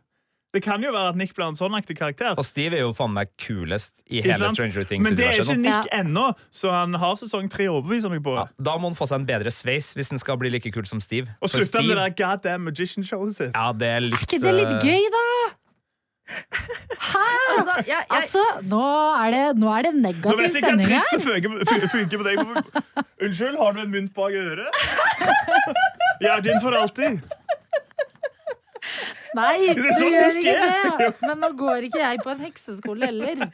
Det 0.54 0.62
kan 0.62 0.82
jo 0.86 0.92
være 0.94 1.10
at 1.10 1.16
Nick 1.18 1.32
blir 1.34 1.48
en 1.50 1.56
sånn 1.58 1.74
aktig 1.74 1.96
karakter. 1.98 2.36
Og 2.38 2.46
Steve 2.46 2.78
er 2.78 2.84
jo 2.84 2.92
faen 2.94 3.10
meg 3.16 3.32
kulest 3.42 3.90
i 4.06 4.20
hele 4.22 4.52
Stranger 4.54 4.86
Things. 4.86 5.02
Men 5.02 5.18
det 5.18 5.26
er 5.26 5.40
ikke 5.42 5.56
Nick 5.58 5.74
Nick 5.74 5.90
ennå, 5.96 6.28
så 6.54 6.70
han 6.70 6.94
har 7.02 7.18
sesong 7.18 7.50
tre 7.50 7.66
å 7.70 7.80
overbevise 7.80 8.12
meg 8.12 8.22
på. 8.22 8.36
Ja, 8.38 8.46
da 8.70 8.76
må 8.78 8.92
han 8.92 8.98
få 8.98 9.08
seg 9.10 9.22
en 9.22 9.26
bedre 9.28 9.50
sveis 9.54 9.92
hvis 9.98 10.12
han 10.14 10.22
skal 10.22 10.38
bli 10.38 10.52
like 10.54 10.70
kul 10.74 10.86
som 10.86 11.02
Steve. 11.02 11.34
Og 11.42 11.50
slutte 11.50 11.82
med 11.82 11.96
det 11.96 12.04
der 12.04 12.16
goddamn 12.22 12.68
magician-showet 12.68 13.34
sitt. 13.40 13.52
Ja, 13.56 13.72
det 13.74 13.90
er 13.90 14.08
Er 14.12 14.22
ikke 14.22 14.40
det 14.42 14.54
litt 14.60 14.74
eh, 14.78 14.86
gøy, 14.86 15.10
da? 15.14 15.26
Altså, 16.24 17.74
jeg, 17.84 17.86
jeg, 17.86 18.04
Altså, 18.08 18.42
nå 18.64 18.84
er 19.20 19.34
det, 19.34 19.42
nå 19.60 19.68
er 19.74 19.84
det 19.84 19.92
Nå 19.98 20.12
vet 20.38 20.56
jeg 20.56 20.62
hva 20.64 20.70
stemning 20.70 20.86
trikset 20.88 21.18
her. 21.18 21.88
funker, 21.92 22.16
på 22.16 22.24
deg. 22.24 22.36
Unnskyld, 23.26 23.58
har 23.60 23.76
du 23.76 23.82
en 23.82 23.92
mynt 23.92 24.14
bak 24.16 24.32
øret? 24.32 24.84
Jeg 26.24 26.30
er 26.30 26.40
din 26.46 26.60
for 26.62 26.76
alltid. 26.78 27.20
Nei, 29.34 29.56
du 29.78 29.86
sånn 29.98 30.12
gjør 30.12 30.38
ikke 30.40 30.58
det! 30.60 31.08
Men 31.24 31.40
nå 31.42 31.50
går 31.58 31.88
ikke 31.88 32.02
jeg 32.02 32.22
på 32.22 32.32
en 32.34 32.44
hekseskole 32.44 33.10
heller. 33.10 33.48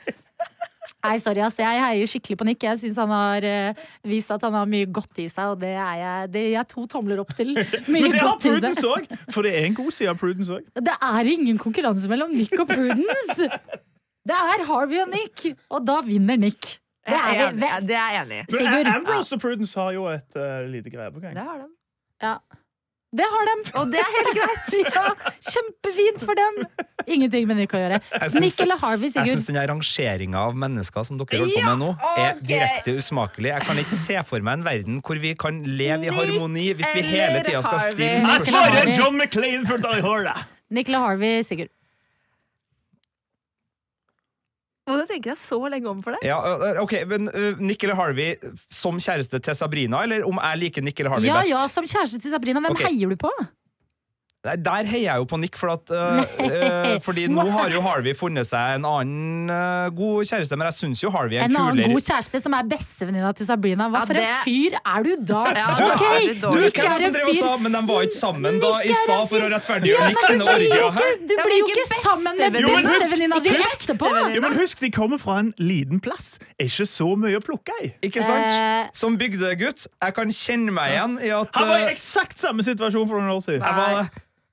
Nei, 1.00 1.14
sorry, 1.22 1.40
ass. 1.44 1.56
Jeg 1.56 1.80
heier 1.80 2.08
skikkelig 2.10 2.36
på 2.40 2.46
Nick. 2.48 2.64
Jeg 2.66 2.76
syns 2.82 2.98
han 3.00 3.12
har 3.14 3.44
uh, 3.46 3.84
vist 4.08 4.32
at 4.34 4.42
han 4.44 4.56
har 4.56 4.66
mye 4.68 4.88
godt 4.92 5.22
i 5.22 5.28
seg, 5.32 5.54
og 5.54 5.62
det 5.62 5.72
er 5.72 5.94
jeg, 6.00 6.30
det 6.34 6.42
er 6.42 6.50
jeg 6.58 6.68
to 6.74 6.84
tomler 6.92 7.22
opp 7.22 7.32
til. 7.38 7.54
Mye 7.92 8.04
Men 8.04 8.12
det 8.12 8.20
har. 8.20 8.36
Prudence 8.42 8.84
òg. 8.84 9.08
For 9.32 9.46
det 9.46 9.54
er 9.56 9.70
en 9.70 9.78
god 9.78 9.94
side 9.96 10.12
av 10.12 10.20
Prudence 10.20 10.58
òg. 10.58 10.66
Det 10.76 10.96
er 11.08 11.32
ingen 11.32 11.60
konkurranse 11.60 12.10
mellom 12.10 12.34
Nick 12.36 12.52
og 12.60 12.68
Prudence. 12.68 13.48
Det 14.28 14.36
er 14.36 14.66
Harvey 14.68 15.00
og 15.00 15.08
Nick, 15.14 15.46
og 15.72 15.86
da 15.88 16.00
vinner 16.04 16.36
Nick. 16.40 16.76
Det 17.08 17.16
er 17.16 17.30
er 17.32 17.46
enig. 17.48 17.68
Det 17.88 17.96
er 17.96 18.10
jeg 18.12 18.24
enig 18.26 18.42
i. 18.44 18.64
Men 18.68 18.90
Ambrose 18.92 19.38
og 19.38 19.40
Prudence 19.40 19.80
har 19.80 19.94
jo 19.96 20.04
et 20.12 20.36
uh, 20.36 20.60
lite 20.68 20.92
greie 20.92 21.12
på 21.14 21.22
gang. 21.22 21.32
Det 21.38 21.46
har 21.46 21.62
de. 21.62 21.70
Ja. 22.20 22.36
Det 23.10 23.26
har 23.26 23.48
de. 23.48 23.54
Og 23.80 23.88
det 23.90 23.98
er 23.98 24.10
helt 24.14 24.36
greit. 24.38 24.74
Ja, 24.94 25.02
kjempefint 25.50 26.22
for 26.22 26.38
dem. 26.38 26.60
Ingenting 27.10 27.48
med 27.50 27.58
Nick 27.58 27.72
å 27.74 27.80
gjøre. 27.80 27.98
Jeg 28.12 28.30
og 28.76 28.82
Harvey, 28.84 29.10
Sigurd. 29.10 29.26
Jeg 29.26 29.34
syns 29.40 29.48
den 29.48 29.58
rangeringa 29.70 30.44
av 30.46 30.58
mennesker 30.62 31.06
som 31.08 31.18
dere 31.18 31.40
holder 31.40 31.56
på 31.56 31.64
med 31.66 31.80
nå, 31.82 31.88
er 32.22 32.38
direkte 32.46 32.94
usmakelig. 33.00 33.50
Jeg 33.50 33.66
kan 33.66 33.82
ikke 33.82 33.98
se 33.98 34.22
for 34.28 34.46
meg 34.46 34.60
en 34.60 34.66
verden 34.68 35.02
hvor 35.02 35.18
vi 35.22 35.34
kan 35.38 35.58
leve 35.66 36.06
i 36.06 36.14
harmoni 36.14 36.68
hvis 36.78 36.94
vi 36.94 37.04
hele 37.08 37.42
tida 37.46 37.64
skal 37.66 37.82
stille 37.88 37.90
stille 37.90 38.14
Jeg 38.14 38.46
spørsmål. 38.46 38.78
svarer 38.78 38.94
John 38.94 39.18
McLean 39.18 39.66
for 39.66 39.82
Die 39.82 40.06
Hard. 40.06 40.30
Eller 40.70 41.02
Harvey, 41.02 41.42
Sigurd? 41.46 41.72
Og 45.20 45.28
deg 45.28 45.40
så 45.40 45.60
lenge 45.72 45.90
om 45.90 46.02
for 46.04 46.16
det. 46.16 46.24
Ja, 46.26 46.38
ok, 46.80 46.96
men 47.10 47.28
uh, 47.28 47.60
Nick 47.60 47.84
eller 47.84 47.98
Harvey 47.98 48.34
som 48.72 48.98
kjæreste 49.00 49.40
til 49.44 49.56
Sabrina, 49.58 50.02
eller 50.06 50.24
om 50.28 50.40
jeg 50.40 50.62
liker 50.64 50.84
Nick 50.86 51.00
eller 51.00 51.16
Harvey 51.16 51.28
Ja, 51.28 51.40
best? 51.42 51.52
ja, 51.52 51.64
som 51.68 51.88
kjæreste 51.88 52.20
til 52.24 52.32
Sabrina. 52.32 52.62
Hvem 52.64 52.78
okay. 52.78 52.88
heier 52.88 53.12
du 53.12 53.20
på? 53.20 53.32
Nei, 54.40 54.54
Der 54.56 54.86
heier 54.88 55.02
jeg 55.04 55.20
jo 55.20 55.24
på 55.28 55.36
Nick, 55.36 55.56
for 55.60 55.68
at, 55.74 55.90
uh, 55.92 56.94
fordi 57.04 57.26
nå 57.28 57.42
har 57.52 57.68
jo 57.74 57.82
Harvey 57.84 58.14
funnet 58.16 58.48
seg 58.48 58.78
en 58.78 58.86
annen 58.88 59.50
uh, 59.52 59.90
god 59.92 60.24
kjæreste, 60.30 60.56
men 60.56 60.70
jeg 60.70 60.76
syns 60.78 61.02
jo 61.04 61.10
Harvey 61.12 61.36
er 61.36 61.44
En 61.44 61.52
en 61.52 61.58
annen 61.60 61.92
god 61.92 62.06
kjæreste 62.06 62.40
som 62.40 62.56
er 62.56 62.70
bestevenninna 62.70 63.34
til 63.36 63.48
Sabrina. 63.50 63.90
Hva 63.92 64.00
Ja, 64.00 64.08
for 64.08 64.20
en 64.22 64.38
fyr 64.46 64.78
er 64.80 65.04
du 65.04 65.10
da? 65.28 65.42
Ja, 65.58 65.66
Du, 65.76 65.84
okay, 65.90 66.14
er 66.14 66.32
du 66.40 66.46
du 66.56 66.64
Nick 66.64 66.80
hvem 66.80 66.88
er 66.88 67.02
som 67.02 67.10
en 67.10 67.16
drev 67.18 67.28
og 67.28 67.34
fyr 67.34 67.42
sa 67.42 67.50
Men 67.66 67.76
de 67.76 67.82
var 67.90 68.06
ikke 68.08 68.16
sammen 68.16 68.62
da 68.64 68.70
i 68.80 68.96
stad 68.96 69.26
for 69.34 69.44
å 69.44 69.50
rettferdiggjøre 69.52 70.00
Ja, 70.00 70.08
Nick 70.14 70.24
sine 70.24 70.40
du 70.40 70.48
blir 70.54 70.64
jo 70.72 70.88
orgier. 70.88 71.12
ikke, 71.12 71.28
du 71.28 71.34
blir 71.44 71.58
jo 71.58 71.68
ikke 71.74 72.00
sammen 72.00 72.40
med 72.40 72.58
bestevenninna 72.70 73.42
di 73.44 73.54
etterpå! 73.58 74.14
Jo, 74.38 74.40
men 74.46 74.56
husk, 74.56 74.80
de 74.80 74.92
kommer 74.96 75.20
fra 75.20 75.36
en 75.44 75.52
liten 75.60 76.00
plass. 76.00 76.30
Er 76.56 76.70
ikke 76.72 76.88
så 76.88 77.10
mye 77.20 77.36
å 77.36 77.44
plukke 77.44 77.76
i. 77.84 77.92
Ikke 78.08 78.24
sant? 78.24 78.56
Eh. 78.56 78.88
Som 78.96 79.20
bygdegutt, 79.20 79.84
jeg 80.00 80.16
kan 80.16 80.32
kjenne 80.32 80.72
meg 80.80 80.96
igjen 80.96 81.20
i 81.28 81.34
at 81.42 81.60
Han 81.60 81.72
var 81.74 81.84
i 81.84 81.92
eksakt 81.92 82.40
samme 82.40 82.64
situasjon 82.64 83.04
for 83.04 83.20
noen 83.20 83.36
år 83.36 83.44
siden. 83.44 84.08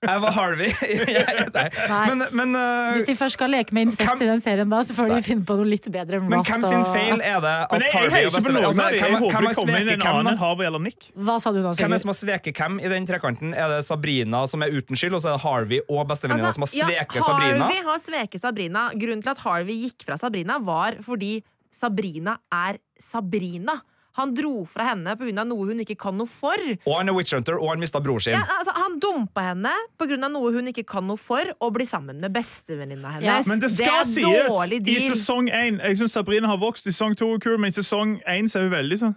jeg 0.11 0.21
var, 0.23 0.31
Harvey. 0.35 0.69
Jeg- 0.71 1.49
Nei. 1.53 1.67
Nei. 1.89 2.01
Men, 2.09 2.23
men, 2.39 2.55
uh, 2.55 2.93
Hvis 2.95 3.07
de 3.09 3.15
først 3.19 3.37
skal 3.37 3.51
leke 3.53 3.75
med 3.75 3.87
incest 3.87 4.03
Hvem- 4.11 4.23
i 4.23 4.29
den 4.29 4.41
serien, 4.43 4.69
da, 4.71 4.79
så 4.87 4.95
får 4.97 5.11
de 5.15 5.19
finne 5.25 5.45
på 5.47 5.57
noe 5.59 5.67
litt 5.67 5.87
bedre 5.91 6.19
men 6.23 6.43
hvem 6.45 6.63
sin 6.67 6.85
feil 6.91 7.21
er 7.21 7.41
det 7.43 7.53
at 7.67 7.75
jeg, 7.81 7.91
Harvey 7.93 8.21
er 8.21 8.31
bestevenn? 8.33 8.67
Altså, 8.67 8.87
hvem- 8.87 9.27
hvem 9.27 9.47
har 9.49 9.57
sveket 9.57 10.05
hvem, 10.07 10.37
Harvey 10.43 10.65
eller 10.69 10.83
Nick. 10.83 11.09
Hva 11.17 11.37
sa 11.41 11.51
du 11.51 11.61
nå, 11.63 11.73
Hvem 11.77 11.93
er 11.97 12.03
som 12.03 12.13
har 12.13 12.19
sveket 12.19 12.61
hvem 12.61 12.79
i 12.83 12.91
den 12.93 13.07
trekanten? 13.09 13.53
Er 13.57 13.75
det 13.75 13.81
Sabrina 13.87 14.45
som 14.47 14.63
er 14.65 14.73
uten 14.73 14.99
skyld, 14.99 15.17
og 15.17 15.21
så 15.23 15.33
er 15.33 15.37
det 15.37 15.43
Harvey 15.45 15.79
og 15.89 16.07
bestevenninna 16.09 16.53
som 16.55 16.65
har 16.65 16.71
sveket 16.73 17.19
ja, 17.19 17.25
Sabrina? 17.25 17.67
Harvey 17.67 17.83
har 17.89 18.01
sveket 18.03 18.41
Sabrina. 18.43 18.87
Grunnen 18.97 19.23
til 19.23 19.33
at 19.33 19.43
Harvey 19.43 19.77
gikk 19.87 20.05
fra 20.07 20.17
Sabrina, 20.19 20.59
var 20.59 20.97
fordi 21.05 21.43
Sabrina 21.73 22.37
er 22.51 22.79
Sabrina. 22.99 23.77
Han 24.17 24.33
dro 24.33 24.65
fra 24.65 24.91
henne 24.91 25.13
pga. 25.17 25.45
noe 25.45 25.67
hun 25.69 25.83
ikke 25.83 25.97
kan 25.99 26.17
noe 26.17 26.27
for. 26.27 26.57
Og 26.85 26.93
han 26.97 27.09
er 27.09 27.13
witch 27.17 27.35
hunter, 27.35 27.59
og 27.61 27.69
han 27.69 27.81
mista 27.81 28.01
bror 28.01 28.19
sin. 28.23 28.33
Ja, 28.33 28.43
altså, 28.59 28.73
han 28.73 28.99
dumpa 28.99 29.43
henne 29.51 29.73
pga. 29.97 30.17
noe 30.27 30.53
hun 30.55 30.71
ikke 30.73 30.85
kan 30.87 31.05
noe 31.07 31.17
for, 31.21 31.53
og 31.61 31.73
blir 31.77 31.85
sammen 31.85 32.19
med 32.19 32.33
bestevenninna 32.33 33.17
hennes. 33.17 33.27
Ja, 33.27 33.41
Men 33.45 33.61
det 33.61 33.71
skal 33.75 34.01
er 34.01 34.09
sies, 34.09 34.87
i 34.87 34.99
sesong 35.13 35.49
én 35.49 35.81
Jeg 35.81 35.97
syns 36.01 36.17
Sabrina 36.17 36.47
har 36.47 36.57
vokst. 36.57 36.87
I 36.87 36.91
sesong 36.95 37.15
to 37.17 37.33
er 37.35 37.39
kul, 37.43 37.57
men 37.57 37.69
i 37.69 37.77
sesong 37.77 38.19
én 38.25 38.49
så 38.49 38.59
er 38.59 38.69
hun 38.69 38.75
veldig 38.77 39.01
sånn 39.05 39.15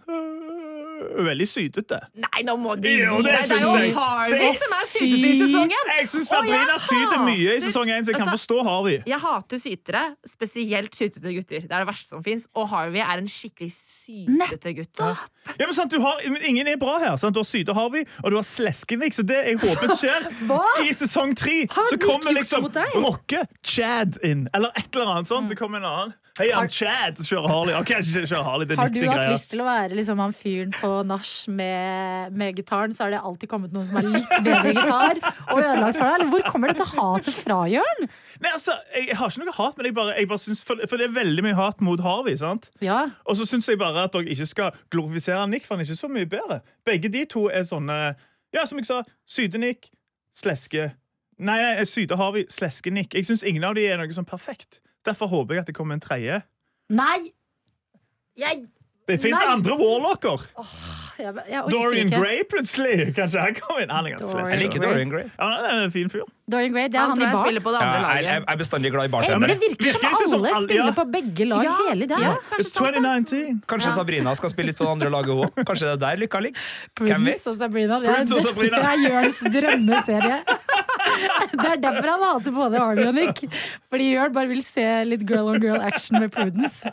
Veldig 1.00 1.46
sytete. 1.48 1.98
Nei, 2.20 2.42
nå 2.44 2.54
må 2.60 2.74
Jo, 2.76 2.80
gi 2.82 3.24
det 3.24 3.32
deg. 3.32 3.48
Det 3.48 3.56
er 3.56 3.84
jo. 3.86 3.92
Harvey 3.96 4.50
som 4.60 4.74
er 4.76 4.88
sytete 4.90 5.30
i 5.30 5.38
sesongen! 5.40 5.90
Jeg 5.96 6.08
syns 6.12 6.30
Sabrina 6.30 6.76
syter 6.84 7.22
mye 7.24 7.54
i 7.56 7.62
sesong 7.64 7.92
én, 7.94 8.04
så 8.04 8.12
jeg 8.12 8.20
kan 8.20 8.30
forstå 8.30 8.58
Harvey. 8.66 8.98
Jeg 9.08 9.20
hater 9.24 9.62
sytere, 9.62 10.02
spesielt 10.28 10.96
sytete 10.98 11.32
gutter. 11.36 11.64
Det 11.64 11.72
er 11.72 11.84
det 11.84 11.88
verste 11.88 12.14
som 12.16 12.24
fins. 12.26 12.46
Og 12.54 12.68
Harvey 12.72 13.00
er 13.00 13.22
en 13.22 13.30
skikkelig 13.30 13.72
sytete 13.76 14.74
gutt. 14.76 15.00
Ja, 15.00 15.64
men 15.66 15.74
sant, 15.76 15.92
du 15.92 16.00
har, 16.04 16.20
Ingen 16.46 16.68
er 16.68 16.78
bra 16.80 16.98
her. 17.02 17.16
Sant? 17.20 17.34
Du 17.36 17.40
har 17.40 17.48
syte 17.48 17.74
Harvey, 17.76 18.04
og 18.22 18.34
du 18.34 18.38
har 18.40 18.46
Sleskenvik, 18.46 19.16
Så 19.16 19.24
det 19.26 19.40
jeg 19.46 19.60
håper 19.62 19.94
skjer 20.00 20.28
I 20.84 20.92
sesong 20.96 21.34
tre 21.38 21.62
så 21.70 21.98
kommer 22.00 22.34
liksom? 22.36 22.68
Rocke 23.00 23.46
Chad 23.64 24.20
inn. 24.26 24.48
Eller 24.54 24.74
et 24.76 24.90
eller 24.94 25.16
annet 25.16 25.30
sånt. 25.30 25.48
Det 25.50 25.58
kommer 25.58 25.80
en 25.80 25.88
annen. 25.90 26.14
Hei, 26.40 26.46
I'm 26.56 26.70
Chad 26.72 27.18
kjører 27.20 27.50
Harley. 27.52 27.74
Ok, 27.76 27.90
ikke 28.00 28.22
kjører 28.24 28.44
Harley, 28.46 28.64
det 28.68 28.72
er 28.72 28.80
Har 28.80 28.88
du 28.94 29.00
hatt 29.10 29.26
lyst 29.28 29.50
til 29.52 29.60
å 29.60 29.64
være 29.66 29.96
liksom, 29.98 30.20
han 30.22 30.32
fyren 30.32 30.70
på 30.72 30.88
nach 31.04 31.32
med, 31.52 32.32
med 32.40 32.56
gitaren, 32.56 32.94
så 32.96 33.04
har 33.04 33.12
det 33.12 33.20
alltid 33.28 33.50
kommet 33.50 33.74
noen 33.76 33.90
som 33.90 33.98
er 34.00 34.08
litt 34.14 34.32
bedre 34.46 34.72
gitar 34.72 35.20
og 35.20 35.60
ødelagt 35.60 35.98
for 35.98 36.06
deg? 36.06 36.14
Eller 36.14 36.30
hvor 36.32 36.46
kommer 36.48 36.72
dette 36.72 36.86
hatet 36.94 37.36
fra, 37.36 37.58
Jørn? 37.68 38.08
Nei, 38.40 38.54
altså, 38.54 38.78
Jeg 38.96 39.18
har 39.20 39.34
ikke 39.34 39.44
noe 39.50 39.56
hat, 39.58 39.76
men 39.76 39.90
jeg 39.90 39.96
bare, 40.00 40.16
jeg 40.16 40.32
bare 40.32 40.44
synes, 40.46 40.64
for, 40.64 40.80
for 40.88 41.02
det 41.02 41.10
er 41.10 41.14
veldig 41.18 41.44
mye 41.44 41.60
hat 41.60 41.84
mot 41.84 42.00
Harvey. 42.08 42.40
sant? 42.40 42.70
Ja, 42.80 43.02
Og 43.28 43.36
så 43.36 43.44
syns 43.50 43.68
jeg 43.68 43.82
bare 43.82 44.08
at 44.08 44.16
dere 44.16 44.32
ikke 44.32 44.48
skal 44.48 44.82
glorifisere 44.94 45.44
Nick, 45.50 45.68
for 45.68 45.76
han 45.76 45.84
er 45.84 45.90
ikke 45.92 46.00
så 46.06 46.08
mye 46.08 46.30
bedre. 46.38 46.62
Begge 46.88 47.12
de 47.12 47.26
to 47.28 47.50
er 47.52 47.68
sånne 47.68 48.00
Ja, 48.56 48.64
som 48.64 48.80
jeg 48.80 48.88
sa, 48.88 49.02
Syde-Nick, 49.28 49.92
Sleske 50.40 50.94
Nei, 51.40 51.56
nei, 51.60 51.84
Syde-Harvey, 51.88 52.48
Sleske-Nick. 52.52 53.14
Jeg 53.16 53.28
syns 53.28 53.44
ingen 53.48 53.64
av 53.64 53.76
de 53.76 53.86
er 53.88 54.00
noe 54.00 54.12
sånn 54.12 54.28
perfekt. 54.28 54.80
Derfor 55.04 55.26
håper 55.26 55.54
jeg 55.54 55.60
at 55.64 55.70
det 55.70 55.74
kommer 55.76 55.96
en 55.96 56.02
tredje. 56.04 56.42
Nei! 56.90 57.32
Jeg 58.36 58.66
Det 59.08 59.18
fins 59.20 59.40
Nei. 59.40 59.52
andre 59.52 59.76
warlocker. 59.78 60.44
Jeg, 61.22 61.34
jeg 61.52 61.62
Dorian 61.74 62.06
ikke. 62.10 62.20
Gray, 62.22 62.38
plutselig! 62.50 62.94
Kanskje 63.16 63.40
han 63.44 63.54
kom 63.58 63.78
inn. 63.82 63.90
Han 63.94 64.06
er 64.08 64.14
ganske 64.16 64.30
Dorian 64.32 64.50
Jeg 64.54 64.60
liker 64.64 64.84
Dorian 64.84 65.10
Gray. 65.12 65.26
Ja, 65.36 65.48
han 65.50 65.64
er 65.80 65.84
en 65.88 65.94
fin 65.94 66.10
fyr. 66.12 66.24
Dorian 66.50 66.72
Gray, 66.74 66.88
det 66.90 66.98
er 66.98 67.04
Han 67.06 67.12
han, 67.14 67.20
i 67.22 67.30
bar. 67.30 67.44
spiller 67.44 67.62
på 67.66 67.70
det 67.74 67.80
Ja, 67.80 67.90
laget. 67.94 68.16
jeg, 68.16 68.24
jeg, 68.30 68.44
er 68.54 68.56
bestandig 68.62 68.90
glad 68.94 69.04
i 69.06 69.12
bartender. 69.14 69.52
det 69.52 69.58
virker, 69.60 69.84
Virker 69.86 70.00
som 70.00 70.34
alle 70.40 70.52
som 70.54 70.64
spiller 70.66 70.88
ja. 70.90 70.94
på 70.96 71.04
begge 71.14 71.44
lag 71.50 71.64
Ja, 71.68 71.74
hele 71.90 72.08
tida. 72.10 72.20
ja. 72.24 72.34
It's 72.58 72.72
2019. 72.74 73.60
Kanskje 73.70 73.92
Sabrina 73.94 74.34
skal 74.40 74.50
spille 74.54 74.72
litt 74.72 74.80
på 74.80 74.88
det 74.88 74.94
andre 74.96 75.12
laget 75.14 75.34
òg? 75.36 75.60
Kanskje 75.68 75.86
det 75.86 75.92
er 75.94 76.00
der 76.06 76.22
lykka 76.24 76.40
ligger? 76.46 76.70
Prince 76.98 77.52
og 77.52 77.60
Sabrina. 77.60 78.00
Det 78.02 78.08
er, 78.10 78.16
Prince 78.18 78.34
og 78.34 78.42
Sabrina. 78.48 78.80
det 78.82 78.90
er 78.90 79.04
Jørns 79.06 79.40
drømmeserie. 79.56 80.40
Det 81.50 81.66
er 81.70 81.78
derfor 81.82 82.06
han 82.12 82.22
hater 82.26 82.52
både 82.54 82.78
Army 82.82 83.06
og 83.10 83.14
Nick. 83.14 83.44
Fordi 83.90 84.10
Jørn 84.14 84.34
bare 84.34 84.50
vil 84.50 84.62
se 84.66 84.84
litt 85.06 85.22
girl 85.28 85.48
on 85.54 85.60
girl 85.62 85.80
action 85.82 86.18
med 86.20 86.30
Prudence. 86.34 86.90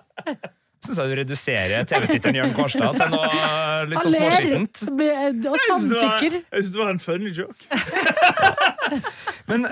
Syns 0.85 0.97
jeg 1.01 1.09
du 1.09 1.15
reduserer 1.19 1.87
TV-tittelen 1.89 2.37
Jørn 2.37 2.53
Kårstad 2.55 2.99
til 2.99 3.09
noe 3.15 3.27
eh, 3.33 3.85
litt 3.89 4.03
sånn 4.05 4.13
småskittent. 4.17 4.83
og 4.87 5.01
det 5.01 5.49
var- 5.49 5.65
samtykker. 5.71 6.37
jeg 6.37 6.63
synes 6.63 6.71
det 6.75 6.81
var 6.83 6.89
en 6.93 6.99
funny 7.03 7.31
joke. 7.33 7.61
Men 9.49 9.65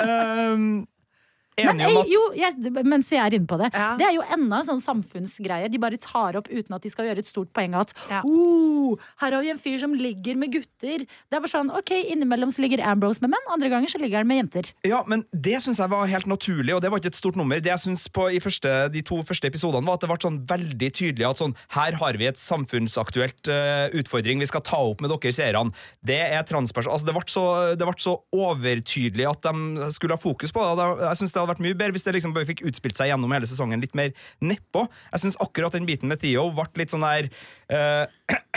Men, 1.57 1.79
om 1.79 1.79
eh, 1.79 1.99
at 2.01 2.09
jo, 2.11 2.21
jeg, 2.35 2.83
mens 2.83 3.09
vi 3.13 3.19
er 3.21 3.35
inne 3.37 3.47
på 3.47 3.57
det, 3.61 3.69
Ja. 3.73 3.95
det 3.95 4.07
er 4.09 4.15
jo 4.17 4.23
enda 4.35 4.59
en 4.59 4.67
sånn 4.67 4.81
samfunnsgreie 4.83 5.69
de 5.71 5.79
bare 5.79 5.97
tar 6.01 6.35
opp 6.35 6.49
uten 6.51 6.75
at 6.75 6.83
de 6.83 6.91
skal 6.91 7.07
gjøre 7.07 7.23
et 7.23 7.29
stort 7.29 7.53
poeng 7.55 7.75
av 7.77 7.85
at 7.85 7.93
Ja. 8.11 8.21
oh, 8.27 8.97
her 9.23 9.31
har 9.31 9.41
vi 9.41 9.51
en 9.53 9.61
fyr 9.61 9.79
som 9.79 9.93
ligger 9.95 10.35
med 10.35 10.51
gutter. 10.51 11.05
Det 11.07 11.31
er 11.31 11.39
bare 11.39 11.51
sånn, 11.51 11.71
ok, 11.71 11.93
Innimellom 12.11 12.51
så 12.51 12.61
ligger 12.65 12.83
Ambrose 12.83 13.21
med 13.23 13.31
menn, 13.31 13.47
andre 13.51 13.69
ganger 13.71 13.87
så 13.87 14.01
ligger 14.01 14.19
han 14.19 14.27
med 14.27 14.43
jenter. 14.43 14.73
Ja, 14.83 15.03
men 15.07 15.23
Det 15.31 15.61
syns 15.63 15.79
jeg 15.79 15.89
var 15.89 16.05
helt 16.07 16.27
naturlig, 16.27 16.75
og 16.75 16.81
det 16.81 16.91
var 16.91 16.99
ikke 16.99 17.13
et 17.13 17.15
stort 17.15 17.35
nummer. 17.35 17.59
Det 17.59 17.71
jeg 17.71 17.79
synes 17.79 18.07
på 18.11 18.27
i 18.31 18.39
første, 18.39 18.91
De 18.91 19.01
to 19.01 19.21
første 19.23 19.47
episodene 19.47 19.85
var 19.85 19.95
at 19.95 20.01
det 20.01 20.09
ble 20.09 20.19
sånn 20.19 20.45
veldig 20.45 20.91
tydelig 20.91 21.29
at 21.29 21.37
sånn, 21.37 21.55
her 21.69 21.93
har 21.93 22.17
vi 22.17 22.27
et 22.27 22.37
samfunnsaktuelt 22.37 23.47
uh, 23.47 23.87
utfordring 23.95 24.39
vi 24.39 24.45
skal 24.49 24.61
ta 24.61 24.77
opp 24.77 25.01
med 25.01 25.09
dere 25.09 25.31
seerne. 25.31 25.71
Det 26.03 26.19
er 26.19 26.43
transpersoner 26.43 26.93
altså, 26.93 27.07
det, 27.07 27.15
ble 27.15 27.31
så, 27.31 27.45
det 27.75 27.87
ble 27.87 27.95
så 28.01 28.15
overtydelig 28.35 29.27
at 29.29 29.41
de 29.45 29.91
skulle 29.95 30.15
ha 30.15 30.21
fokus 30.21 30.51
på 30.51 30.63
det. 30.75 30.87
Jeg 31.05 31.21
synes 31.21 31.33
det 31.35 31.44
hadde 31.45 31.53
vært 31.53 31.63
mye 31.65 31.77
bedre 31.77 31.95
hvis 31.95 32.05
det 32.07 32.15
liksom 32.17 32.33
bare 32.35 32.49
fikk 32.49 32.65
utspilt 32.67 32.99
seg 32.99 33.11
gjennom 33.11 33.31
hele 33.35 33.49
sesongen 33.49 33.83
litt 33.83 33.95
mer 33.97 34.11
nedpå. 34.43 34.85
Jeg 35.13 35.23
synes 35.23 35.39
akkurat 35.45 35.77
den 35.77 35.87
biten 35.87 36.11
med 36.11 36.21
Theo 36.23 36.49
ble 36.55 36.67
litt 36.81 36.93
sånn 36.93 37.05
der 37.05 37.29
uh, 37.71 38.05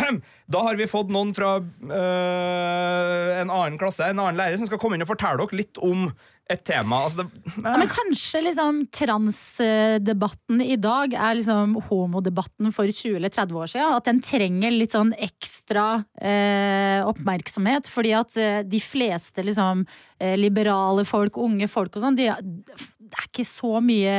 Da 0.48 0.64
har 0.64 0.78
vi 0.80 0.88
fått 0.88 1.12
noen 1.12 1.34
fra 1.36 1.58
uh, 1.60 3.28
en 3.36 3.52
annen 3.52 3.78
klasse, 3.80 4.06
en 4.08 4.22
annen 4.22 4.38
lærer, 4.40 4.56
som 4.56 4.68
skal 4.70 4.80
komme 4.80 4.96
inn 4.96 5.04
og 5.04 5.12
fortelle 5.12 5.40
dere 5.42 5.60
litt 5.60 5.80
om 5.84 6.08
et 6.50 6.62
tema. 6.64 7.02
Altså, 7.04 7.24
det, 7.26 7.54
Ja, 7.62 7.74
men 7.76 7.88
kanskje 7.92 8.40
liksom 8.46 8.78
transdebatten 8.94 10.62
i 10.64 10.76
dag 10.80 11.12
er 11.14 11.36
liksom 11.38 11.74
homodebatten 11.88 12.72
for 12.74 12.88
20 12.88 13.16
eller 13.18 13.32
30 13.34 13.58
år 13.62 13.70
siden. 13.72 13.96
At 13.98 14.08
den 14.08 14.20
trenger 14.24 14.72
litt 14.74 14.94
sånn 14.96 15.12
ekstra 15.18 15.86
eh, 16.20 17.00
oppmerksomhet. 17.08 17.90
Fordi 17.92 18.14
at 18.18 18.36
eh, 18.40 18.60
de 18.68 18.80
fleste 18.82 19.44
liksom 19.44 19.84
eh, 20.20 20.36
liberale 20.40 21.04
folk, 21.08 21.36
unge 21.40 21.68
folk 21.70 21.96
og 21.98 22.06
sånn, 22.06 22.18
de, 22.18 22.30
det 22.32 23.12
er 23.12 23.28
ikke 23.30 23.46
så 23.48 23.78
mye 23.84 24.18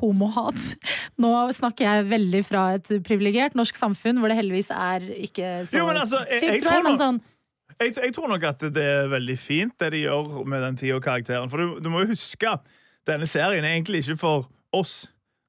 homohat. 0.00 0.56
Nå 1.22 1.32
snakker 1.52 1.84
jeg 1.88 2.06
veldig 2.12 2.44
fra 2.48 2.62
et 2.78 2.88
privilegert 3.04 3.56
norsk 3.58 3.76
samfunn 3.76 4.20
hvor 4.22 4.32
det 4.32 4.38
heldigvis 4.38 4.70
er 4.72 5.04
ikke 5.28 5.58
så 5.68 5.76
Jo, 5.82 5.88
men 5.90 6.00
altså, 6.00 6.22
jeg- 6.30 6.40
jeg, 6.46 6.54
jeg 6.58 6.64
tror 6.64 6.78
jeg, 6.80 6.86
men 6.88 7.00
sånn 7.00 7.20
Jeg, 7.82 7.96
jeg 7.98 8.14
tror 8.14 8.30
nok 8.30 8.44
at 8.46 8.62
det 8.74 8.84
er 8.86 9.10
veldig 9.10 9.38
fint, 9.40 9.74
det 9.80 9.90
de 9.94 10.04
gjør 10.04 10.44
med 10.46 10.62
den 10.62 10.78
tida 10.78 10.98
og 10.98 11.02
karakteren. 11.04 11.50
For 11.50 11.58
du, 11.58 11.80
du 11.82 11.90
må 11.90 12.04
jo 12.04 12.12
huske, 12.12 12.54
denne 13.08 13.26
serien 13.26 13.66
er 13.66 13.74
egentlig 13.74 14.04
ikke 14.04 14.20
for 14.20 14.46
oss. 14.72 15.02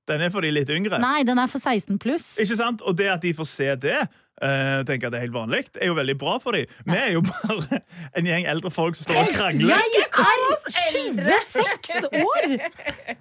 Den 0.10 0.26
er 0.26 0.34
for 0.34 0.43
de 0.43 0.50
litt 0.52 0.72
yngre. 0.74 1.00
Nei, 1.00 1.22
den 1.28 1.39
er 1.39 1.48
for 1.48 1.62
16 1.62 2.00
pluss. 2.02 2.34
Ikke 2.41 2.58
sant? 2.60 2.82
Og 2.84 2.98
det 3.00 3.08
at 3.13 3.24
de 3.24 3.36
får 3.38 3.50
se 3.54 3.69
det, 3.86 4.02
Uh, 4.41 4.82
tenker 4.84 5.08
at 5.08 5.13
det 5.13 5.19
er 5.19 5.24
helt 5.28 5.36
vanlig, 5.36 5.60
er 5.78 5.88
jo 5.88 5.93
veldig 5.93 6.15
bra 6.19 6.32
for 6.41 6.58
dem. 6.58 6.65
Vi 6.89 6.96
er 6.98 7.12
jo 7.13 7.22
bare 7.22 7.78
en 8.17 8.26
gjeng 8.28 8.48
eldre 8.50 8.72
folk 8.74 8.98
som 8.98 9.06
står 9.06 9.19
og 9.22 9.36
krangler. 9.38 9.69
Jeg 9.69 10.02
er 10.02 10.56
26 10.74 12.10
år! 12.17 12.56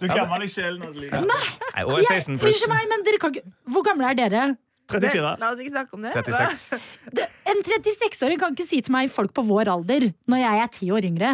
Du 0.01 0.07
er 0.09 0.15
gammel 0.17 0.47
i 0.47 0.51
sjelen. 0.51 0.81
Nei, 1.13 1.45
16 1.85 2.41
pluss. 2.41 2.49
Unnskyld 2.49 2.73
meg, 2.73 2.89
men 2.91 3.05
dere 3.07 3.21
kan 3.23 3.37
ikke 3.37 3.53
Hvor 3.77 3.87
gamle 3.87 4.09
er 4.09 4.19
dere? 4.19 4.47
34. 4.93 5.37
La 5.41 5.51
oss 5.53 5.59
ikke 5.63 5.73
snakke 5.75 5.95
om 5.99 6.03
det. 6.03 6.13
36. 6.15 6.81
Det- 7.19 7.29
En 7.53 7.63
36-åring 7.67 8.39
kan 8.41 8.55
ikke 8.55 8.67
si 8.69 8.81
til 8.81 8.93
meg 8.93 9.11
folk 9.13 9.33
på 9.37 9.43
vår 9.47 9.69
alder 9.73 10.13
når 10.31 10.39
jeg 10.45 10.63
er 10.63 10.71
ti 10.77 10.91
år 10.95 11.05
yngre. 11.09 11.33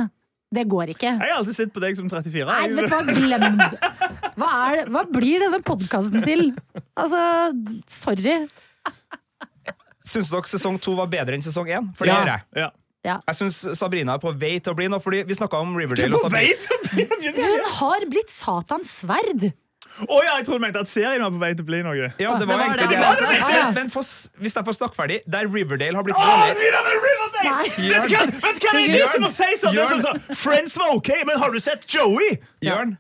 Det 0.50 0.64
går 0.64 0.94
ikke. 0.94 1.10
Jeg 1.20 1.28
har 1.28 1.38
alltid 1.42 1.56
sett 1.58 1.72
på 1.74 1.80
deg 1.84 1.96
som 1.98 2.08
34. 2.08 2.46
Nei, 2.48 2.68
vet 2.72 2.88
du 2.88 2.94
hva, 2.94 3.02
glem 3.04 3.58
det. 3.60 3.68
Hva, 4.40 4.48
er, 4.70 4.76
det- 4.80 4.88
hva 4.94 5.02
blir 5.12 5.42
denne 5.44 5.60
podkasten 5.66 6.24
til? 6.24 6.46
Altså, 6.96 7.20
sorry. 7.92 8.38
Syns 10.08 10.30
dere 10.32 10.48
sesong 10.48 10.78
to 10.80 10.94
var 10.96 11.10
bedre 11.12 11.36
enn 11.36 11.44
sesong 11.44 11.68
én? 11.68 11.90
For 11.98 12.08
det 12.08 12.14
Ja. 12.14 12.20
gjør 12.22 12.32
jeg. 12.32 12.72
Ja. 13.04 13.20
Jeg 13.28 13.36
syns 13.38 13.58
Sabrina 13.78 14.14
er 14.16 14.18
på 14.22 14.32
vei 14.36 14.58
til 14.58 14.72
å 14.72 14.76
bli 14.76 14.88
noe, 14.88 15.00
fordi 15.00 15.22
vi 15.28 15.34
snakka 15.36 15.60
om 15.60 15.70
Du 15.72 15.78
er 15.78 15.84
Riverdale. 15.86 16.14
og 16.24 16.32
vei 16.32 16.48
til 16.58 16.74
å 16.74 16.80
bli 16.88 17.02
en 17.04 17.34
Hun 17.36 17.68
har 17.78 18.00
blitt 18.10 18.28
Satans 18.32 18.90
sverd. 19.04 19.52
Å 20.06 20.18
ja, 20.22 20.36
jeg 20.38 20.46
trodde 20.46 20.60
du 20.60 20.64
mente 20.66 20.82
at 20.84 20.90
serien 20.90 21.22
var 21.24 21.32
på 21.34 21.40
vei 21.42 21.50
til 21.56 21.64
å 21.64 21.68
bli 21.68 21.80
noe. 21.82 22.10
Ja, 22.22 22.36
det 22.38 22.46
var 22.46 22.60
Det 22.62 22.68
var 22.68 22.76
det. 22.76 22.88
det. 22.88 22.98
Det 22.98 23.58
var. 23.58 23.72
Men- 23.74 23.90
for, 23.90 24.02
hvis 24.42 24.54
jeg 24.54 24.64
får 24.68 24.76
snakke 24.78 24.94
ferdig, 24.98 25.18
der 25.26 25.48
Riverdale 25.50 25.98
har 25.98 26.06
blitt 26.06 26.16
oh! 26.16 26.46
Nei. 27.38 27.64
Vet 27.78 28.08
du 28.08 28.14
hva, 28.14 28.24
vet 28.26 28.62
hva 28.62 28.72
det 28.74 29.00
er 29.00 29.12
som 29.12 29.26
å 29.26 29.30
si 29.32 29.50
sånn? 29.60 29.76
Sånn, 29.92 30.00
sånn 30.02 30.38
Friends 30.38 30.74
var 30.78 30.96
ok, 30.96 31.10
men 31.26 31.38
har 31.38 31.52
du 31.54 31.60
sett 31.62 31.86
Joey? 31.90 32.38
Jørn, 32.64 32.96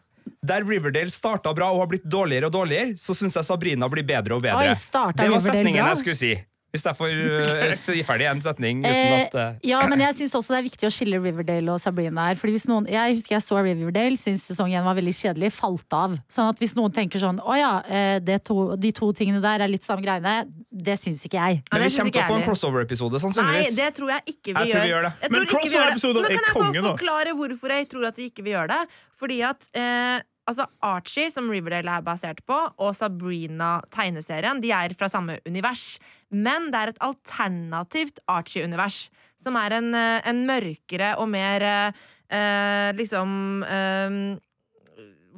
der 0.46 0.62
Riverdale 0.66 1.10
starta 1.10 1.52
bra 1.56 1.72
og 1.74 1.82
har 1.82 1.90
blitt 1.90 2.06
dårligere 2.06 2.46
og 2.50 2.54
dårligere, 2.54 2.94
så 3.00 3.16
syns 3.18 3.34
jeg 3.38 3.46
Sabrina 3.48 3.88
blir 3.90 4.06
bedre 4.06 4.38
og 4.38 4.44
bedre. 4.44 4.62
Oi, 4.62 4.74
det 4.74 4.94
var 4.94 5.12
Riverdale 5.12 5.42
setningen 5.42 5.82
bra? 5.82 5.90
jeg 5.92 6.02
skulle 6.04 6.18
si. 6.20 6.32
Hvis 6.68 6.84
jeg 6.84 6.96
får 6.98 7.12
uh, 7.16 7.70
si 7.72 8.02
ferdig 8.04 8.26
en 8.28 8.42
setning 8.44 8.82
uten 8.82 8.92
Eh, 8.92 9.22
at 9.24 9.36
uh, 9.36 9.54
ja, 9.64 9.78
men 9.88 10.02
jeg 10.04 10.16
syns 10.18 10.34
også 10.36 10.52
det 10.52 10.58
er 10.58 10.66
viktig 10.66 10.88
å 10.88 10.92
skille 10.92 11.20
Riverdale 11.22 11.72
og 11.72 11.80
Sabrina 11.80 12.26
her. 12.28 12.36
Fordi 12.40 12.54
hvis 12.58 12.66
noen, 12.68 12.88
Jeg 12.92 13.16
husker 13.16 13.38
jeg 13.38 13.44
så 13.46 13.62
Riverdale, 13.64 14.20
syntes 14.20 14.44
sesong 14.50 14.74
én 14.76 14.84
var 14.84 14.98
veldig 14.98 15.14
kjedelig, 15.16 15.52
falt 15.56 15.96
av. 15.96 16.18
Sånn 16.32 16.50
at 16.52 16.60
hvis 16.60 16.76
noen 16.76 16.92
tenker 16.94 17.22
sånn 17.22 17.40
å 17.40 17.56
ja, 17.56 17.72
eh, 17.88 18.18
det 18.20 18.42
to, 18.48 18.76
de 18.76 18.92
to 18.92 19.10
tingene 19.16 19.40
der 19.44 19.64
er 19.64 19.72
litt 19.72 19.88
samme 19.88 20.04
greiene, 20.04 20.44
det 20.68 20.98
syns 21.00 21.24
ikke 21.24 21.40
jeg. 21.40 21.62
Men 21.72 21.86
vi 21.86 21.92
kommer 21.96 22.12
til 22.12 22.24
å 22.24 22.28
få 22.28 22.38
en 22.38 22.48
crossover-episode, 22.50 23.24
Nei, 23.48 23.62
det 23.72 23.90
tror 23.96 24.12
jeg 24.16 24.36
ikke 24.36 24.52
vi 24.52 24.68
Jeg 24.68 24.74
gjør. 24.74 24.82
vi 24.82 24.92
gjør 24.92 25.06
det. 25.08 25.12
Men 25.32 25.46
crossover-episoden 25.48 26.26
er 26.28 26.28
konge, 26.28 26.28
det. 26.28 26.28
crossover-episoder 26.28 26.28
Men 26.28 26.34
er 26.36 26.52
kan 26.52 26.74
jeg 26.74 26.82
få 26.84 26.90
forklare 26.92 27.38
hvorfor 27.38 27.78
jeg 27.78 27.88
tror 27.94 28.10
at 28.10 28.18
de 28.20 28.28
ikke 28.28 28.44
vil 28.44 28.58
gjøre 28.58 28.74
det? 28.76 28.98
Fordi 29.18 29.38
at 29.48 29.70
eh, 29.72 30.18
altså 30.48 30.66
Archie, 30.84 31.28
som 31.32 31.50
Riverdale 31.52 31.98
er 31.98 32.06
basert 32.06 32.40
på, 32.48 32.56
og 32.80 32.96
Sabrina, 32.96 33.78
tegneserien, 33.94 34.62
de 34.64 34.72
er 34.74 34.96
fra 34.98 35.10
samme 35.12 35.38
univers. 35.48 35.98
Men 36.32 36.70
det 36.72 36.80
er 36.80 36.92
et 36.92 37.02
alternativt 37.04 38.22
Archie-univers. 38.28 39.06
Som 39.38 39.56
er 39.60 39.76
en, 39.76 39.94
eh, 39.94 40.20
en 40.26 40.42
mørkere 40.48 41.14
og 41.20 41.28
mer 41.30 41.62
eh, 41.62 42.04
eh, 42.34 42.90
liksom 42.98 43.62
eh, 43.62 44.16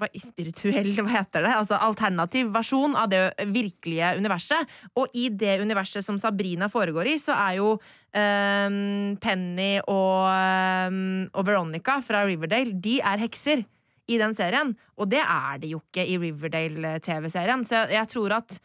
hva, 0.01 0.09
spirituell, 0.17 0.91
hva 1.05 1.13
heter 1.19 1.45
det? 1.45 1.55
Altså 1.59 1.79
alternativ 1.81 2.51
versjon 2.55 2.97
av 2.99 3.11
det 3.13 3.23
virkelige 3.53 4.15
universet. 4.21 4.71
Og 4.97 5.13
i 5.15 5.29
det 5.29 5.59
universet 5.61 6.07
som 6.07 6.19
Sabrina 6.21 6.71
foregår 6.73 7.13
i, 7.13 7.19
så 7.21 7.37
er 7.37 7.59
jo 7.61 7.75
eh, 8.17 8.79
Penny 9.21 9.73
og, 9.85 10.31
ehm, 10.33 11.29
og 11.35 11.47
Veronica 11.47 12.01
fra 12.05 12.25
Riverdale 12.29 12.79
De 12.81 12.99
er 13.05 13.23
hekser 13.27 13.67
i 14.11 14.19
den 14.21 14.35
serien. 14.37 14.75
Og 14.99 15.09
det 15.13 15.23
er 15.23 15.63
de 15.63 15.75
jo 15.77 15.81
ikke 15.85 16.05
i 16.11 16.19
Riverdale-TV-serien. 16.75 17.65
Så 17.67 17.77
jeg, 17.85 17.97
jeg 17.99 18.09
tror 18.13 18.35
at 18.41 18.57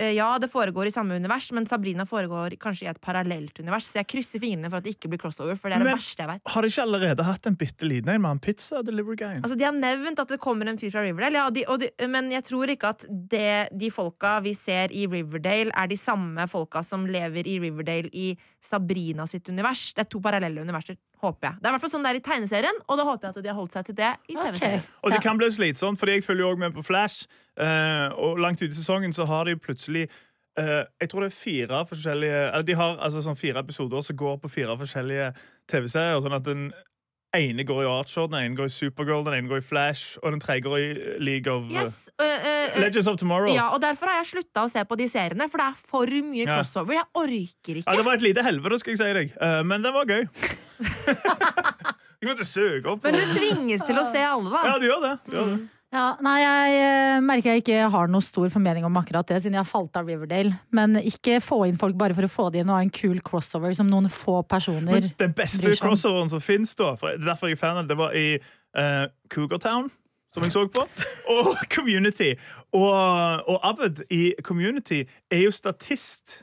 eh, 0.00 0.12
ja, 0.16 0.30
det 0.40 0.48
foregår 0.52 0.88
i 0.88 0.92
samme 0.94 1.16
univers, 1.20 1.50
men 1.52 1.66
Sabrina 1.68 2.04
foregår 2.08 2.56
kanskje 2.60 2.86
i 2.86 2.90
et 2.92 3.00
parallelt 3.04 3.58
univers. 3.60 3.88
Så 3.92 4.00
jeg 4.00 4.08
krysser 4.12 4.40
fingrene 4.42 4.70
for 4.72 4.80
at 4.80 4.86
det 4.86 4.94
ikke 4.96 5.10
blir 5.12 5.20
crossover, 5.22 5.56
for 5.60 5.68
det 5.72 5.76
er 5.78 5.84
det 5.84 5.90
Men- 5.90 5.98
verste 6.00 6.24
jeg 6.24 6.30
vet. 6.32 6.42
Har 6.54 6.62
de 6.66 6.70
ikke 6.72 6.86
allerede 6.86 7.26
hatt 7.28 7.46
en 7.50 7.58
bitte 7.60 7.88
liten 7.88 8.12
en 8.14 8.22
med 8.24 8.30
en 8.36 8.42
pizza 8.48 8.82
delivery 8.86 9.16
game? 9.20 9.40
Altså, 9.42 9.58
De 9.58 9.64
har 9.68 9.76
nevnt 9.76 10.18
at 10.24 10.32
det 10.36 10.40
kommer 10.42 10.68
en 10.72 10.78
fyr 10.80 10.92
fra 10.94 11.04
Riverdale, 11.06 11.42
ja, 11.42 11.50
de, 11.50 11.66
de, 11.84 12.08
men 12.08 12.30
jeg 12.32 12.44
tror 12.48 12.72
ikke 12.72 12.94
at 12.96 13.06
det, 13.08 13.68
de 13.78 13.90
folka 13.92 14.38
vi 14.44 14.54
ser 14.58 14.92
i 14.92 15.06
Riverdale, 15.06 15.72
er 15.76 15.86
de 15.92 15.96
samme 16.00 16.48
folka 16.48 16.82
som 16.86 17.06
lever 17.06 17.46
i 17.48 17.58
Riverdale 17.62 18.10
i 18.12 18.32
Sabrina 18.62 19.26
sitt 19.26 19.48
univers. 19.50 19.88
Det 19.94 20.04
er 20.04 20.08
to 20.10 20.20
parallelle 20.22 20.62
universer, 20.62 20.96
håper 21.22 21.48
jeg. 21.48 21.60
Det 21.60 21.66
er 21.66 21.72
i 21.72 21.74
hvert 21.74 21.84
fall 21.84 21.92
sånn 21.92 22.04
det 22.06 22.12
er 22.12 22.20
i 22.20 22.24
tegneserien, 22.26 22.82
og 22.86 22.98
da 23.00 23.06
håper 23.08 23.28
jeg 23.28 23.34
at 23.34 23.40
de 23.42 23.50
har 23.50 23.58
holdt 23.58 23.76
seg 23.76 23.88
til 23.88 23.96
det 23.98 24.10
i 24.30 24.36
TV-serien. 24.36 24.84
Okay. 24.84 24.98
Og 25.02 25.14
det 25.14 25.22
kan 25.24 25.40
bli 25.40 25.48
slitsomt, 25.50 25.98
fordi 26.00 26.18
jeg 26.18 26.26
følger 26.26 26.46
jo 26.46 26.50
også 26.52 26.62
med 26.62 26.76
på 26.76 26.84
Flash. 26.86 27.26
eh, 27.56 28.08
og 28.16 28.38
langt 28.38 28.62
ute 28.62 28.70
i 28.70 28.78
sesongen 28.78 29.12
så 29.12 29.26
har 29.28 29.44
de 29.44 29.56
plutselig 29.60 30.06
eh, 30.58 30.84
Jeg 31.00 31.10
tror 31.10 31.20
det 31.20 31.26
er 31.26 31.36
fire 31.36 31.82
forskjellige 31.86 32.38
eller 32.48 32.62
De 32.62 32.74
har 32.74 32.96
altså 32.96 33.20
sånn 33.20 33.36
fire 33.36 33.60
episoder 33.60 34.00
som 34.00 34.16
går 34.16 34.38
på 34.38 34.48
fire 34.48 34.78
forskjellige 34.78 35.32
TV-serier. 35.68 36.22
Sånn 36.22 36.38
at 36.38 36.46
den 36.46 36.70
ene 37.36 37.64
går 37.64 37.82
i 37.82 37.86
Archer, 37.88 38.26
den 38.30 38.38
ene 38.44 38.56
går 38.56 38.68
i 38.68 38.74
Supergirl, 38.74 39.24
den 39.26 39.36
ene 39.38 39.50
går 39.50 39.62
i 39.62 39.64
Flash, 39.64 40.18
og 40.22 40.34
den 40.34 40.40
tredje 40.42 40.64
går 40.66 40.76
i 40.78 40.88
League 41.24 41.52
of 41.52 41.68
eh, 41.70 41.78
Yes, 41.80 41.98
uh, 42.20 42.26
øh, 42.26 42.80
Legends 42.82 43.08
of 43.08 43.18
Tomorrow. 43.20 43.54
ja, 43.54 43.68
og 43.74 43.82
Derfor 43.82 44.10
har 44.10 44.20
jeg 44.20 44.30
slutta 44.34 44.66
å 44.66 44.70
se 44.72 44.84
på 44.84 44.98
de 45.00 45.08
seriene, 45.08 45.48
for 45.50 45.62
det 45.62 45.68
er 45.70 45.84
for 45.92 46.16
mye 46.32 46.48
crossover. 46.48 46.98
Jeg 46.98 47.08
orker 47.14 47.80
ikke. 47.82 47.88
Ja, 47.88 47.96
det 47.98 48.06
var 48.08 48.20
et 48.20 48.26
lite 48.26 48.46
helvete, 48.46 48.80
skal 48.82 48.94
jeg 48.96 49.02
si 49.02 49.12
deg. 49.18 49.36
uh, 49.40 49.60
men 49.66 49.84
den 49.84 49.96
var 49.96 50.08
gøy. 50.08 50.26
jeg 52.22 52.30
måtte 52.30 52.48
søke 52.48 52.96
opp. 52.96 53.06
Men 53.06 53.20
du 53.20 53.36
tvinges 53.36 53.86
til 53.88 53.98
å 54.00 54.08
se 54.12 54.24
alle, 54.26 54.52
da. 54.52 54.66
Ja, 54.68 54.80
du 54.80 54.90
gjør 54.90 55.06
det. 55.08 55.14
Du 55.26 55.38
gjør 55.38 55.54
det. 55.54 55.62
Ja, 55.92 56.14
nei, 56.24 56.38
jeg 56.40 56.76
eh, 56.80 57.18
merker 57.20 57.52
jeg 57.52 57.62
ikke 57.62 57.88
har 57.92 58.08
noe 58.08 58.24
stor 58.24 58.48
formening 58.54 58.86
om 58.88 58.94
akkurat 58.96 59.28
det, 59.28 59.42
siden 59.44 59.58
jeg 59.58 59.68
falt 59.68 59.98
av 60.00 60.06
Riverdale. 60.08 60.54
Men 60.72 60.96
ikke 60.96 61.36
få 61.44 61.66
inn 61.68 61.76
folk 61.80 61.98
bare 62.00 62.16
for 62.16 62.24
å 62.24 62.30
få 62.32 62.46
det 62.52 62.62
inn 62.62 62.70
og 62.72 62.78
ha 62.78 62.86
en 62.86 62.92
kul 62.96 63.20
crossover 63.24 63.74
som 63.76 63.90
noen 63.92 64.08
få 64.12 64.38
personer 64.48 64.88
Men 64.88 65.10
den 65.20 65.34
beste 65.36 65.74
crossoveren 65.76 66.32
som 66.32 66.40
fins, 66.40 66.72
da, 66.78 66.94
for 66.96 67.12
det 67.12 67.20
er 67.20 67.34
derfor 67.34 67.52
jeg 67.52 67.58
er 67.58 67.60
fan 67.60 67.82
av 67.82 67.90
det, 67.90 67.98
var 68.00 68.16
i 68.16 68.38
uh, 68.40 69.04
Cougar 69.28 69.60
Town. 69.60 69.92
Som 70.32 70.46
jeg 70.46 70.54
så 70.54 70.64
på. 70.72 70.86
Og 71.34 71.52
Community. 71.68 72.30
Og, 72.72 72.88
og 73.52 73.60
Abed 73.60 74.00
i 74.08 74.32
Community 74.40 75.02
er 75.28 75.44
jo 75.44 75.52
statist 75.52 76.38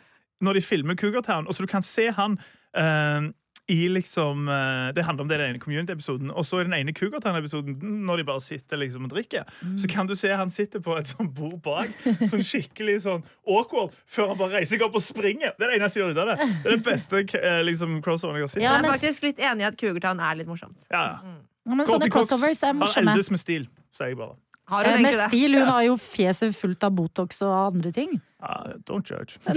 når 0.46 0.60
de 0.60 0.62
filmer 0.62 0.96
Cougar 0.96 1.26
Town. 1.26 1.50
Og 1.50 1.58
så 1.58 1.66
du 1.66 1.72
kan 1.72 1.82
se 1.82 2.06
han 2.14 2.38
eh, 2.78 3.32
i 3.70 3.88
liksom 3.94 4.48
eh, 4.50 4.90
Det 4.98 5.04
handler 5.06 5.22
om 5.24 5.30
det 5.30 5.36
i 5.38 5.42
den 5.42 5.50
ene 5.54 5.62
Community-episoden. 5.64 6.32
Og 6.34 6.46
så 6.46 6.60
i 6.62 6.66
den 6.68 6.74
ene 6.74 6.94
Cougar 6.98 7.22
Town-episoden, 7.24 7.78
når 8.08 8.18
de 8.22 8.26
bare 8.28 8.42
sitter 8.42 8.78
liksom 8.82 9.06
og 9.08 9.14
drikker, 9.14 9.46
så 9.80 9.90
kan 9.92 10.08
du 10.10 10.16
se 10.20 10.32
han 10.34 10.50
sitter 10.54 10.82
på 10.86 10.96
et 11.00 11.08
sånt 11.12 11.34
bord 11.38 11.60
bak, 11.66 11.92
sånn 12.32 12.44
skikkelig 12.46 12.98
sånn 13.06 13.24
awkward, 13.48 13.94
før 14.10 14.34
han 14.34 14.40
bare 14.42 14.58
reiser 14.60 14.76
seg 14.78 14.86
opp 14.88 14.98
og 15.00 15.06
springer. 15.06 15.54
Det 15.60 15.68
er 15.68 15.74
det 15.76 15.80
eneste 15.80 16.00
jeg 16.02 16.06
gjør 16.08 16.18
ut 16.18 16.24
av 16.26 16.32
det. 16.34 16.50
Det 16.64 16.72
er 16.72 16.76
det 16.78 16.84
beste 16.90 17.24
eh, 17.40 17.62
liksom, 17.70 17.98
crossoveren 18.06 18.42
jeg 18.42 18.48
har 18.50 18.54
sett. 18.56 18.64
Ja, 18.66 18.76
Jeg 18.80 18.86
er 18.86 18.92
faktisk 18.98 19.30
litt 19.30 19.40
enig 19.52 19.66
i 19.66 19.70
at 19.70 19.80
Cougartown 19.80 20.20
er 20.20 20.42
litt 20.42 20.50
morsomt. 20.52 20.86
Ja, 20.92 21.06
ja. 21.14 21.38
Ja, 21.70 21.76
Men 21.78 21.86
sånne 21.86 22.10
crossovers 22.10 22.64
er 22.66 22.74
morsomme. 22.74 22.86
morsomme. 22.88 23.12
eldes 23.14 23.30
med 23.36 23.42
stil, 23.44 23.68
sier 23.94 24.14
jeg 24.14 24.18
bare. 24.18 24.36
Har 24.70 24.86
Eh, 24.86 24.94
hun 24.98 25.02
Med 25.02 25.16
stil. 25.30 25.56
Hun 25.58 25.66
har 25.66 25.84
jo 25.88 25.96
fjeset 25.98 26.54
fullt 26.56 26.84
av 26.86 26.92
Botox 26.94 27.42
og 27.42 27.54
andre 27.74 27.92
ting. 27.92 28.20
Uh, 28.42 28.78
don't 28.90 29.06
judge. 29.10 29.38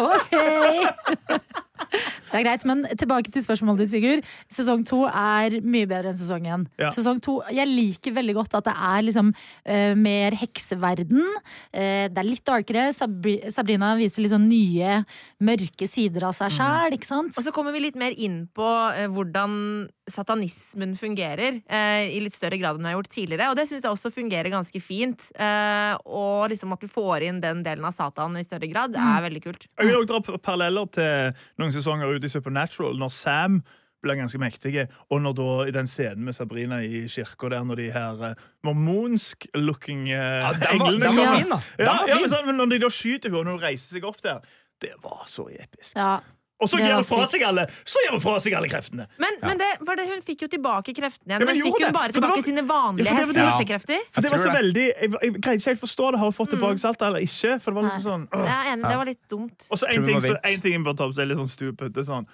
Ok! 0.00 0.32
Det 2.30 2.40
er 2.40 2.46
greit, 2.48 2.64
men 2.66 2.82
tilbake 2.98 3.30
til 3.30 3.44
spørsmålet 3.44 3.84
ditt, 3.84 3.92
Sigurd. 3.94 4.30
Sesong 4.50 4.82
to 4.88 5.04
er 5.06 5.58
mye 5.62 5.86
bedre 5.90 6.10
enn 6.10 6.18
sesong 6.18 6.48
én. 6.50 6.66
Ja. 6.80 6.90
Sesong 6.94 7.20
to, 7.22 7.38
Jeg 7.54 7.70
liker 7.70 8.16
veldig 8.16 8.34
godt 8.40 8.56
at 8.58 8.68
det 8.68 8.74
er 8.74 9.04
liksom 9.06 9.30
uh, 9.34 9.92
mer 9.94 10.34
hekseverden. 10.40 11.22
Uh, 11.70 12.06
det 12.10 12.22
er 12.22 12.26
litt 12.26 12.44
darkere. 12.46 12.88
Sabri 12.96 13.36
Sabrina 13.54 13.94
viser 13.98 14.26
sånn 14.30 14.48
nye, 14.48 15.02
mørke 15.44 15.86
sider 15.90 16.26
av 16.30 16.34
seg 16.36 16.56
sjæl, 16.56 16.96
ikke 16.96 17.10
sant? 17.10 17.36
Og 17.38 17.46
så 17.46 17.54
kommer 17.54 17.74
vi 17.76 17.84
litt 17.86 18.00
mer 18.00 18.16
inn 18.16 18.44
på 18.54 18.66
uh, 18.66 19.06
hvordan 19.14 19.86
satanismen 20.10 20.98
fungerer, 21.00 21.62
i 21.64 22.18
litt 22.20 22.34
større 22.36 22.58
grad 22.60 22.76
enn 22.76 22.84
vi 22.84 22.90
har 22.90 22.98
gjort 22.98 23.14
tidligere. 23.14 23.46
Og 23.48 23.56
det 23.56 23.64
syns 23.70 23.86
jeg 23.86 23.94
også 23.94 24.10
fungerer 24.12 24.52
ganske 24.52 24.80
fint. 24.82 25.30
Eh, 25.34 25.94
og 26.04 26.50
liksom 26.52 26.74
at 26.74 26.84
du 26.84 26.90
får 26.90 27.26
inn 27.28 27.40
den 27.42 27.62
delen 27.66 27.86
av 27.86 27.94
Satan 27.96 28.36
i 28.38 28.44
større 28.46 28.68
grad, 28.70 28.96
er 28.96 29.24
veldig 29.24 29.42
kult. 29.44 29.66
Jeg 29.78 29.90
vil 29.90 29.98
også 29.98 30.10
dra 30.12 30.38
paralleller 30.38 30.90
til 30.94 31.40
noen 31.60 31.73
sesonger 31.74 32.14
ute 32.14 32.26
i 32.30 32.32
Supernatural, 32.32 32.96
når 33.00 33.12
Sam 33.14 33.60
blir 34.04 34.18
ganske 34.20 34.36
mektige, 34.38 34.82
og 35.10 35.22
når 35.24 35.32
da 35.38 35.44
i 35.70 35.72
den 35.72 35.86
scenen 35.88 36.26
med 36.26 36.36
Sabrina 36.36 36.82
i 36.84 37.06
kirka 37.08 37.48
der, 37.48 37.62
når 37.64 37.78
de 37.80 37.86
her 37.94 38.18
uh, 38.20 38.42
mormonsk-looking 38.66 40.02
uh, 40.08 40.14
ja, 40.18 40.50
englene 40.74 41.00
den 41.06 41.16
var 41.16 41.24
Ja. 41.24 41.36
fin, 41.38 41.50
da. 41.54 41.58
Ja, 41.78 41.94
ja, 42.08 42.18
men, 42.20 42.28
sånn, 42.30 42.46
men 42.50 42.56
når 42.60 42.70
de 42.74 42.78
da 42.84 42.90
skyter 42.92 43.30
henne, 43.32 43.40
og 43.40 43.56
hun 43.56 43.62
reiser 43.64 43.96
seg 43.98 44.04
opp 44.08 44.20
der 44.24 44.40
Det 44.82 44.92
var 45.02 45.24
så 45.30 45.46
episk. 45.48 45.94
Ja. 45.96 46.18
Og 46.62 46.70
så 46.70 46.78
gir 46.78 46.94
hun 46.94 47.04
fra 47.04 47.24
seg 47.26 47.42
alle 47.42 47.64
Så 47.82 47.98
gir 48.04 48.12
hun 48.14 48.20
fra 48.22 48.36
seg 48.42 48.54
alle 48.54 48.68
kreftene! 48.70 49.06
Men, 49.18 49.38
men 49.42 49.58
det, 49.58 49.70
var 49.84 49.98
det, 49.98 50.04
hun 50.06 50.20
fikk 50.22 50.44
jo 50.46 50.48
tilbake 50.52 50.94
kreftene 50.94 51.34
igjen. 51.34 51.42
Ja, 51.42 51.48
men 51.50 51.58
fikk 51.58 51.74
hun 51.74 51.82
det? 51.82 51.92
bare 51.96 52.14
tilbake 52.14 52.36
var- 52.38 52.46
sine 52.46 52.62
vanlige 52.68 53.08
Ja, 53.10 53.16
for 53.18 53.32
det 53.34 53.42
var- 53.42 53.64
Ja. 53.64 53.98
For 54.14 54.22
det 54.22 54.30
var 54.30 54.38
så 54.38 54.52
veldig 54.54 54.84
Jeg, 54.86 55.10
jeg 55.10 55.32
greide 55.40 55.58
ikke 55.58 55.70
helt 55.72 55.82
forstå 55.82 56.10
det. 56.14 56.18
Har 56.22 56.30
hun 56.30 56.36
fått 56.38 56.52
tilbake 56.54 56.78
Mm. 56.78 56.88
alt 56.88 57.02
eller 57.02 57.20
ikke? 57.26 57.60
For 57.60 57.70
det 57.70 57.76
var 57.76 57.82
liksom 57.90 58.04
sånn 58.06 58.28
er 58.32 58.64
enig, 58.72 58.88
det 58.88 58.96
var 58.96 59.04
litt 59.04 59.28
dumt. 59.28 59.66
Og 59.70 59.78
så 59.78 59.90
en 59.90 60.04
ting, 60.04 60.20
så, 60.20 60.36
en 60.44 60.60
ting 60.60 60.72
jeg 60.72 60.84
bare 60.84 60.94
tar 60.96 61.06
opp, 61.08 61.14
som 61.14 61.22
er 61.22 61.26
litt 61.26 61.38
sånn 61.38 61.50
stupid. 61.50 61.92
Det 61.92 62.00
er 62.06 62.08
sånn 62.12 62.26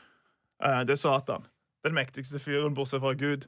uh, 0.65 0.85
Det 0.85 0.93
er 0.93 1.01
Satan. 1.01 1.47
Den 1.83 1.95
mektigste 1.95 2.39
fyren, 2.39 2.75
bortsett 2.75 3.01
fra 3.01 3.15
Gud. 3.15 3.47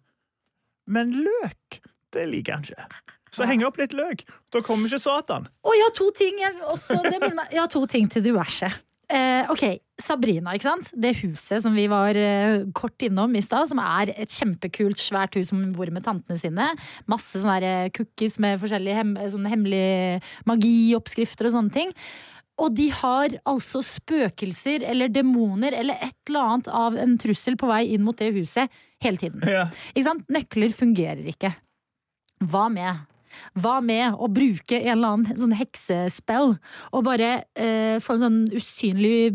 Men 0.86 1.12
løk, 1.12 1.80
det 2.12 2.28
liker 2.28 2.52
han 2.56 2.62
ikke. 2.64 2.86
Så 3.32 3.46
heng 3.46 3.62
opp 3.64 3.76
litt 3.78 3.92
løk. 3.92 4.24
Da 4.50 4.60
kommer 4.60 4.88
ikke 4.88 5.00
Satan. 5.00 5.48
Og 5.64 5.72
jeg 5.76 5.84
har 5.84 5.94
to 5.96 6.10
ting 6.16 6.38
jeg, 6.38 6.54
også, 6.64 6.96
meg, 7.34 7.48
jeg 7.52 7.60
har 7.60 7.68
to 7.68 7.86
ting 7.86 8.08
til 8.08 8.22
diverse. 8.22 8.72
Eh, 9.12 9.50
ok, 9.52 9.62
Sabrina, 10.00 10.54
ikke 10.56 10.70
sant? 10.70 10.90
Det 10.96 11.12
huset 11.18 11.60
som 11.60 11.74
vi 11.76 11.84
var 11.90 12.16
eh, 12.16 12.62
kort 12.76 13.04
innom 13.04 13.34
i 13.36 13.42
stad, 13.44 13.68
som 13.68 13.80
er 13.82 14.14
et 14.14 14.32
kjempekult, 14.32 15.00
svært 15.02 15.36
hus 15.36 15.50
som 15.50 15.60
bor 15.76 15.90
med 15.92 16.06
tantene 16.06 16.38
sine. 16.40 16.70
Masse 17.10 17.42
sånne 17.42 17.58
eh, 17.60 17.90
cookies 17.92 18.38
med 18.42 18.60
forskjellige 18.62 18.96
hem, 18.96 19.14
sånne 19.34 19.52
hemmelige 19.52 20.22
magioppskrifter 20.48 21.50
og 21.50 21.56
sånne 21.58 21.76
ting. 21.76 21.92
Og 22.62 22.72
de 22.76 22.88
har 22.94 23.36
altså 23.48 23.82
spøkelser 23.84 24.84
eller 24.88 25.12
demoner 25.12 25.76
eller 25.76 26.00
et 26.04 26.16
eller 26.28 26.48
annet 26.48 26.72
av 26.72 26.96
en 27.00 27.16
trussel 27.20 27.56
på 27.60 27.68
vei 27.68 27.84
inn 27.92 28.04
mot 28.06 28.16
det 28.16 28.32
huset 28.36 28.72
hele 29.02 29.20
tiden. 29.20 29.44
Ja. 29.44 29.66
Ikke 29.92 30.08
sant? 30.08 30.28
Nøkler 30.32 30.76
fungerer 30.76 31.24
ikke. 31.32 31.52
Hva 32.48 32.68
med? 32.72 33.08
Hva 33.58 33.80
med 33.84 34.16
å 34.16 34.28
bruke 34.32 34.78
en 34.80 34.94
eller 34.96 35.16
annen 35.16 35.38
sånn 35.40 35.56
heksespill 35.58 36.54
og 36.92 37.04
bare 37.06 37.44
eh, 37.54 37.98
få 38.02 38.16
en 38.16 38.22
sånn 38.22 38.38
usynlig 38.54 39.32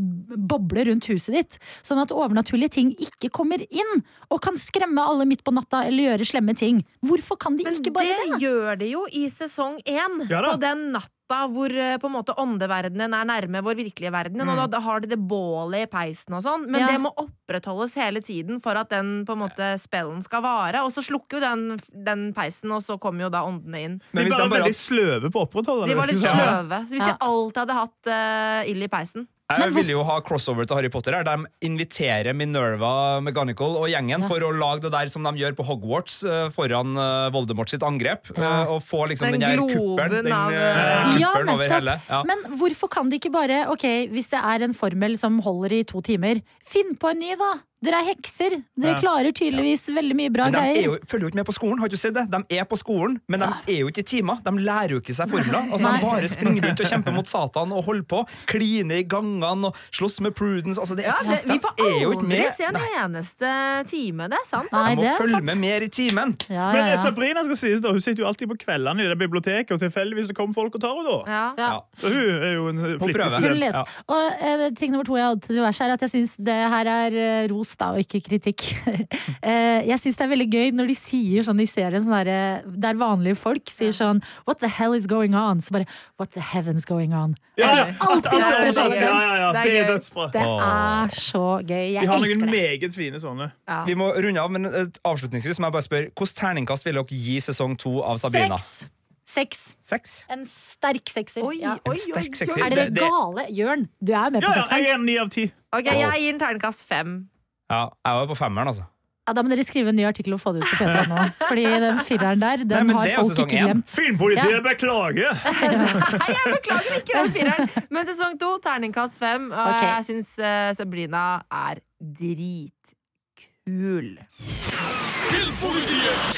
boble 0.50 0.88
rundt 0.90 1.10
huset 1.12 1.36
ditt, 1.36 1.60
sånn 1.86 2.02
at 2.02 2.14
overnaturlige 2.16 2.76
ting 2.78 2.94
ikke 2.98 3.32
kommer 3.34 3.62
inn 3.68 4.04
og 4.32 4.42
kan 4.46 4.58
skremme 4.60 5.04
alle 5.04 5.28
midt 5.30 5.44
på 5.48 5.54
natta 5.56 5.84
eller 5.88 6.12
gjøre 6.12 6.30
slemme 6.32 6.56
ting? 6.58 6.84
Hvorfor 7.06 7.40
kan 7.42 7.58
de 7.58 7.68
Men 7.68 7.80
ikke 7.80 7.94
bare 7.96 8.08
det 8.08 8.18
Men 8.24 8.34
det? 8.38 8.42
gjør 8.48 8.82
de 8.82 8.92
jo 8.94 9.06
i 9.12 9.28
sesong 9.34 9.80
én. 9.86 10.20
Ja 10.32 10.44
på 10.48 10.58
den 10.62 10.92
natta 10.96 11.12
hvor 11.28 11.72
eh, 11.76 11.98
på 12.00 12.08
en 12.08 12.14
måte 12.16 12.36
åndeverdenen 12.40 13.14
er 13.14 13.28
nærme 13.28 13.62
vår 13.66 13.76
virkelige 13.82 14.12
verden. 14.14 14.42
Og 14.46 14.58
da, 14.58 14.68
da 14.72 14.80
har 14.80 15.02
de 15.04 15.10
det 15.12 15.20
bålet 15.20 15.84
i 15.84 15.90
peisen 15.92 16.38
og 16.38 16.44
sånn. 16.46 16.68
Men 16.72 16.82
Ja. 16.82 16.88
det 16.94 17.02
må 17.04 17.12
opprettholdes 17.20 17.96
hele 18.00 18.22
tiden 18.22 18.62
for 18.64 18.80
at 18.80 18.90
den 18.90 19.26
på 19.28 19.36
en 19.36 19.44
måte 19.44 19.74
spellen 19.82 20.24
skal 20.24 20.42
vare. 20.42 20.84
Og 20.88 20.92
så 20.96 21.04
slukker 21.04 21.38
jo 21.38 21.44
den, 21.44 21.80
den 21.92 22.34
peisen, 22.34 22.72
og 22.72 22.84
så 22.84 23.00
kommer 23.00 23.28
jo 23.28 23.30
da 23.30 23.44
åndene 23.44 23.84
inn. 23.84 24.02
De 24.14 24.24
hvis 24.24 24.36
var 24.38 24.46
de 24.46 24.50
var 24.50 24.60
veldig 24.62 24.78
sløve 24.80 25.32
på 25.32 25.44
å 25.44 25.48
opprettholde 25.50 25.86
det. 25.86 25.94
De 25.94 26.00
var 26.00 26.08
litt 26.08 26.24
sløve. 26.24 26.84
Så 26.88 26.96
hvis 26.96 27.04
de 27.08 27.18
alltid 27.20 27.64
hadde 27.64 27.82
hatt 27.82 28.12
uh, 28.12 28.70
ild 28.72 28.88
i 28.88 28.92
peisen 28.92 29.28
Jeg 29.48 29.62
Men 29.64 29.72
ville 29.78 29.94
jo 29.94 30.02
ha 30.04 30.18
crossover 30.28 30.66
til 30.68 30.76
Harry 30.76 30.90
Potter 30.92 31.16
her. 31.16 31.24
De 31.24 31.46
inviterer 31.64 32.36
Minerva 32.36 33.22
Mechanical 33.24 33.78
og 33.80 33.86
gjengen 33.88 34.20
Ja. 34.20 34.28
for 34.28 34.44
å 34.44 34.50
lage 34.52 34.82
det 34.84 34.92
der 34.92 35.08
som 35.08 35.24
de 35.24 35.32
gjør 35.40 35.56
på 35.56 35.64
Hogwarts 35.64 36.18
eh, 36.28 36.50
foran 36.52 36.98
eh, 37.00 37.30
Voldemort 37.32 37.70
sitt 37.72 37.80
angrep. 37.82 38.28
Ja. 38.36 38.66
eh, 38.66 38.74
Og 38.76 38.84
få 38.84 39.08
liksom 39.08 39.32
Den 39.32 39.40
den, 39.40 39.48
der 39.48 39.64
kuppelen, 39.72 40.26
den, 40.26 40.34
av, 40.36 40.52
eh, 40.52 41.16
Ja, 41.22 41.32
kuppelen 41.32 41.54
over 41.54 41.70
hele. 41.72 41.96
Men 42.28 42.44
hvorfor 42.60 42.92
kan 42.92 43.08
de 43.10 43.22
ikke 43.22 43.32
bare, 43.32 43.62
ok, 43.72 43.88
hvis 44.12 44.28
det 44.36 44.44
er 44.44 44.68
en 44.68 44.74
formel 44.76 45.16
som 45.18 45.40
holder 45.40 45.80
i 45.80 45.84
to 45.88 46.02
timer, 46.02 46.42
finn 46.68 46.98
på 47.00 47.12
en 47.16 47.20
ny 47.24 47.32
da? 47.40 47.54
Dere 47.84 48.00
er 48.02 48.08
hekser. 48.10 48.56
Dere 48.76 48.96
Ja. 48.96 49.00
klarer 49.00 49.32
tydeligvis 49.32 49.84
veldig 49.94 50.16
mye 50.18 50.32
bra 50.34 50.46
Men 50.50 50.54
de 50.54 50.60
greier. 50.60 50.84
jo, 50.84 50.98
følger 51.06 51.22
jo 51.22 51.30
ikke 51.30 51.36
med 51.42 51.46
på 51.46 51.54
skolen. 51.54 51.80
Har 51.80 51.88
du 51.88 51.96
sett 51.98 52.14
det? 52.16 52.24
De 52.32 52.40
er 52.58 52.64
på 52.66 52.78
skolen, 52.78 53.20
men 53.30 53.40
de 53.40 53.46
er 53.70 53.80
jo 53.82 53.88
ikke 53.92 54.00
i 54.02 54.08
timer. 54.18 54.42
De 54.44 54.52
lærer 54.58 54.90
jo 54.96 55.00
ikke 55.00 55.14
seg 55.14 55.30
formler. 55.30 55.70
Altså, 55.72 55.86
de 55.94 56.02
bare 56.02 56.28
springer 56.28 56.62
rundt 56.66 56.80
og 56.82 56.88
kjemper 56.90 57.14
mot 57.14 57.28
Satan 57.30 57.72
og 57.72 57.84
holder 57.86 58.04
på. 58.10 58.24
Kline 58.48 58.92
i 58.98 59.04
gangene 59.04 59.66
og 59.70 59.76
slåss 59.94 60.22
med 60.22 60.34
Prudence. 60.34 60.80
Altså, 60.82 60.96
det, 60.98 61.06
Ja, 61.06 61.16
det, 61.22 61.44
Vi 61.46 61.60
får 61.60 61.74
aldri 61.78 62.28
med. 62.28 62.52
se 62.58 62.64
en 62.64 62.74
Nei, 62.74 62.90
eneste 62.98 63.88
time. 63.90 64.28
Det 64.28 64.38
er 64.42 64.48
sant. 64.50 64.72
Nei, 64.72 64.90
de 64.90 64.96
må 64.96 65.02
det 65.04 65.18
følge 65.22 65.32
sant. 65.38 65.44
med 65.46 65.58
mer 65.58 65.80
i 65.86 65.90
timen. 65.90 66.36
Ja, 66.50 66.72
Men 66.74 66.82
ja, 66.82 66.88
ja. 66.88 66.96
Sabrina 66.98 67.44
skal 67.46 67.56
sies 67.56 67.80
da, 67.82 67.90
hun 67.92 68.02
sitter 68.02 68.24
jo 68.24 68.28
alltid 68.28 68.50
på 68.50 68.58
kveldene 68.58 69.06
i 69.06 69.08
det 69.14 69.20
biblioteket, 69.22 69.72
og 69.72 69.80
tilfeldigvis 69.80 70.34
kommer 70.34 70.54
folk 70.56 70.74
og 70.76 70.82
tar 70.82 70.96
henne 70.98 71.06
da. 71.06 71.20
Ja. 71.30 71.54
Ja. 71.58 71.68
Ja. 71.78 71.80
Så 72.02 72.10
hun 72.10 72.42
er 72.42 72.54
jo 72.56 72.68
en 72.70 72.78
flittig 73.00 73.30
student. 73.30 73.64
Ja. 73.74 73.84
Og 74.10 74.32
eh, 74.42 74.70
ting 74.74 74.92
nummer 74.92 75.06
to 75.06 75.16
jeg 75.16 75.26
hadde 75.30 75.42
til 75.46 75.56
diverse 75.62 75.82
er 75.86 75.94
at 75.94 76.02
jeg 76.02 76.10
syns 76.10 76.36
det 76.42 76.58
her 76.74 76.86
er 76.88 77.12
eh, 77.14 77.48
ros 77.68 77.76
da, 77.78 77.92
og 77.94 78.00
ikke 78.02 78.22
kritikk. 78.26 78.64
eh, 79.44 79.84
jeg 79.88 80.00
syns 80.00 80.18
det 80.18 80.26
er 80.26 80.32
veldig 80.32 80.48
gøy 80.52 80.72
når 80.76 80.88
de 80.92 80.96
sier 80.98 81.44
sånn 81.46 81.60
i 81.62 81.68
serien 81.68 82.02
sånn 82.04 82.16
der, 82.28 82.64
der 82.68 82.96
vanlige 83.00 83.38
folk 83.40 83.68
sier 83.70 83.92
sånn 83.96 84.22
What 84.48 84.60
the 84.60 84.68
hell 84.70 84.94
is 84.96 85.08
going 85.08 85.36
on? 85.36 85.62
Så 85.62 85.74
bare 85.76 85.88
What 86.20 86.32
the 86.34 86.42
heavens 86.42 86.86
going 86.88 87.14
on? 87.14 87.36
Ja, 87.58 87.72
ja. 87.74 87.86
Alt- 88.00 88.28
alt- 88.28 88.78
ja, 88.78 88.94
ja, 88.94 89.36
ja. 89.38 89.52
Det 89.52 89.62
er 89.62 89.64
Det 89.68 89.78
er 89.84 89.88
dødsbra. 89.94 90.28
Det 90.34 90.42
er 90.44 91.16
så 91.18 91.46
gøy. 91.66 91.86
Jeg 91.98 92.08
har 92.08 92.20
noen 92.20 92.46
meget 92.52 92.94
fine 92.96 93.20
sånne. 93.22 93.52
Ja. 93.68 93.84
Vi 93.88 93.96
må 93.98 94.12
runde 94.16 94.42
av, 94.42 94.52
men 94.54 94.66
eh, 94.68 94.86
avslutningsvis 95.08 95.60
må 95.60 95.68
jeg 95.72 95.78
bare 95.80 95.88
spørre 95.88 96.12
Hvilket 96.18 96.38
terningkast 96.38 96.86
vil 96.88 96.96
dere 97.00 97.18
gi 97.18 97.40
sesong 97.42 97.78
to 97.80 98.00
av 98.04 98.18
Sabrina? 98.22 98.58
Seks. 98.58 98.88
Seks. 99.28 99.64
Seks? 99.84 100.12
En 100.32 100.46
sterk 100.48 101.10
sekser. 101.12 101.44
Oi, 101.44 101.58
Ja. 101.60 101.74
oi, 101.84 101.92
oi, 101.92 101.98
sterk 102.00 102.36
sekser. 102.40 102.62
Er 102.64 102.70
dere 102.72 102.86
Det- 102.88 102.94
det- 102.96 103.04
gale? 103.04 103.44
Jørn, 103.52 103.90
du 104.00 104.14
er 104.14 104.30
med 104.32 104.42
på 104.42 104.48
Ja, 104.48 104.54
ja, 104.56 104.62
jeg 104.62 104.86
sekseren? 104.86 104.94
er 104.94 105.04
ni 105.04 105.18
av 105.18 105.30
ti. 105.30 105.52
Okay, 105.74 105.98
Jeg 106.00 106.22
gir 106.22 106.34
en 106.34 106.40
terningkast 106.40 106.86
fem. 106.88 107.28
Ja, 107.68 107.88
jeg 108.06 108.22
var 108.22 108.30
på 108.30 108.38
femmeren, 108.40 108.68
altså. 108.72 108.86
Ja, 109.28 109.34
da 109.36 109.42
må 109.44 109.52
dere 109.52 109.64
skrive 109.68 109.92
en 109.92 109.98
ny 110.00 110.06
artikkel 110.08 110.38
og 110.38 110.40
få 110.40 110.54
det 110.56 110.62
ut 110.64 110.70
på 110.72 110.78
P3 110.80 111.02
nå. 111.12 111.24
Fordi 111.50 111.64
den 111.84 111.98
fireren 112.08 112.40
der, 112.40 112.62
den 112.64 112.88
Nei, 112.88 112.96
har 112.96 113.10
folk 113.20 113.42
ikke 113.44 113.60
glemt. 113.66 113.90
Filmpolitiet 113.92 114.56
Ja. 114.56 114.62
beklager! 114.64 115.32
Nei, 116.22 116.30
jeg 116.32 116.54
beklager 116.54 116.96
ikke 117.02 117.18
den 117.18 117.34
fireren. 117.36 117.68
Men 117.92 118.08
sesong 118.08 118.40
to, 118.40 118.54
terningkast 118.64 119.20
fem. 119.20 119.52
Og 119.52 119.68
okay. 119.68 119.90
jeg 119.98 120.08
syns 120.14 120.32
uh, 120.40 120.72
Sabrina 120.80 121.26
er 121.52 121.84
dritkul. 122.24 122.88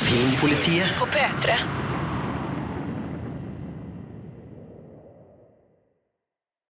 Filmpolitiet 0.10 0.98
På 0.98 1.06
P3. 1.14 1.62